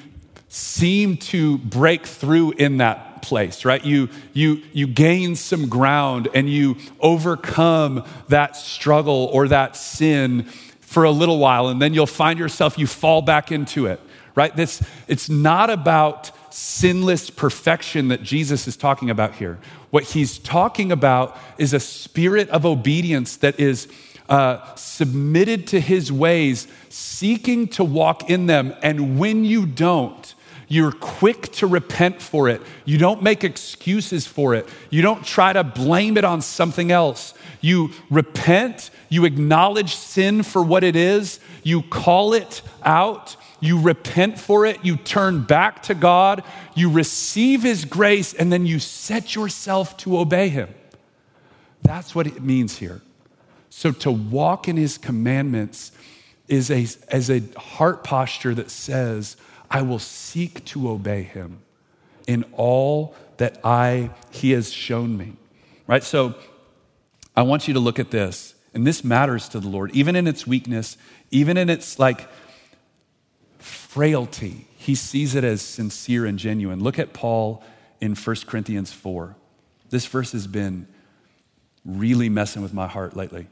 seem 0.49 1.17
to 1.17 1.57
break 1.59 2.07
through 2.07 2.53
in 2.53 2.77
that 2.77 3.23
place, 3.23 3.65
right? 3.65 3.83
You, 3.85 4.11
you, 4.35 4.63
you 4.73 4.87
gain 4.87 5.35
some 5.35 5.69
ground 5.69 6.29
and 6.35 6.51
you 6.51 6.77
overcome 7.01 8.05
that 8.29 8.57
struggle 8.57 9.31
or 9.33 9.49
that 9.49 9.77
sin 9.77 10.49
for 10.93 11.05
a 11.05 11.11
little 11.11 11.39
while, 11.39 11.69
and 11.69 11.81
then 11.81 11.95
you'll 11.95 12.07
find 12.07 12.39
yourself, 12.39 12.79
you 12.79 12.87
fall 12.87 13.23
back 13.23 13.51
into 13.51 13.87
it, 13.87 13.99
right? 14.35 14.55
This, 14.55 14.83
it's 15.09 15.31
not 15.31 15.71
about 15.71 16.31
sinless 16.53 17.31
perfection 17.31 18.09
that 18.09 18.23
Jesus 18.23 18.69
is 18.69 18.77
talking 18.77 19.09
about 19.09 19.37
here. 19.37 19.59
What 19.89 20.05
he's 20.05 20.39
talking 20.39 20.93
about 20.93 21.35
is 21.57 21.73
a 21.73 21.81
spirit 21.81 22.51
of 22.51 22.67
obedience 22.67 23.39
that 23.39 23.59
is 23.59 23.89
uh, 24.29 24.75
submitted 24.75 25.67
to 25.69 25.81
his 25.81 26.13
ways, 26.13 26.69
seeking 26.91 27.69
to 27.69 27.85
walk 27.85 28.29
in 28.29 28.47
them. 28.47 28.75
And 28.83 29.19
when 29.19 29.47
you 29.47 29.65
don't, 29.65 30.35
you're 30.73 30.91
quick 30.91 31.53
to 31.53 31.67
repent 31.67 32.23
for 32.23 32.49
it. 32.49 32.63
You 32.87 32.97
don't 32.97 33.23
make 33.23 33.45
excuses 33.45 34.27
for 34.27 34.55
it. 34.55 34.67
You 34.89 35.03
don't 35.03 35.23
try 35.23 35.53
to 35.53 35.63
blame 35.63 36.17
it 36.17 36.25
on 36.25 36.41
something 36.41 36.91
else. 36.91 37.35
You 37.61 37.91
repent, 38.09 38.89
you 39.11 39.27
acknowledge 39.27 39.95
sin 39.95 40.43
for 40.43 40.63
what 40.63 40.83
it 40.83 40.97
is, 40.97 41.41
you 41.63 41.83
call 41.83 42.33
it 42.33 42.63
out, 42.83 43.37
you 43.61 43.83
repent 43.83 44.41
for 44.41 44.65
it, 44.65 44.83
you 44.83 44.97
turn 44.97 45.43
back 45.43 45.83
to 45.83 45.95
God, 45.95 46.43
you 46.75 46.91
receive 46.91 47.63
His 47.63 47.85
grace, 47.85 48.33
and 48.33 48.51
then 48.51 48.65
you 48.65 48.79
set 48.79 49.35
yourself 49.35 49.99
to 49.99 50.19
obey 50.19 50.49
Him. 50.49 50.75
That's 51.83 52.15
what 52.15 52.27
it 52.27 52.43
means 52.43 52.79
here. 52.79 53.03
So 53.69 53.93
to 53.93 54.11
walk 54.11 54.69
in 54.69 54.79
His 54.79 54.97
commandments 54.97 55.93
is 56.49 56.71
a, 56.71 56.87
as 57.15 57.29
a 57.29 57.43
heart 57.59 58.05
posture 58.05 58.55
that 58.55 58.71
says, 58.71 59.37
I 59.73 59.81
will 59.81 59.99
seek 59.99 60.65
to 60.67 60.91
obey 60.91 61.23
him 61.23 61.63
in 62.27 62.45
all 62.53 63.17
that 63.39 63.59
I 63.65 64.11
he 64.31 64.51
has 64.53 64.71
shown 64.71 65.17
me. 65.17 65.33
Right? 65.87 66.05
So 66.05 66.35
I 67.35 67.43
want 67.43 67.67
you 67.67 67.75
to 67.75 67.81
look 67.81 67.99
at 67.99 68.11
this. 68.11 68.55
And 68.75 68.87
this 68.87 69.03
matters 69.03 69.49
to 69.51 69.61
the 69.61 69.69
Lord, 69.69 69.91
even 69.93 70.15
in 70.15 70.27
its 70.27 70.47
weakness, 70.47 70.97
even 71.31 71.57
in 71.57 71.69
its 71.69 71.99
like 71.99 72.29
frailty. 73.59 74.67
He 74.77 74.95
sees 74.95 75.35
it 75.35 75.45
as 75.45 75.63
sincere 75.63 76.27
and 76.27 76.39
genuine. 76.39 76.83
Look 76.83 76.99
at 76.99 77.13
Paul 77.13 77.63
in 78.01 78.15
1 78.15 78.37
Corinthians 78.47 78.93
4. 78.93 79.37
This 79.91 80.07
verse 80.07 80.33
has 80.33 80.47
been 80.47 80.87
really 81.85 82.29
messing 82.29 82.63
with 82.63 82.73
my 82.73 82.87
heart 82.87 83.17
lately. 83.17 83.47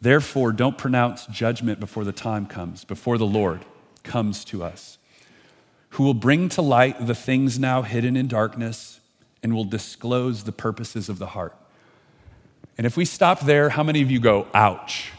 Therefore, 0.00 0.52
don't 0.52 0.76
pronounce 0.78 1.26
judgment 1.26 1.80
before 1.80 2.04
the 2.04 2.12
time 2.12 2.46
comes, 2.46 2.84
before 2.84 3.18
the 3.18 3.26
Lord 3.26 3.64
comes 4.02 4.44
to 4.46 4.62
us 4.62 4.97
who 5.90 6.04
will 6.04 6.14
bring 6.14 6.48
to 6.50 6.62
light 6.62 7.06
the 7.06 7.14
things 7.14 7.58
now 7.58 7.82
hidden 7.82 8.16
in 8.16 8.28
darkness 8.28 9.00
and 9.42 9.54
will 9.54 9.64
disclose 9.64 10.44
the 10.44 10.52
purposes 10.52 11.08
of 11.08 11.18
the 11.18 11.26
heart. 11.26 11.56
And 12.76 12.86
if 12.86 12.96
we 12.96 13.04
stop 13.04 13.40
there, 13.40 13.70
how 13.70 13.82
many 13.82 14.02
of 14.02 14.10
you 14.10 14.20
go, 14.20 14.46
ouch? 14.54 15.10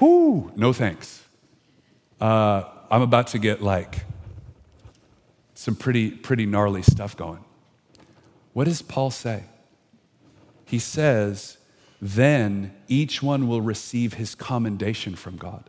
Whoo, 0.00 0.52
no 0.56 0.72
thanks. 0.72 1.24
Uh, 2.20 2.64
I'm 2.90 3.02
about 3.02 3.28
to 3.28 3.38
get 3.38 3.62
like 3.62 4.04
some 5.54 5.74
pretty, 5.74 6.10
pretty 6.10 6.46
gnarly 6.46 6.82
stuff 6.82 7.16
going. 7.16 7.44
What 8.52 8.64
does 8.64 8.82
Paul 8.82 9.10
say? 9.10 9.44
He 10.64 10.78
says, 10.78 11.58
then 12.00 12.74
each 12.88 13.22
one 13.22 13.48
will 13.48 13.60
receive 13.60 14.14
his 14.14 14.34
commendation 14.34 15.16
from 15.16 15.36
God. 15.36 15.68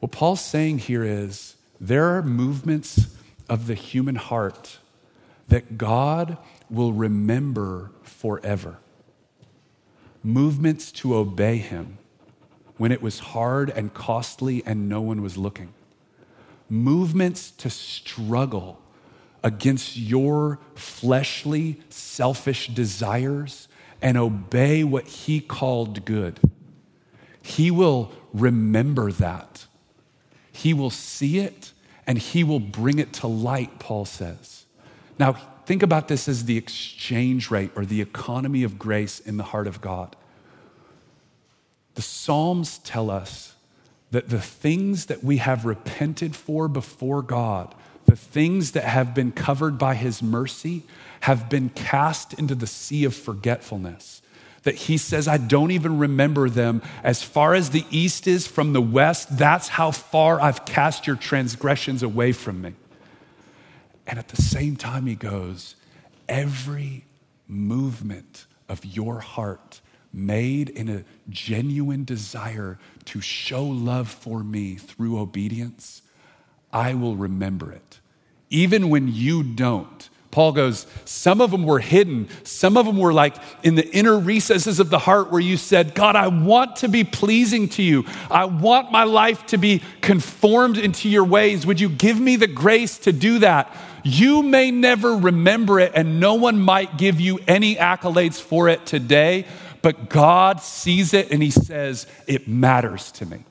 What 0.00 0.12
Paul's 0.12 0.44
saying 0.44 0.78
here 0.78 1.04
is, 1.04 1.55
there 1.80 2.16
are 2.16 2.22
movements 2.22 3.16
of 3.48 3.66
the 3.66 3.74
human 3.74 4.16
heart 4.16 4.78
that 5.48 5.78
God 5.78 6.38
will 6.68 6.92
remember 6.92 7.92
forever. 8.02 8.78
Movements 10.22 10.90
to 10.92 11.14
obey 11.14 11.58
Him 11.58 11.98
when 12.76 12.92
it 12.92 13.00
was 13.00 13.18
hard 13.20 13.70
and 13.70 13.94
costly 13.94 14.62
and 14.66 14.88
no 14.88 15.00
one 15.00 15.22
was 15.22 15.36
looking. 15.36 15.72
Movements 16.68 17.52
to 17.52 17.70
struggle 17.70 18.80
against 19.44 19.96
your 19.96 20.58
fleshly, 20.74 21.80
selfish 21.88 22.66
desires 22.68 23.68
and 24.02 24.16
obey 24.16 24.82
what 24.82 25.06
He 25.06 25.40
called 25.40 26.04
good. 26.04 26.40
He 27.40 27.70
will 27.70 28.10
remember 28.32 29.12
that 29.12 29.65
he 30.56 30.72
will 30.72 30.90
see 30.90 31.38
it 31.38 31.72
and 32.06 32.16
he 32.16 32.42
will 32.42 32.60
bring 32.60 32.98
it 32.98 33.12
to 33.12 33.26
light, 33.26 33.78
Paul 33.78 34.06
says. 34.06 34.64
Now, 35.18 35.34
think 35.66 35.82
about 35.82 36.08
this 36.08 36.28
as 36.28 36.46
the 36.46 36.56
exchange 36.56 37.50
rate 37.50 37.72
or 37.76 37.84
the 37.84 38.00
economy 38.00 38.62
of 38.62 38.78
grace 38.78 39.20
in 39.20 39.36
the 39.36 39.44
heart 39.44 39.66
of 39.66 39.82
God. 39.82 40.16
The 41.94 42.00
Psalms 42.02 42.78
tell 42.78 43.10
us 43.10 43.54
that 44.12 44.30
the 44.30 44.40
things 44.40 45.06
that 45.06 45.22
we 45.22 45.36
have 45.38 45.66
repented 45.66 46.34
for 46.34 46.68
before 46.68 47.20
God, 47.20 47.74
the 48.06 48.16
things 48.16 48.72
that 48.72 48.84
have 48.84 49.14
been 49.14 49.32
covered 49.32 49.76
by 49.76 49.94
his 49.94 50.22
mercy, 50.22 50.84
have 51.20 51.50
been 51.50 51.68
cast 51.68 52.32
into 52.32 52.54
the 52.54 52.66
sea 52.66 53.04
of 53.04 53.14
forgetfulness 53.14 54.22
that 54.66 54.74
he 54.74 54.98
says, 54.98 55.28
I 55.28 55.36
don't 55.36 55.70
even 55.70 55.96
remember 55.98 56.50
them. 56.50 56.82
As 57.04 57.22
far 57.22 57.54
as 57.54 57.70
the 57.70 57.84
east 57.88 58.26
is 58.26 58.48
from 58.48 58.72
the 58.72 58.82
west, 58.82 59.38
that's 59.38 59.68
how 59.68 59.92
far 59.92 60.40
I've 60.40 60.64
cast 60.64 61.06
your 61.06 61.14
transgressions 61.14 62.02
away 62.02 62.32
from 62.32 62.62
me. 62.62 62.74
And 64.08 64.18
at 64.18 64.26
the 64.26 64.42
same 64.42 64.74
time, 64.74 65.06
he 65.06 65.14
goes, 65.14 65.76
Every 66.28 67.04
movement 67.46 68.46
of 68.68 68.84
your 68.84 69.20
heart 69.20 69.80
made 70.12 70.68
in 70.70 70.88
a 70.88 71.04
genuine 71.28 72.04
desire 72.04 72.80
to 73.04 73.20
show 73.20 73.64
love 73.64 74.08
for 74.08 74.42
me 74.42 74.74
through 74.74 75.20
obedience, 75.20 76.02
I 76.72 76.94
will 76.94 77.14
remember 77.14 77.70
it. 77.70 78.00
Even 78.50 78.90
when 78.90 79.06
you 79.06 79.44
don't. 79.44 80.08
Paul 80.36 80.52
goes, 80.52 80.86
some 81.06 81.40
of 81.40 81.50
them 81.50 81.64
were 81.64 81.78
hidden. 81.78 82.28
Some 82.44 82.76
of 82.76 82.84
them 82.84 82.98
were 82.98 83.14
like 83.14 83.36
in 83.62 83.74
the 83.74 83.88
inner 83.88 84.18
recesses 84.18 84.78
of 84.78 84.90
the 84.90 84.98
heart 84.98 85.32
where 85.32 85.40
you 85.40 85.56
said, 85.56 85.94
God, 85.94 86.14
I 86.14 86.26
want 86.26 86.76
to 86.76 86.90
be 86.90 87.04
pleasing 87.04 87.70
to 87.70 87.82
you. 87.82 88.04
I 88.30 88.44
want 88.44 88.92
my 88.92 89.04
life 89.04 89.46
to 89.46 89.56
be 89.56 89.80
conformed 90.02 90.76
into 90.76 91.08
your 91.08 91.24
ways. 91.24 91.64
Would 91.64 91.80
you 91.80 91.88
give 91.88 92.20
me 92.20 92.36
the 92.36 92.46
grace 92.46 92.98
to 92.98 93.14
do 93.14 93.38
that? 93.38 93.74
You 94.04 94.42
may 94.42 94.70
never 94.70 95.16
remember 95.16 95.80
it, 95.80 95.92
and 95.94 96.20
no 96.20 96.34
one 96.34 96.60
might 96.60 96.98
give 96.98 97.18
you 97.18 97.38
any 97.48 97.76
accolades 97.76 98.38
for 98.38 98.68
it 98.68 98.84
today, 98.84 99.46
but 99.80 100.10
God 100.10 100.60
sees 100.60 101.14
it 101.14 101.30
and 101.30 101.42
He 101.42 101.50
says, 101.50 102.06
It 102.26 102.46
matters 102.46 103.10
to 103.12 103.24
me. 103.24 103.42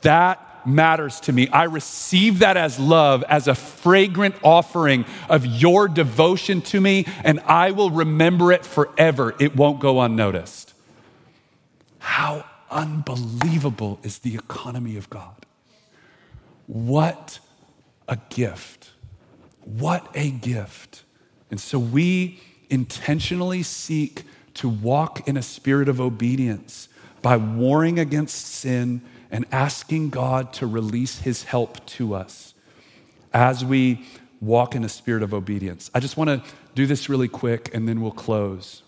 That 0.00 0.45
matters 0.66 1.20
to 1.20 1.32
me. 1.32 1.48
I 1.48 1.64
receive 1.64 2.40
that 2.40 2.56
as 2.56 2.78
love, 2.78 3.24
as 3.28 3.48
a 3.48 3.54
fragrant 3.54 4.34
offering 4.42 5.04
of 5.28 5.46
your 5.46 5.88
devotion 5.88 6.60
to 6.62 6.80
me, 6.80 7.06
and 7.24 7.40
I 7.40 7.70
will 7.70 7.90
remember 7.90 8.52
it 8.52 8.64
forever. 8.64 9.34
It 9.38 9.56
won't 9.56 9.80
go 9.80 10.00
unnoticed. 10.00 10.74
How 11.98 12.44
unbelievable 12.70 13.98
is 14.02 14.18
the 14.18 14.34
economy 14.34 14.96
of 14.96 15.10
God? 15.10 15.46
What 16.66 17.38
a 18.08 18.18
gift. 18.30 18.90
What 19.64 20.08
a 20.14 20.30
gift. 20.30 21.02
And 21.50 21.60
so 21.60 21.78
we 21.78 22.40
intentionally 22.70 23.62
seek 23.62 24.24
to 24.54 24.68
walk 24.68 25.28
in 25.28 25.36
a 25.36 25.42
spirit 25.42 25.88
of 25.88 26.00
obedience 26.00 26.88
by 27.22 27.36
warring 27.36 27.98
against 27.98 28.46
sin 28.46 29.02
and 29.30 29.44
asking 29.52 30.10
God 30.10 30.52
to 30.54 30.66
release 30.66 31.20
his 31.20 31.44
help 31.44 31.84
to 31.86 32.14
us 32.14 32.54
as 33.32 33.64
we 33.64 34.06
walk 34.40 34.74
in 34.74 34.84
a 34.84 34.88
spirit 34.88 35.22
of 35.22 35.34
obedience. 35.34 35.90
I 35.94 36.00
just 36.00 36.16
want 36.16 36.28
to 36.30 36.42
do 36.74 36.86
this 36.86 37.08
really 37.08 37.28
quick 37.28 37.70
and 37.74 37.88
then 37.88 38.00
we'll 38.00 38.10
close. 38.12 38.82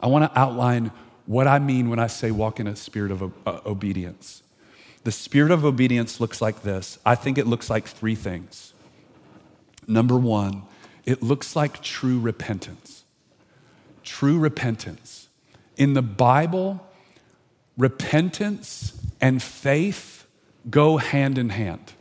I 0.00 0.08
want 0.08 0.30
to 0.30 0.38
outline 0.38 0.90
what 1.26 1.46
I 1.46 1.58
mean 1.58 1.88
when 1.88 1.98
I 1.98 2.08
say 2.08 2.30
walk 2.30 2.60
in 2.60 2.66
a 2.66 2.76
spirit 2.76 3.12
of 3.12 3.22
uh, 3.46 3.60
obedience. 3.64 4.42
The 5.04 5.12
spirit 5.12 5.50
of 5.50 5.64
obedience 5.64 6.20
looks 6.20 6.40
like 6.40 6.62
this. 6.62 6.98
I 7.04 7.14
think 7.14 7.38
it 7.38 7.46
looks 7.46 7.70
like 7.70 7.86
three 7.86 8.14
things. 8.14 8.74
Number 9.86 10.16
one, 10.16 10.62
it 11.04 11.22
looks 11.22 11.56
like 11.56 11.82
true 11.82 12.20
repentance. 12.20 13.04
True 14.04 14.38
repentance. 14.38 15.28
In 15.76 15.94
the 15.94 16.02
Bible, 16.02 16.86
repentance 17.76 18.92
and 19.20 19.42
faith 19.42 20.26
go 20.70 20.96
hand 20.96 21.38
in 21.38 21.50
hand. 21.50 21.92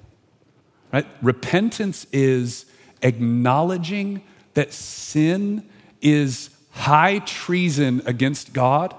Right? 0.91 1.07
Repentance 1.21 2.05
is 2.11 2.65
acknowledging 3.01 4.21
that 4.53 4.73
sin 4.73 5.67
is 6.01 6.49
high 6.71 7.19
treason 7.19 8.01
against 8.05 8.53
God, 8.53 8.95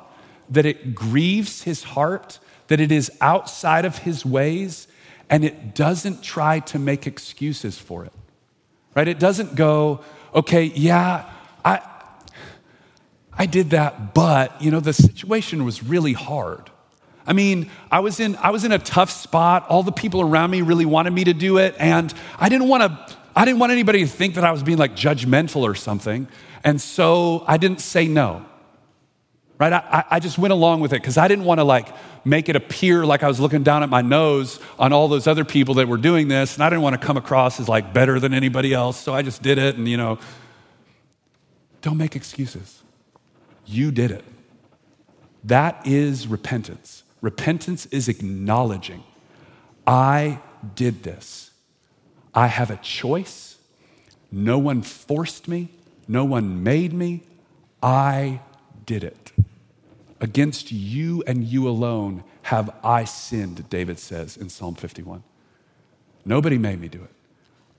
that 0.48 0.66
it 0.66 0.94
grieves 0.94 1.62
his 1.62 1.82
heart, 1.82 2.38
that 2.68 2.80
it 2.80 2.90
is 2.90 3.10
outside 3.20 3.84
of 3.84 3.98
his 3.98 4.24
ways, 4.24 4.88
and 5.28 5.44
it 5.44 5.74
doesn't 5.74 6.22
try 6.22 6.60
to 6.60 6.78
make 6.78 7.06
excuses 7.06 7.78
for 7.78 8.04
it. 8.04 8.12
Right? 8.94 9.08
It 9.08 9.18
doesn't 9.18 9.54
go, 9.54 10.00
okay, 10.34 10.64
yeah, 10.64 11.30
I 13.42 13.46
did 13.46 13.70
that, 13.70 14.14
but 14.14 14.62
you 14.62 14.70
know, 14.70 14.78
the 14.78 14.92
situation 14.92 15.64
was 15.64 15.82
really 15.82 16.12
hard. 16.12 16.70
I 17.26 17.32
mean, 17.32 17.70
I 17.90 17.98
was 17.98 18.20
in 18.20 18.36
I 18.36 18.50
was 18.50 18.62
in 18.62 18.70
a 18.70 18.78
tough 18.78 19.10
spot. 19.10 19.66
All 19.68 19.82
the 19.82 19.90
people 19.90 20.20
around 20.20 20.52
me 20.52 20.62
really 20.62 20.84
wanted 20.84 21.12
me 21.12 21.24
to 21.24 21.34
do 21.34 21.58
it, 21.58 21.74
and 21.76 22.14
I 22.38 22.48
didn't 22.48 22.68
want 22.68 22.84
to 22.84 23.16
I 23.34 23.44
didn't 23.44 23.58
want 23.58 23.72
anybody 23.72 23.98
to 24.02 24.06
think 24.06 24.36
that 24.36 24.44
I 24.44 24.52
was 24.52 24.62
being 24.62 24.78
like 24.78 24.94
judgmental 24.94 25.62
or 25.62 25.74
something. 25.74 26.28
And 26.62 26.80
so 26.80 27.42
I 27.48 27.56
didn't 27.56 27.80
say 27.80 28.06
no. 28.06 28.46
Right? 29.58 29.72
I, 29.72 30.04
I 30.08 30.20
just 30.20 30.38
went 30.38 30.52
along 30.52 30.78
with 30.78 30.92
it 30.92 31.02
because 31.02 31.18
I 31.18 31.26
didn't 31.26 31.44
want 31.44 31.58
to 31.58 31.64
like 31.64 31.88
make 32.24 32.48
it 32.48 32.54
appear 32.54 33.04
like 33.04 33.24
I 33.24 33.26
was 33.26 33.40
looking 33.40 33.64
down 33.64 33.82
at 33.82 33.88
my 33.88 34.02
nose 34.02 34.60
on 34.78 34.92
all 34.92 35.08
those 35.08 35.26
other 35.26 35.44
people 35.44 35.74
that 35.74 35.88
were 35.88 35.96
doing 35.96 36.28
this, 36.28 36.54
and 36.54 36.62
I 36.62 36.70
didn't 36.70 36.82
want 36.82 37.00
to 37.00 37.04
come 37.04 37.16
across 37.16 37.58
as 37.58 37.68
like 37.68 37.92
better 37.92 38.20
than 38.20 38.34
anybody 38.34 38.72
else. 38.72 39.00
So 39.00 39.12
I 39.12 39.22
just 39.22 39.42
did 39.42 39.58
it, 39.58 39.74
and 39.74 39.88
you 39.88 39.96
know, 39.96 40.20
don't 41.80 41.96
make 41.96 42.14
excuses. 42.14 42.81
You 43.72 43.90
did 43.90 44.10
it. 44.10 44.24
That 45.44 45.86
is 45.86 46.26
repentance. 46.26 47.02
Repentance 47.20 47.86
is 47.86 48.08
acknowledging, 48.08 49.02
I 49.86 50.40
did 50.74 51.02
this. 51.02 51.50
I 52.34 52.48
have 52.48 52.70
a 52.70 52.76
choice. 52.76 53.56
No 54.30 54.58
one 54.58 54.82
forced 54.82 55.48
me, 55.48 55.70
no 56.08 56.24
one 56.24 56.62
made 56.62 56.92
me. 56.92 57.22
I 57.82 58.40
did 58.86 59.04
it. 59.04 59.32
Against 60.20 60.70
you 60.70 61.22
and 61.26 61.44
you 61.44 61.68
alone 61.68 62.24
have 62.42 62.70
I 62.84 63.04
sinned, 63.04 63.68
David 63.68 63.98
says 63.98 64.36
in 64.36 64.48
Psalm 64.48 64.74
51. 64.74 65.22
Nobody 66.24 66.58
made 66.58 66.80
me 66.80 66.88
do 66.88 67.02
it. 67.02 67.10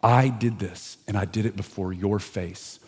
I 0.02 0.28
did 0.28 0.60
this, 0.60 0.98
and 1.08 1.18
I 1.18 1.24
did 1.24 1.46
it 1.46 1.56
before 1.56 1.94
your 1.94 2.20
face. 2.20 2.80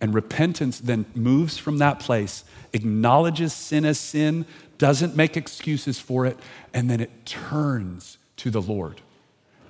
And 0.00 0.12
repentance 0.14 0.80
then 0.80 1.06
moves 1.14 1.56
from 1.56 1.78
that 1.78 2.00
place, 2.00 2.44
acknowledges 2.72 3.52
sin 3.52 3.84
as 3.84 3.98
sin, 3.98 4.44
doesn't 4.76 5.16
make 5.16 5.36
excuses 5.36 5.98
for 5.98 6.26
it, 6.26 6.38
and 6.72 6.90
then 6.90 7.00
it 7.00 7.24
turns 7.24 8.18
to 8.36 8.50
the 8.50 8.60
Lord, 8.60 9.00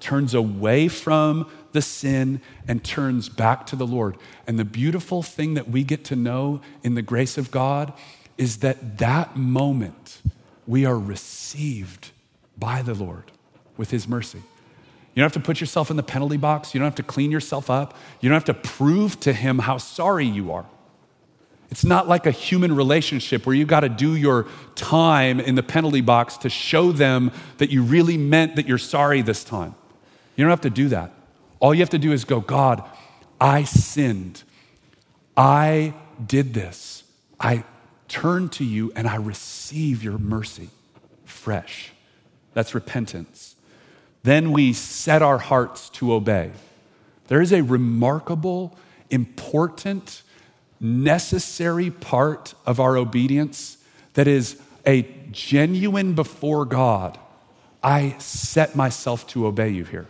turns 0.01 0.35
away 0.35 0.89
from 0.89 1.49
the 1.73 1.83
sin 1.83 2.41
and 2.67 2.83
turns 2.83 3.29
back 3.29 3.67
to 3.67 3.77
the 3.77 3.87
Lord. 3.87 4.17
And 4.47 4.59
the 4.59 4.65
beautiful 4.65 5.23
thing 5.23 5.55
that 5.55 5.69
we 5.69 5.85
get 5.85 6.05
to 6.07 6.17
know 6.17 6.61
in 6.83 6.95
the 6.95 7.03
grace 7.03 7.37
of 7.37 7.51
God 7.51 7.93
is 8.39 8.59
that 8.59 8.99
that 8.99 9.37
moment 9.37 10.23
we 10.67 10.85
are 10.85 10.99
received 10.99 12.11
by 12.57 12.83
the 12.83 12.95
Lord 12.95 13.31
with 13.77 13.91
His 13.91 14.09
mercy. 14.09 14.43
You 15.15 15.21
don't 15.21 15.27
have 15.27 15.43
to 15.43 15.47
put 15.47 15.61
yourself 15.61 15.91
in 15.91 15.97
the 15.97 16.03
penalty 16.03 16.37
box. 16.37 16.75
You 16.75 16.81
don't 16.81 16.87
have 16.87 16.97
to 16.97 17.03
clean 17.05 17.31
yourself 17.31 17.71
up. 17.71 17.97
You 18.21 18.29
don't 18.29 18.37
have 18.37 18.45
to 18.47 18.55
prove 18.55 19.21
to 19.21 19.33
Him 19.33 19.61
how 19.61 19.79
sorry 19.79 20.27
you 20.27 20.53
are. 20.53 20.67
It's 21.71 21.85
not 21.85 22.09
like 22.09 22.27
a 22.27 22.31
human 22.31 22.75
relationship 22.75 23.47
where 23.47 23.55
you 23.55 23.65
got 23.65 23.81
to 23.81 23.89
do 23.89 24.15
your 24.15 24.47
time 24.75 25.41
in 25.41 25.55
the 25.55 25.63
penalty 25.63 26.01
box 26.01 26.37
to 26.39 26.51
show 26.51 26.93
them 26.93 27.33
that 27.59 27.71
you 27.71 27.83
really 27.83 28.17
meant 28.17 28.57
that 28.57 28.69
you're 28.69 28.79
sorry 28.79 29.23
this 29.23 29.45
time. 29.45 29.75
You 30.37 30.45
don't 30.45 30.51
have 30.51 30.61
to 30.63 30.71
do 30.71 30.89
that. 30.89 31.13
All 31.61 31.75
you 31.75 31.81
have 31.81 31.91
to 31.91 31.99
do 31.99 32.13
is 32.13 32.25
go, 32.25 32.41
God, 32.41 32.83
I 33.41 33.65
sinned. 33.65 34.43
I 35.37 35.95
did 36.25 36.55
this. 36.55 37.05
I 37.41 37.65
turn 38.09 38.49
to 38.51 38.65
you 38.65 38.93
and 38.95 39.09
I 39.09 39.17
receive 39.17 40.03
your 40.03 40.19
mercy 40.19 40.71
fresh. 41.25 41.93
That's 42.53 42.75
repentance. 42.75 43.54
Then 44.25 44.53
we 44.53 44.73
set 44.73 45.23
our 45.23 45.39
hearts 45.39 45.89
to 45.91 46.13
obey. 46.13 46.51
There 47.29 47.41
is 47.41 47.53
a 47.53 47.63
remarkable, 47.63 48.77
important, 49.11 50.23
necessary 50.81 51.91
part 51.91 52.55
of 52.67 52.81
our 52.81 52.97
obedience 52.97 53.79
that 54.15 54.27
is 54.27 54.61
a 54.87 55.03
genuine 55.31 56.15
before 56.15 56.65
God. 56.65 57.19
I 57.83 58.17
set 58.19 58.75
myself 58.75 59.27
to 59.29 59.47
obey 59.47 59.69
you 59.69 59.85
here. 59.85 60.07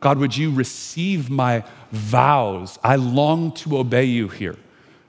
God, 0.00 0.18
would 0.18 0.36
you 0.36 0.52
receive 0.52 1.28
my 1.28 1.64
vows? 1.90 2.78
I 2.82 2.96
long 2.96 3.52
to 3.54 3.78
obey 3.78 4.04
you 4.04 4.28
here. 4.28 4.56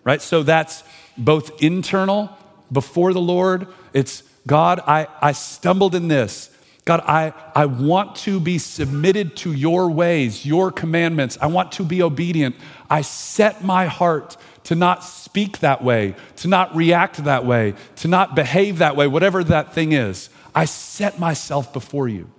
Right? 0.03 0.21
So 0.21 0.43
that's 0.43 0.83
both 1.17 1.61
internal 1.61 2.35
before 2.71 3.13
the 3.13 3.21
Lord. 3.21 3.67
It's 3.93 4.23
God, 4.45 4.81
I, 4.87 5.07
I 5.21 5.31
stumbled 5.31 5.95
in 5.95 6.07
this. 6.07 6.49
God, 6.85 7.01
I, 7.05 7.33
I 7.55 7.65
want 7.65 8.15
to 8.17 8.39
be 8.39 8.57
submitted 8.57 9.37
to 9.37 9.53
your 9.53 9.89
ways, 9.89 10.45
your 10.45 10.71
commandments. 10.71 11.37
I 11.41 11.47
want 11.47 11.71
to 11.73 11.83
be 11.83 12.01
obedient. 12.01 12.55
I 12.89 13.01
set 13.01 13.63
my 13.63 13.85
heart 13.85 14.35
to 14.65 14.75
not 14.75 15.03
speak 15.03 15.59
that 15.59 15.83
way, 15.83 16.15
to 16.37 16.47
not 16.47 16.75
react 16.75 17.23
that 17.23 17.45
way, 17.45 17.75
to 17.97 18.07
not 18.07 18.35
behave 18.35 18.79
that 18.79 18.95
way, 18.95 19.07
whatever 19.07 19.43
that 19.45 19.73
thing 19.73 19.93
is. 19.93 20.29
I 20.53 20.65
set 20.65 21.19
myself 21.19 21.71
before 21.71 22.07
you. 22.07 22.29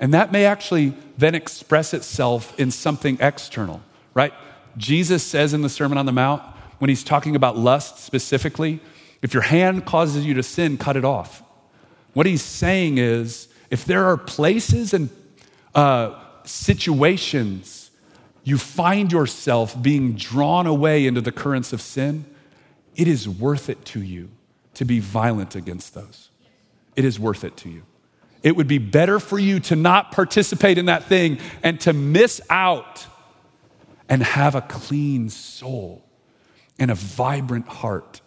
And 0.00 0.14
that 0.14 0.30
may 0.30 0.44
actually 0.44 0.94
then 1.16 1.34
express 1.34 1.92
itself 1.92 2.58
in 2.58 2.70
something 2.70 3.18
external, 3.20 3.82
right? 4.14 4.32
Jesus 4.76 5.24
says 5.24 5.52
in 5.52 5.62
the 5.62 5.68
Sermon 5.68 5.98
on 5.98 6.06
the 6.06 6.12
Mount, 6.12 6.42
when 6.78 6.88
he's 6.88 7.02
talking 7.02 7.34
about 7.34 7.58
lust 7.58 7.98
specifically, 7.98 8.78
if 9.20 9.34
your 9.34 9.42
hand 9.42 9.84
causes 9.84 10.24
you 10.24 10.34
to 10.34 10.44
sin, 10.44 10.78
cut 10.78 10.96
it 10.96 11.04
off. 11.04 11.42
What 12.18 12.26
he's 12.26 12.42
saying 12.42 12.98
is, 12.98 13.46
if 13.70 13.84
there 13.84 14.06
are 14.06 14.16
places 14.16 14.92
and 14.92 15.08
uh, 15.72 16.18
situations 16.42 17.92
you 18.42 18.58
find 18.58 19.12
yourself 19.12 19.80
being 19.80 20.14
drawn 20.14 20.66
away 20.66 21.06
into 21.06 21.20
the 21.20 21.30
currents 21.30 21.72
of 21.72 21.80
sin, 21.80 22.24
it 22.96 23.06
is 23.06 23.28
worth 23.28 23.70
it 23.70 23.84
to 23.84 24.02
you 24.02 24.30
to 24.74 24.84
be 24.84 24.98
violent 24.98 25.54
against 25.54 25.94
those. 25.94 26.30
It 26.96 27.04
is 27.04 27.20
worth 27.20 27.44
it 27.44 27.56
to 27.58 27.68
you. 27.68 27.84
It 28.42 28.56
would 28.56 28.66
be 28.66 28.78
better 28.78 29.20
for 29.20 29.38
you 29.38 29.60
to 29.60 29.76
not 29.76 30.10
participate 30.10 30.76
in 30.76 30.86
that 30.86 31.04
thing 31.04 31.38
and 31.62 31.80
to 31.82 31.92
miss 31.92 32.40
out 32.50 33.06
and 34.08 34.24
have 34.24 34.56
a 34.56 34.62
clean 34.62 35.28
soul 35.28 36.04
and 36.80 36.90
a 36.90 36.96
vibrant 36.96 37.68
heart 37.68 38.22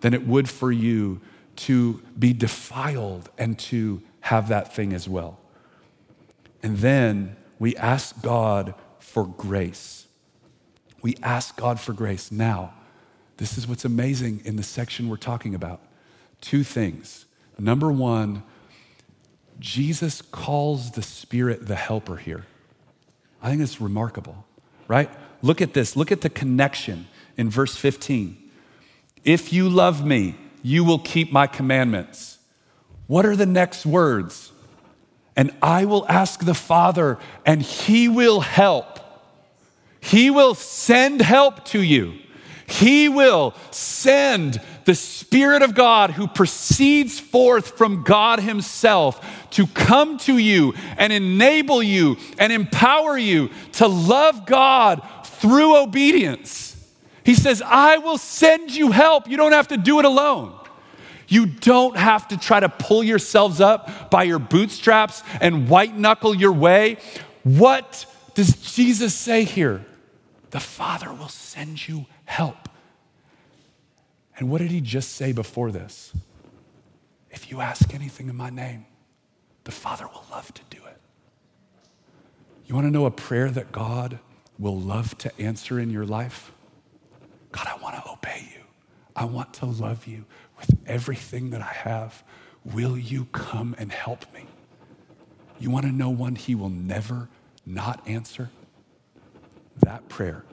than 0.00 0.14
it 0.14 0.26
would 0.26 0.50
for 0.50 0.72
you 0.72 1.20
to 1.56 2.02
be 2.18 2.32
defiled 2.32 3.30
and 3.38 3.58
to 3.58 4.02
have 4.20 4.48
that 4.48 4.74
thing 4.74 4.92
as 4.92 5.08
well. 5.08 5.38
And 6.62 6.78
then 6.78 7.36
we 7.58 7.76
ask 7.76 8.20
God 8.22 8.74
for 8.98 9.26
grace. 9.26 10.06
We 11.02 11.16
ask 11.22 11.56
God 11.56 11.78
for 11.78 11.92
grace. 11.92 12.32
Now, 12.32 12.72
this 13.36 13.58
is 13.58 13.66
what's 13.66 13.84
amazing 13.84 14.40
in 14.44 14.56
the 14.56 14.62
section 14.62 15.08
we're 15.08 15.16
talking 15.16 15.54
about. 15.54 15.80
Two 16.40 16.64
things. 16.64 17.26
Number 17.58 17.92
one, 17.92 18.42
Jesus 19.60 20.22
calls 20.22 20.92
the 20.92 21.02
Spirit 21.02 21.66
the 21.66 21.76
helper 21.76 22.16
here. 22.16 22.46
I 23.42 23.50
think 23.50 23.60
it's 23.60 23.80
remarkable, 23.80 24.46
right? 24.88 25.10
Look 25.42 25.60
at 25.60 25.74
this. 25.74 25.96
Look 25.96 26.10
at 26.10 26.22
the 26.22 26.30
connection 26.30 27.06
in 27.36 27.50
verse 27.50 27.76
15. 27.76 28.38
If 29.24 29.52
you 29.52 29.68
love 29.68 30.04
me, 30.04 30.36
you 30.64 30.82
will 30.82 30.98
keep 30.98 31.30
my 31.30 31.46
commandments. 31.46 32.38
What 33.06 33.26
are 33.26 33.36
the 33.36 33.46
next 33.46 33.84
words? 33.84 34.50
And 35.36 35.52
I 35.62 35.84
will 35.84 36.06
ask 36.08 36.42
the 36.42 36.54
Father, 36.54 37.18
and 37.44 37.60
he 37.60 38.08
will 38.08 38.40
help. 38.40 38.98
He 40.00 40.30
will 40.30 40.54
send 40.54 41.20
help 41.20 41.66
to 41.66 41.82
you. 41.82 42.14
He 42.66 43.10
will 43.10 43.54
send 43.70 44.58
the 44.86 44.94
Spirit 44.94 45.60
of 45.60 45.74
God 45.74 46.12
who 46.12 46.26
proceeds 46.26 47.20
forth 47.20 47.76
from 47.76 48.02
God 48.02 48.40
Himself 48.40 49.50
to 49.50 49.66
come 49.66 50.16
to 50.18 50.38
you 50.38 50.72
and 50.96 51.12
enable 51.12 51.82
you 51.82 52.16
and 52.38 52.52
empower 52.52 53.18
you 53.18 53.50
to 53.72 53.86
love 53.86 54.46
God 54.46 55.02
through 55.24 55.76
obedience. 55.76 56.73
He 57.24 57.34
says, 57.34 57.62
I 57.64 57.98
will 57.98 58.18
send 58.18 58.74
you 58.74 58.90
help. 58.90 59.28
You 59.28 59.36
don't 59.36 59.52
have 59.52 59.68
to 59.68 59.76
do 59.76 59.98
it 59.98 60.04
alone. 60.04 60.54
You 61.26 61.46
don't 61.46 61.96
have 61.96 62.28
to 62.28 62.36
try 62.36 62.60
to 62.60 62.68
pull 62.68 63.02
yourselves 63.02 63.60
up 63.60 64.10
by 64.10 64.24
your 64.24 64.38
bootstraps 64.38 65.22
and 65.40 65.68
white 65.68 65.96
knuckle 65.96 66.34
your 66.34 66.52
way. 66.52 66.98
What 67.42 68.06
does 68.34 68.54
Jesus 68.74 69.14
say 69.14 69.44
here? 69.44 69.84
The 70.50 70.60
Father 70.60 71.12
will 71.12 71.28
send 71.28 71.88
you 71.88 72.06
help. 72.26 72.68
And 74.36 74.50
what 74.50 74.58
did 74.58 74.70
he 74.70 74.80
just 74.80 75.12
say 75.12 75.32
before 75.32 75.70
this? 75.70 76.12
If 77.30 77.50
you 77.50 77.60
ask 77.60 77.94
anything 77.94 78.28
in 78.28 78.36
my 78.36 78.50
name, 78.50 78.86
the 79.64 79.72
Father 79.72 80.06
will 80.06 80.24
love 80.30 80.52
to 80.54 80.62
do 80.70 80.78
it. 80.86 81.00
You 82.66 82.74
want 82.74 82.86
to 82.86 82.90
know 82.90 83.06
a 83.06 83.10
prayer 83.10 83.50
that 83.50 83.72
God 83.72 84.18
will 84.58 84.78
love 84.78 85.16
to 85.18 85.40
answer 85.40 85.80
in 85.80 85.90
your 85.90 86.04
life? 86.04 86.52
God, 87.52 87.66
I 87.68 87.76
want 87.82 87.96
to 87.96 88.10
obey 88.10 88.48
you. 88.54 88.62
I 89.16 89.24
want 89.24 89.54
to 89.54 89.66
love 89.66 90.06
you 90.06 90.24
with 90.58 90.76
everything 90.86 91.50
that 91.50 91.60
I 91.60 91.72
have. 91.72 92.22
Will 92.64 92.98
you 92.98 93.26
come 93.26 93.74
and 93.78 93.92
help 93.92 94.32
me? 94.34 94.46
You 95.58 95.70
want 95.70 95.86
to 95.86 95.92
know 95.92 96.10
one 96.10 96.34
he 96.34 96.54
will 96.54 96.70
never 96.70 97.28
not 97.64 98.06
answer? 98.06 98.50
That 99.78 100.08
prayer. 100.08 100.44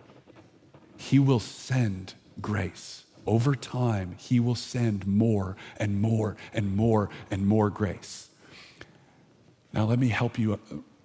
He 0.98 1.18
will 1.20 1.40
send 1.40 2.14
grace. 2.40 3.06
Over 3.26 3.56
time, 3.56 4.16
he 4.18 4.40
will 4.40 4.56
send 4.56 5.06
more 5.06 5.56
and 5.78 6.02
more 6.02 6.36
and 6.54 6.76
more 6.76 7.10
and 7.30 7.48
more 7.48 7.70
grace. 7.70 8.30
Now, 9.74 9.86
let 9.86 10.00
me 10.00 10.10
help 10.10 10.38
you 10.38 10.54
uh, 10.54 10.58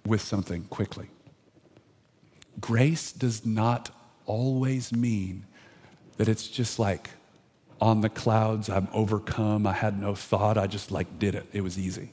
with 0.05 0.21
something 0.21 0.63
quickly. 0.65 1.09
Grace 2.59 3.11
does 3.11 3.45
not 3.45 3.91
always 4.25 4.91
mean 4.91 5.45
that 6.17 6.27
it's 6.27 6.47
just 6.47 6.79
like 6.79 7.11
on 7.79 8.01
the 8.01 8.09
clouds, 8.09 8.69
I'm 8.69 8.87
overcome, 8.93 9.67
I 9.67 9.73
had 9.73 9.99
no 9.99 10.15
thought, 10.15 10.57
I 10.57 10.67
just 10.67 10.91
like 10.91 11.19
did 11.19 11.35
it. 11.35 11.47
It 11.53 11.61
was 11.61 11.77
easy. 11.77 12.11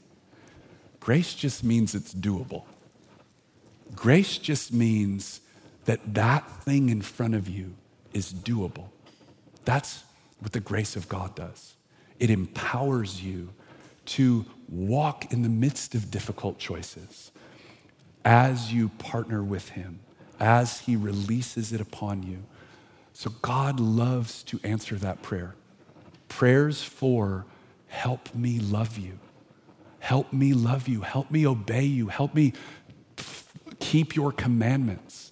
Grace 0.99 1.33
just 1.33 1.63
means 1.63 1.95
it's 1.95 2.13
doable. 2.13 2.63
Grace 3.95 4.37
just 4.37 4.73
means 4.73 5.41
that 5.85 6.15
that 6.15 6.49
thing 6.63 6.89
in 6.89 7.01
front 7.01 7.35
of 7.35 7.47
you 7.47 7.75
is 8.13 8.33
doable. 8.33 8.89
That's 9.65 10.03
what 10.39 10.51
the 10.51 10.59
grace 10.59 10.95
of 10.95 11.07
God 11.07 11.35
does. 11.35 11.75
It 12.19 12.29
empowers 12.29 13.23
you 13.23 13.49
to 14.05 14.45
walk 14.69 15.31
in 15.31 15.41
the 15.41 15.49
midst 15.49 15.95
of 15.95 16.11
difficult 16.11 16.57
choices 16.59 17.31
as 18.23 18.73
you 18.73 18.89
partner 18.89 19.43
with 19.43 19.69
Him, 19.69 19.99
as 20.39 20.81
He 20.81 20.95
releases 20.95 21.71
it 21.71 21.81
upon 21.81 22.23
you 22.23 22.43
so 23.15 23.29
God 23.41 23.79
loves 23.79 24.43
to 24.43 24.59
answer 24.61 24.95
that 24.95 25.21
prayer. 25.21 25.55
Prayers 26.27 26.83
for 26.83 27.45
help 27.87 28.35
me 28.35 28.59
love 28.59 28.97
you. 28.97 29.19
Help 29.99 30.33
me 30.33 30.53
love 30.53 30.89
you. 30.89 30.99
Help 30.99 31.31
me 31.31 31.47
obey 31.47 31.85
you. 31.85 32.09
Help 32.09 32.35
me 32.35 32.51
keep 33.79 34.17
your 34.17 34.33
commandments. 34.33 35.31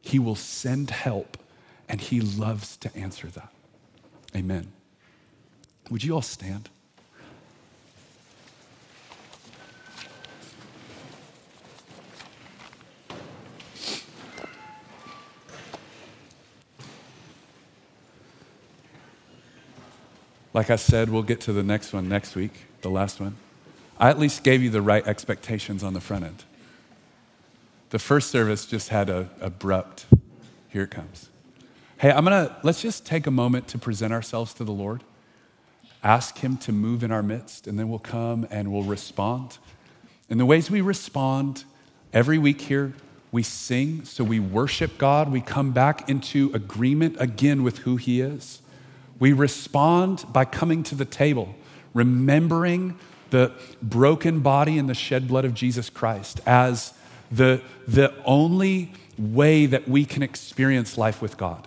He 0.00 0.20
will 0.20 0.36
send 0.36 0.90
help 0.90 1.36
and 1.88 2.00
he 2.00 2.20
loves 2.20 2.76
to 2.76 2.96
answer 2.96 3.26
that. 3.26 3.52
Amen. 4.36 4.72
Would 5.90 6.04
you 6.04 6.14
all 6.14 6.22
stand? 6.22 6.70
Like 20.56 20.70
I 20.70 20.76
said, 20.76 21.10
we'll 21.10 21.22
get 21.22 21.42
to 21.42 21.52
the 21.52 21.62
next 21.62 21.92
one 21.92 22.08
next 22.08 22.34
week, 22.34 22.62
the 22.80 22.88
last 22.88 23.20
one. 23.20 23.36
I 24.00 24.08
at 24.08 24.18
least 24.18 24.42
gave 24.42 24.62
you 24.62 24.70
the 24.70 24.80
right 24.80 25.06
expectations 25.06 25.84
on 25.84 25.92
the 25.92 26.00
front 26.00 26.24
end. 26.24 26.44
The 27.90 27.98
first 27.98 28.30
service 28.30 28.64
just 28.64 28.88
had 28.88 29.10
a 29.10 29.28
abrupt, 29.42 30.06
here 30.70 30.84
it 30.84 30.90
comes. 30.90 31.28
Hey, 31.98 32.10
I'm 32.10 32.24
gonna, 32.24 32.56
let's 32.62 32.80
just 32.80 33.04
take 33.04 33.26
a 33.26 33.30
moment 33.30 33.68
to 33.68 33.78
present 33.78 34.14
ourselves 34.14 34.54
to 34.54 34.64
the 34.64 34.72
Lord, 34.72 35.04
ask 36.02 36.38
Him 36.38 36.56
to 36.56 36.72
move 36.72 37.04
in 37.04 37.10
our 37.12 37.22
midst, 37.22 37.66
and 37.66 37.78
then 37.78 37.90
we'll 37.90 37.98
come 37.98 38.48
and 38.50 38.72
we'll 38.72 38.82
respond. 38.82 39.58
And 40.30 40.40
the 40.40 40.46
ways 40.46 40.70
we 40.70 40.80
respond 40.80 41.64
every 42.14 42.38
week 42.38 42.62
here, 42.62 42.94
we 43.30 43.42
sing, 43.42 44.06
so 44.06 44.24
we 44.24 44.40
worship 44.40 44.96
God, 44.96 45.30
we 45.30 45.42
come 45.42 45.72
back 45.72 46.08
into 46.08 46.50
agreement 46.54 47.16
again 47.20 47.62
with 47.62 47.80
who 47.80 47.96
He 47.96 48.22
is. 48.22 48.62
We 49.18 49.32
respond 49.32 50.24
by 50.32 50.44
coming 50.44 50.82
to 50.84 50.94
the 50.94 51.04
table, 51.04 51.54
remembering 51.94 52.98
the 53.30 53.52
broken 53.82 54.40
body 54.40 54.78
and 54.78 54.88
the 54.88 54.94
shed 54.94 55.26
blood 55.28 55.44
of 55.44 55.54
Jesus 55.54 55.90
Christ 55.90 56.40
as 56.46 56.92
the, 57.30 57.60
the 57.88 58.14
only 58.24 58.92
way 59.18 59.66
that 59.66 59.88
we 59.88 60.04
can 60.04 60.22
experience 60.22 60.98
life 60.98 61.20
with 61.20 61.36
God. 61.36 61.66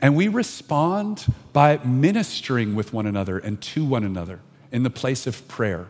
And 0.00 0.16
we 0.16 0.28
respond 0.28 1.26
by 1.52 1.78
ministering 1.84 2.74
with 2.74 2.92
one 2.92 3.06
another 3.06 3.38
and 3.38 3.60
to 3.62 3.84
one 3.84 4.04
another 4.04 4.40
in 4.72 4.82
the 4.82 4.90
place 4.90 5.26
of 5.26 5.46
prayer. 5.48 5.88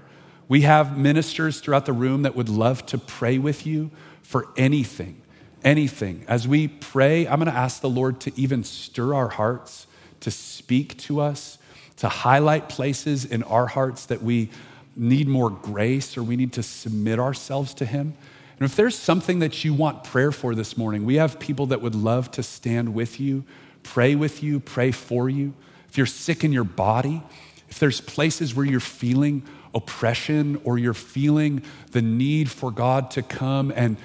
We 0.49 0.62
have 0.62 0.99
ministers 0.99 1.61
throughout 1.61 1.87
the 1.87 1.93
room 1.93 2.22
that 2.22 2.35
would 2.35 2.49
love 2.49 2.85
to 2.87 2.99
pray 2.99 3.39
with 3.39 3.66
you 3.66 3.93
for 4.22 4.49
anything, 4.57 5.22
anything. 5.62 6.24
As 6.26 6.49
we 6.49 6.66
pray, 6.66 7.28
I'm 7.28 7.39
going 7.39 7.53
to 7.53 7.57
ask 7.57 7.81
the 7.81 7.89
Lord 7.89 8.20
to 8.22 8.33
even 8.41 8.64
stir 8.64 9.14
our 9.14 9.28
hearts 9.28 9.87
to 10.21 10.31
speak 10.31 10.97
to 10.99 11.21
us, 11.21 11.59
to 11.97 12.09
highlight 12.09 12.68
places 12.68 13.25
in 13.25 13.43
our 13.45 13.66
hearts 13.66 14.07
that 14.07 14.23
we 14.23 14.51
need 14.97 15.29
more 15.29 15.51
grace 15.51 16.16
or 16.16 16.23
we 16.23 16.37
need 16.37 16.53
to 16.55 16.62
submit 16.62 17.18
ourselves 17.18 17.75
to 17.75 17.85
Him. 17.85 18.14
And 18.59 18.68
if 18.68 18.77
there's 18.77 18.97
something 18.97 19.39
that 19.39 19.64
you 19.64 19.73
want 19.73 20.05
prayer 20.05 20.33
for 20.33 20.55
this 20.55 20.77
morning, 20.77 21.07
we 21.07 21.14
have 21.16 21.39
people 21.39 21.66
that 21.66 21.81
would 21.81 21.95
love 21.95 22.31
to 22.33 22.43
stand 22.43 22.95
with 22.95 23.18
you, 23.18 23.45
pray 23.83 24.14
with 24.14 24.43
you, 24.43 24.61
pray 24.61 24.91
for 24.91 25.29
you. 25.29 25.55
If 25.89 25.97
you're 25.97 26.07
sick 26.07 26.45
in 26.45 26.53
your 26.53 26.64
body, 26.64 27.23
if 27.71 27.79
there's 27.79 28.01
places 28.01 28.55
where 28.55 28.66
you're 28.66 28.81
feeling 28.81 29.43
oppression 29.75 30.61
or 30.64 30.79
you're 30.79 30.93
feeling 30.93 31.62
the 31.93 32.03
need 32.03 32.51
for 32.51 32.71
God 32.71 33.11
to 33.12 33.23
come 33.23 33.73
and 33.75 33.97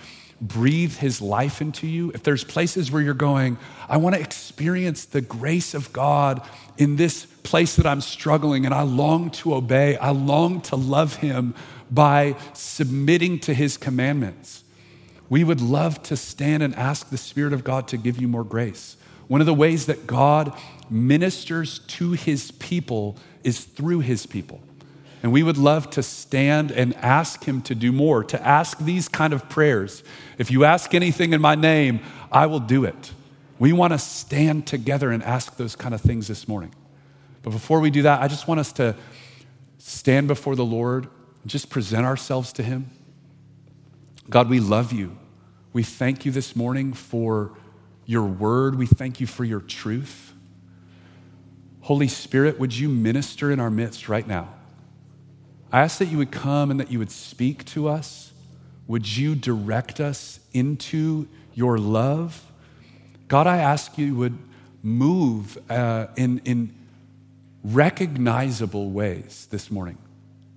breathe 0.41 0.97
his 0.97 1.21
life 1.21 1.61
into 1.61 1.87
you, 1.87 2.11
if 2.13 2.23
there's 2.23 2.43
places 2.43 2.91
where 2.91 3.01
you're 3.01 3.13
going, 3.13 3.57
I 3.87 3.97
want 3.97 4.15
to 4.15 4.21
experience 4.21 5.05
the 5.05 5.21
grace 5.21 5.73
of 5.73 5.93
God 5.93 6.41
in 6.77 6.97
this 6.97 7.25
place 7.43 7.75
that 7.77 7.85
I'm 7.85 8.01
struggling 8.01 8.65
and 8.65 8.73
I 8.73 8.81
long 8.81 9.29
to 9.31 9.53
obey, 9.55 9.97
I 9.97 10.09
long 10.11 10.61
to 10.61 10.75
love 10.75 11.17
him 11.17 11.55
by 11.89 12.35
submitting 12.53 13.39
to 13.39 13.53
his 13.53 13.77
commandments. 13.77 14.63
We 15.29 15.43
would 15.43 15.61
love 15.61 16.03
to 16.03 16.17
stand 16.17 16.63
and 16.63 16.75
ask 16.75 17.09
the 17.09 17.17
Spirit 17.17 17.53
of 17.53 17.63
God 17.63 17.87
to 17.89 17.97
give 17.97 18.19
you 18.19 18.27
more 18.27 18.43
grace. 18.43 18.97
One 19.27 19.41
of 19.41 19.47
the 19.47 19.53
ways 19.53 19.87
that 19.87 20.05
God 20.05 20.53
ministers 20.89 21.79
to 21.79 22.11
his 22.11 22.51
people 22.51 23.17
is 23.43 23.63
through 23.63 24.01
his 24.01 24.25
people. 24.25 24.61
And 25.25 25.33
we 25.33 25.41
would 25.41 25.57
love 25.57 25.89
to 25.89 26.03
stand 26.03 26.69
and 26.69 26.95
ask 26.97 27.45
him 27.45 27.63
to 27.63 27.73
do 27.73 27.91
more, 27.91 28.23
to 28.25 28.39
ask 28.47 28.77
these 28.77 29.07
kind 29.07 29.33
of 29.33 29.49
prayers. 29.49 30.03
If 30.37 30.51
you 30.51 30.65
ask 30.65 30.93
anything 30.93 31.33
in 31.33 31.41
my 31.41 31.55
name, 31.55 32.01
I 32.31 32.45
will 32.45 32.59
do 32.59 32.83
it. 32.83 33.11
We 33.57 33.73
want 33.73 33.93
to 33.93 33.97
stand 33.97 34.67
together 34.67 35.09
and 35.09 35.23
ask 35.23 35.57
those 35.57 35.75
kind 35.75 35.95
of 35.95 36.01
things 36.01 36.27
this 36.27 36.47
morning. 36.47 36.75
But 37.41 37.49
before 37.49 37.79
we 37.79 37.89
do 37.89 38.03
that, 38.03 38.21
I 38.21 38.27
just 38.27 38.47
want 38.47 38.59
us 38.59 38.71
to 38.73 38.95
stand 39.79 40.27
before 40.27 40.55
the 40.55 40.63
Lord 40.63 41.07
just 41.47 41.71
present 41.71 42.05
ourselves 42.05 42.53
to 42.53 42.61
him. 42.61 42.91
God, 44.29 44.47
we 44.47 44.59
love 44.59 44.93
you. 44.93 45.17
We 45.73 45.81
thank 45.81 46.23
you 46.23 46.31
this 46.31 46.55
morning 46.55 46.93
for 46.93 47.57
your 48.05 48.25
word. 48.25 48.75
We 48.75 48.85
thank 48.85 49.19
you 49.19 49.25
for 49.25 49.43
your 49.43 49.61
truth. 49.61 50.33
Holy 51.81 52.09
Spirit, 52.09 52.59
would 52.59 52.77
you 52.77 52.89
minister 52.89 53.51
in 53.51 53.59
our 53.59 53.71
midst 53.71 54.07
right 54.07 54.27
now? 54.27 54.54
I 55.75 55.81
ask 55.81 55.97
that 55.99 56.05
you 56.05 56.19
would 56.19 56.31
come 56.31 56.71
and 56.71 56.79
that 56.79 56.89
you 56.89 56.99
would 56.99 57.11
speak 57.11 57.65
to 57.65 57.89
us. 57.89 58.31
Would 58.87 59.17
you 59.17 59.35
direct 59.35 59.99
us 59.99 60.39
into 60.53 61.27
your 61.53 61.77
love? 61.77 62.49
God, 63.27 63.45
I 63.45 63.57
ask 63.57 63.97
you 63.97 64.15
would 64.15 64.37
move 64.81 65.57
uh, 65.69 66.07
in, 66.15 66.39
in 66.45 66.73
recognizable 67.61 68.89
ways 68.91 69.49
this 69.51 69.69
morning. 69.69 69.97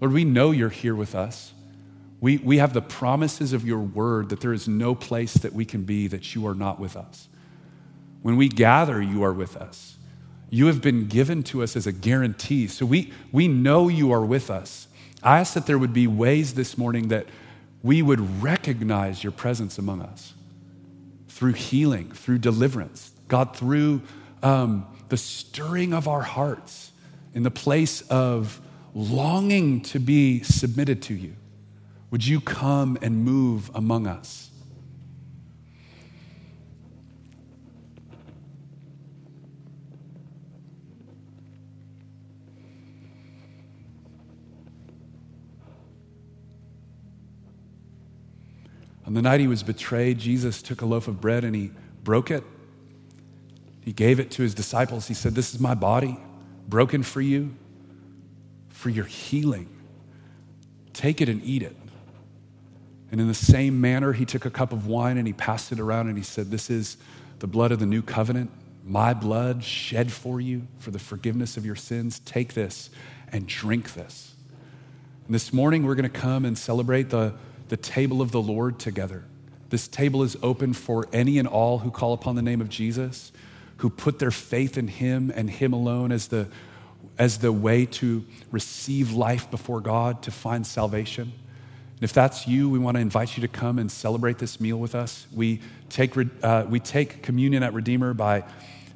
Lord, 0.01 0.13
we 0.13 0.23
know 0.23 0.53
you're 0.53 0.69
here 0.69 0.95
with 0.95 1.17
us. 1.17 1.53
We, 2.21 2.37
we 2.37 2.59
have 2.59 2.73
the 2.73 2.81
promises 2.81 3.53
of 3.53 3.67
your 3.67 3.81
word 3.81 4.29
that 4.29 4.41
there 4.41 4.53
is 4.53 4.69
no 4.69 4.95
place 4.95 5.35
that 5.35 5.53
we 5.53 5.65
can 5.65 5.83
be 5.83 6.07
that 6.07 6.37
you 6.37 6.47
are 6.47 6.55
not 6.55 6.79
with 6.79 6.97
us. 6.97 7.29
When 8.23 8.37
we 8.37 8.49
gather, 8.49 9.03
you 9.03 9.25
are 9.25 9.33
with 9.33 9.57
us. 9.57 9.97
You 10.49 10.67
have 10.67 10.81
been 10.81 11.09
given 11.09 11.43
to 11.43 11.65
us 11.65 11.75
as 11.75 11.89
a 11.89 11.93
guarantee. 11.93 12.69
So 12.69 12.87
we, 12.87 13.13
we 13.33 13.49
know 13.49 13.89
you 13.89 14.13
are 14.13 14.25
with 14.25 14.49
us. 14.49 14.85
I 15.23 15.41
ask 15.41 15.55
that 15.55 15.67
there 15.67 15.79
would 15.79 15.93
be 15.93 16.07
ways 16.07 16.55
this 16.55 16.79
morning 16.79 17.09
that 17.09 17.27
we 17.83 18.03
would 18.03 18.43
recognize 18.43 19.23
your 19.23 19.33
presence 19.33 19.79
among 19.79 20.03
us 20.03 20.35
through 21.29 21.53
healing, 21.53 22.11
through 22.13 22.39
deliverance, 22.39 23.13
God, 23.29 23.57
through 23.57 24.03
um, 24.43 24.87
the 25.09 25.17
stirring 25.17 25.93
of 25.93 26.09
our 26.09 26.23
hearts 26.23 26.93
in 27.35 27.43
the 27.43 27.51
place 27.51 28.03
of 28.03 28.61
longing 28.95 29.81
to 29.83 30.01
be 30.01 30.43
submitted 30.43 31.03
to 31.03 31.15
you. 31.15 31.35
Would 32.11 32.27
you 32.27 32.41
come 32.41 32.99
and 33.03 33.25
move 33.25 33.71
among 33.75 34.07
us? 34.07 34.48
On 49.09 49.15
the 49.15 49.23
night 49.23 49.41
he 49.41 49.47
was 49.47 49.63
betrayed, 49.63 50.19
Jesus 50.19 50.61
took 50.61 50.83
a 50.83 50.85
loaf 50.85 51.09
of 51.09 51.19
bread 51.19 51.43
and 51.43 51.57
he 51.57 51.71
broke 52.05 52.31
it. 52.31 52.45
He 53.81 53.91
gave 53.91 54.21
it 54.21 54.31
to 54.33 54.43
his 54.43 54.53
disciples. 54.53 55.09
He 55.09 55.15
said, 55.15 55.35
This 55.35 55.55
is 55.55 55.61
my 55.61 55.75
body, 55.75 56.19
broken 56.69 57.03
for 57.03 57.23
you, 57.23 57.57
for 58.69 58.91
your 58.91 59.07
healing. 59.07 59.67
Take 60.93 61.23
it 61.23 61.29
and 61.31 61.43
eat 61.43 61.63
it. 61.63 61.75
And 63.11 63.19
in 63.19 63.29
the 63.29 63.35
same 63.35 63.81
manner, 63.81 64.13
he 64.13 64.27
took 64.27 64.45
a 64.45 64.51
cup 64.51 64.75
of 64.75 64.87
wine 64.87 65.17
and 65.17 65.27
he 65.27 65.33
passed 65.33 65.73
it 65.73 65.81
around 65.81 66.09
and 66.09 66.19
he 66.19 66.23
said, 66.23 66.51
This 66.51 66.69
is 66.69 66.99
the 67.39 67.47
blood 67.47 67.73
of 67.73 67.79
the 67.79 67.87
new 67.87 68.03
covenant, 68.03 68.51
my 68.85 69.15
blood 69.15 69.65
shed 69.65 70.13
for 70.13 70.39
you 70.39 70.67
for 70.81 70.91
the 70.91 70.99
forgiveness 70.99 71.57
of 71.57 71.65
your 71.65 71.77
sins. 71.77 72.21
Take 72.27 72.53
this 72.53 72.91
and 73.33 73.47
drink 73.47 73.95
this. 73.95 74.35
And 75.25 75.35
this 75.35 75.51
morning, 75.51 75.87
we're 75.87 75.95
going 75.95 76.11
to 76.11 76.21
come 76.21 76.45
and 76.45 76.59
celebrate 76.59 77.09
the 77.09 77.33
the 77.69 77.77
table 77.77 78.23
of 78.23 78.33
the 78.33 78.41
Lord 78.41 78.79
together. 78.79 79.25
This 79.71 79.87
table 79.87 80.23
is 80.23 80.37
open 80.43 80.73
for 80.73 81.07
any 81.13 81.39
and 81.39 81.47
all 81.47 81.79
who 81.79 81.91
call 81.91 82.13
upon 82.13 82.37
the 82.37 82.43
name 82.43 82.61
of 82.61 82.69
Jesus, 82.69 83.33
who 83.79 83.91
put 83.91 84.19
their 84.19 84.31
faith 84.31 84.79
in 84.79 84.89
Him 84.89 85.31
and 85.35 85.51
Him 85.51 85.73
alone 85.73 86.11
as 86.11 86.29
the, 86.29 86.49
as 87.19 87.39
the 87.39 87.53
way 87.53 87.85
to 87.87 88.25
receive 88.51 89.13
life 89.13 89.51
before 89.51 89.81
God, 89.81 90.23
to 90.23 90.31
find 90.31 90.67
salvation. 90.67 91.33
And 91.97 92.05
if 92.05 92.13
that's 92.13 92.47
you, 92.47 92.71
we 92.71 92.79
want 92.79 92.97
to 92.97 93.01
invite 93.01 93.37
you 93.37 93.41
to 93.43 93.49
come 93.49 93.79
and 93.79 93.91
celebrate 93.91 94.39
this 94.39 94.61
meal 94.61 94.79
with 94.79 94.95
us. 94.95 95.27
We 95.33 95.61
take, 95.91 96.15
uh, 96.43 96.65
we 96.69 96.81
take 96.81 97.23
communion 97.23 97.63
at 97.63 97.75
Redeemer 97.75 98.15
by 98.15 98.45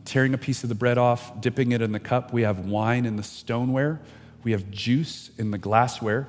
tearing 0.04 0.34
a 0.34 0.38
piece 0.38 0.62
of 0.62 0.68
the 0.68 0.74
bread 0.74 0.98
off, 0.98 1.40
dipping 1.40 1.72
it 1.72 1.82
in 1.82 1.92
the 1.92 2.00
cup. 2.00 2.32
We 2.32 2.42
have 2.42 2.60
wine 2.60 3.04
in 3.04 3.16
the 3.16 3.22
stoneware, 3.22 4.00
we 4.42 4.52
have 4.52 4.70
juice 4.70 5.30
in 5.36 5.50
the 5.50 5.58
glassware. 5.58 6.28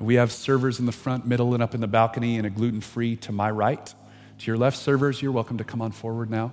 And 0.00 0.06
we 0.06 0.16
have 0.16 0.32
servers 0.32 0.80
in 0.80 0.86
the 0.86 0.92
front, 0.92 1.26
middle, 1.26 1.54
and 1.54 1.62
up 1.62 1.74
in 1.74 1.80
the 1.80 1.86
balcony, 1.86 2.38
and 2.38 2.46
a 2.46 2.50
gluten 2.50 2.80
free 2.80 3.16
to 3.16 3.32
my 3.32 3.50
right. 3.50 3.94
To 4.38 4.46
your 4.46 4.56
left, 4.56 4.78
servers, 4.78 5.20
you're 5.20 5.30
welcome 5.30 5.58
to 5.58 5.64
come 5.64 5.82
on 5.82 5.92
forward 5.92 6.30
now. 6.30 6.52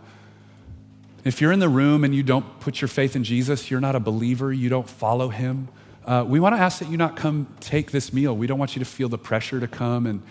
If 1.23 1.39
you're 1.39 1.53
in 1.53 1.59
the 1.59 1.69
room 1.69 2.03
and 2.03 2.13
you 2.13 2.23
don't 2.23 2.59
put 2.59 2.81
your 2.81 2.89
faith 2.89 3.15
in 3.15 3.23
Jesus, 3.23 3.71
you're 3.71 3.79
not 3.79 3.95
a 3.95 4.01
believer, 4.01 4.51
you 4.51 4.67
don't 4.67 4.87
follow 4.87 5.29
him, 5.29 5.69
uh, 6.05 6.23
we 6.27 6.39
want 6.39 6.55
to 6.55 6.61
ask 6.61 6.79
that 6.79 6.89
you 6.89 6.97
not 6.97 7.15
come 7.15 7.47
take 7.59 7.91
this 7.91 8.13
meal. 8.13 8.35
We 8.35 8.47
don't 8.47 8.59
want 8.59 8.75
you 8.75 8.79
to 8.79 8.85
feel 8.85 9.09
the 9.09 9.17
pressure 9.17 9.59
to 9.59 9.67
come 9.67 10.05
and 10.05 10.21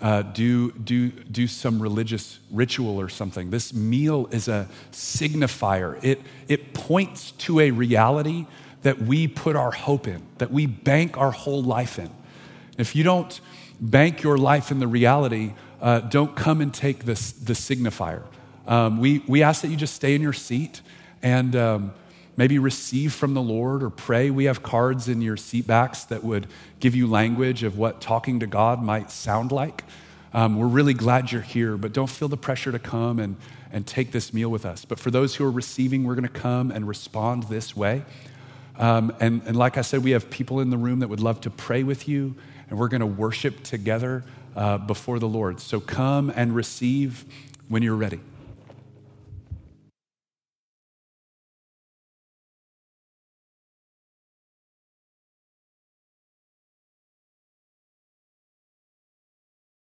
uh, 0.00 0.22
do, 0.22 0.72
do, 0.72 1.10
do 1.10 1.46
some 1.46 1.80
religious 1.80 2.38
ritual 2.50 3.00
or 3.00 3.08
something. 3.08 3.50
This 3.50 3.74
meal 3.74 4.28
is 4.30 4.48
a 4.48 4.68
signifier, 4.92 6.02
it, 6.02 6.20
it 6.48 6.74
points 6.74 7.30
to 7.32 7.60
a 7.60 7.70
reality 7.70 8.46
that 8.82 9.02
we 9.02 9.28
put 9.28 9.56
our 9.56 9.70
hope 9.70 10.08
in, 10.08 10.22
that 10.38 10.50
we 10.50 10.66
bank 10.66 11.16
our 11.16 11.30
whole 11.30 11.62
life 11.62 11.98
in. 11.98 12.10
If 12.80 12.96
you 12.96 13.04
don't 13.04 13.40
bank 13.80 14.22
your 14.22 14.36
life 14.38 14.70
in 14.70 14.78
the 14.78 14.88
reality, 14.88 15.54
uh, 15.80 16.00
don't 16.00 16.36
come 16.36 16.60
and 16.60 16.72
take 16.72 17.04
this, 17.04 17.32
the 17.32 17.54
signifier. 17.54 18.22
Um, 18.66 19.00
we, 19.00 19.22
we 19.26 19.42
ask 19.42 19.62
that 19.62 19.68
you 19.68 19.76
just 19.76 19.94
stay 19.94 20.14
in 20.14 20.22
your 20.22 20.32
seat 20.32 20.82
and 21.22 21.56
um, 21.56 21.92
maybe 22.36 22.58
receive 22.58 23.12
from 23.12 23.34
the 23.34 23.42
Lord 23.42 23.82
or 23.82 23.90
pray. 23.90 24.30
We 24.30 24.44
have 24.44 24.62
cards 24.62 25.08
in 25.08 25.22
your 25.22 25.36
seat 25.36 25.66
backs 25.66 26.04
that 26.04 26.22
would 26.22 26.46
give 26.78 26.94
you 26.94 27.06
language 27.06 27.62
of 27.62 27.76
what 27.76 28.00
talking 28.00 28.40
to 28.40 28.46
God 28.46 28.82
might 28.82 29.10
sound 29.10 29.52
like. 29.52 29.84
Um, 30.32 30.56
we're 30.56 30.68
really 30.68 30.94
glad 30.94 31.32
you're 31.32 31.40
here, 31.40 31.76
but 31.76 31.92
don't 31.92 32.08
feel 32.08 32.28
the 32.28 32.36
pressure 32.36 32.70
to 32.70 32.78
come 32.78 33.18
and, 33.18 33.36
and 33.72 33.86
take 33.86 34.12
this 34.12 34.32
meal 34.32 34.48
with 34.48 34.64
us. 34.64 34.84
But 34.84 35.00
for 35.00 35.10
those 35.10 35.34
who 35.34 35.44
are 35.44 35.50
receiving, 35.50 36.04
we're 36.04 36.14
going 36.14 36.22
to 36.22 36.28
come 36.28 36.70
and 36.70 36.86
respond 36.86 37.44
this 37.44 37.74
way. 37.74 38.04
Um, 38.78 39.14
and, 39.20 39.42
and 39.44 39.56
like 39.56 39.76
I 39.76 39.82
said, 39.82 40.04
we 40.04 40.12
have 40.12 40.30
people 40.30 40.60
in 40.60 40.70
the 40.70 40.78
room 40.78 41.00
that 41.00 41.08
would 41.08 41.20
love 41.20 41.40
to 41.42 41.50
pray 41.50 41.82
with 41.82 42.08
you 42.08 42.36
and 42.70 42.78
we're 42.78 42.88
going 42.88 43.00
to 43.00 43.06
worship 43.06 43.62
together 43.62 44.24
uh, 44.56 44.78
before 44.78 45.18
the 45.18 45.28
Lord. 45.28 45.60
So 45.60 45.80
come 45.80 46.32
and 46.34 46.54
receive 46.54 47.24
when 47.68 47.82
you're 47.82 47.96
ready. 47.96 48.20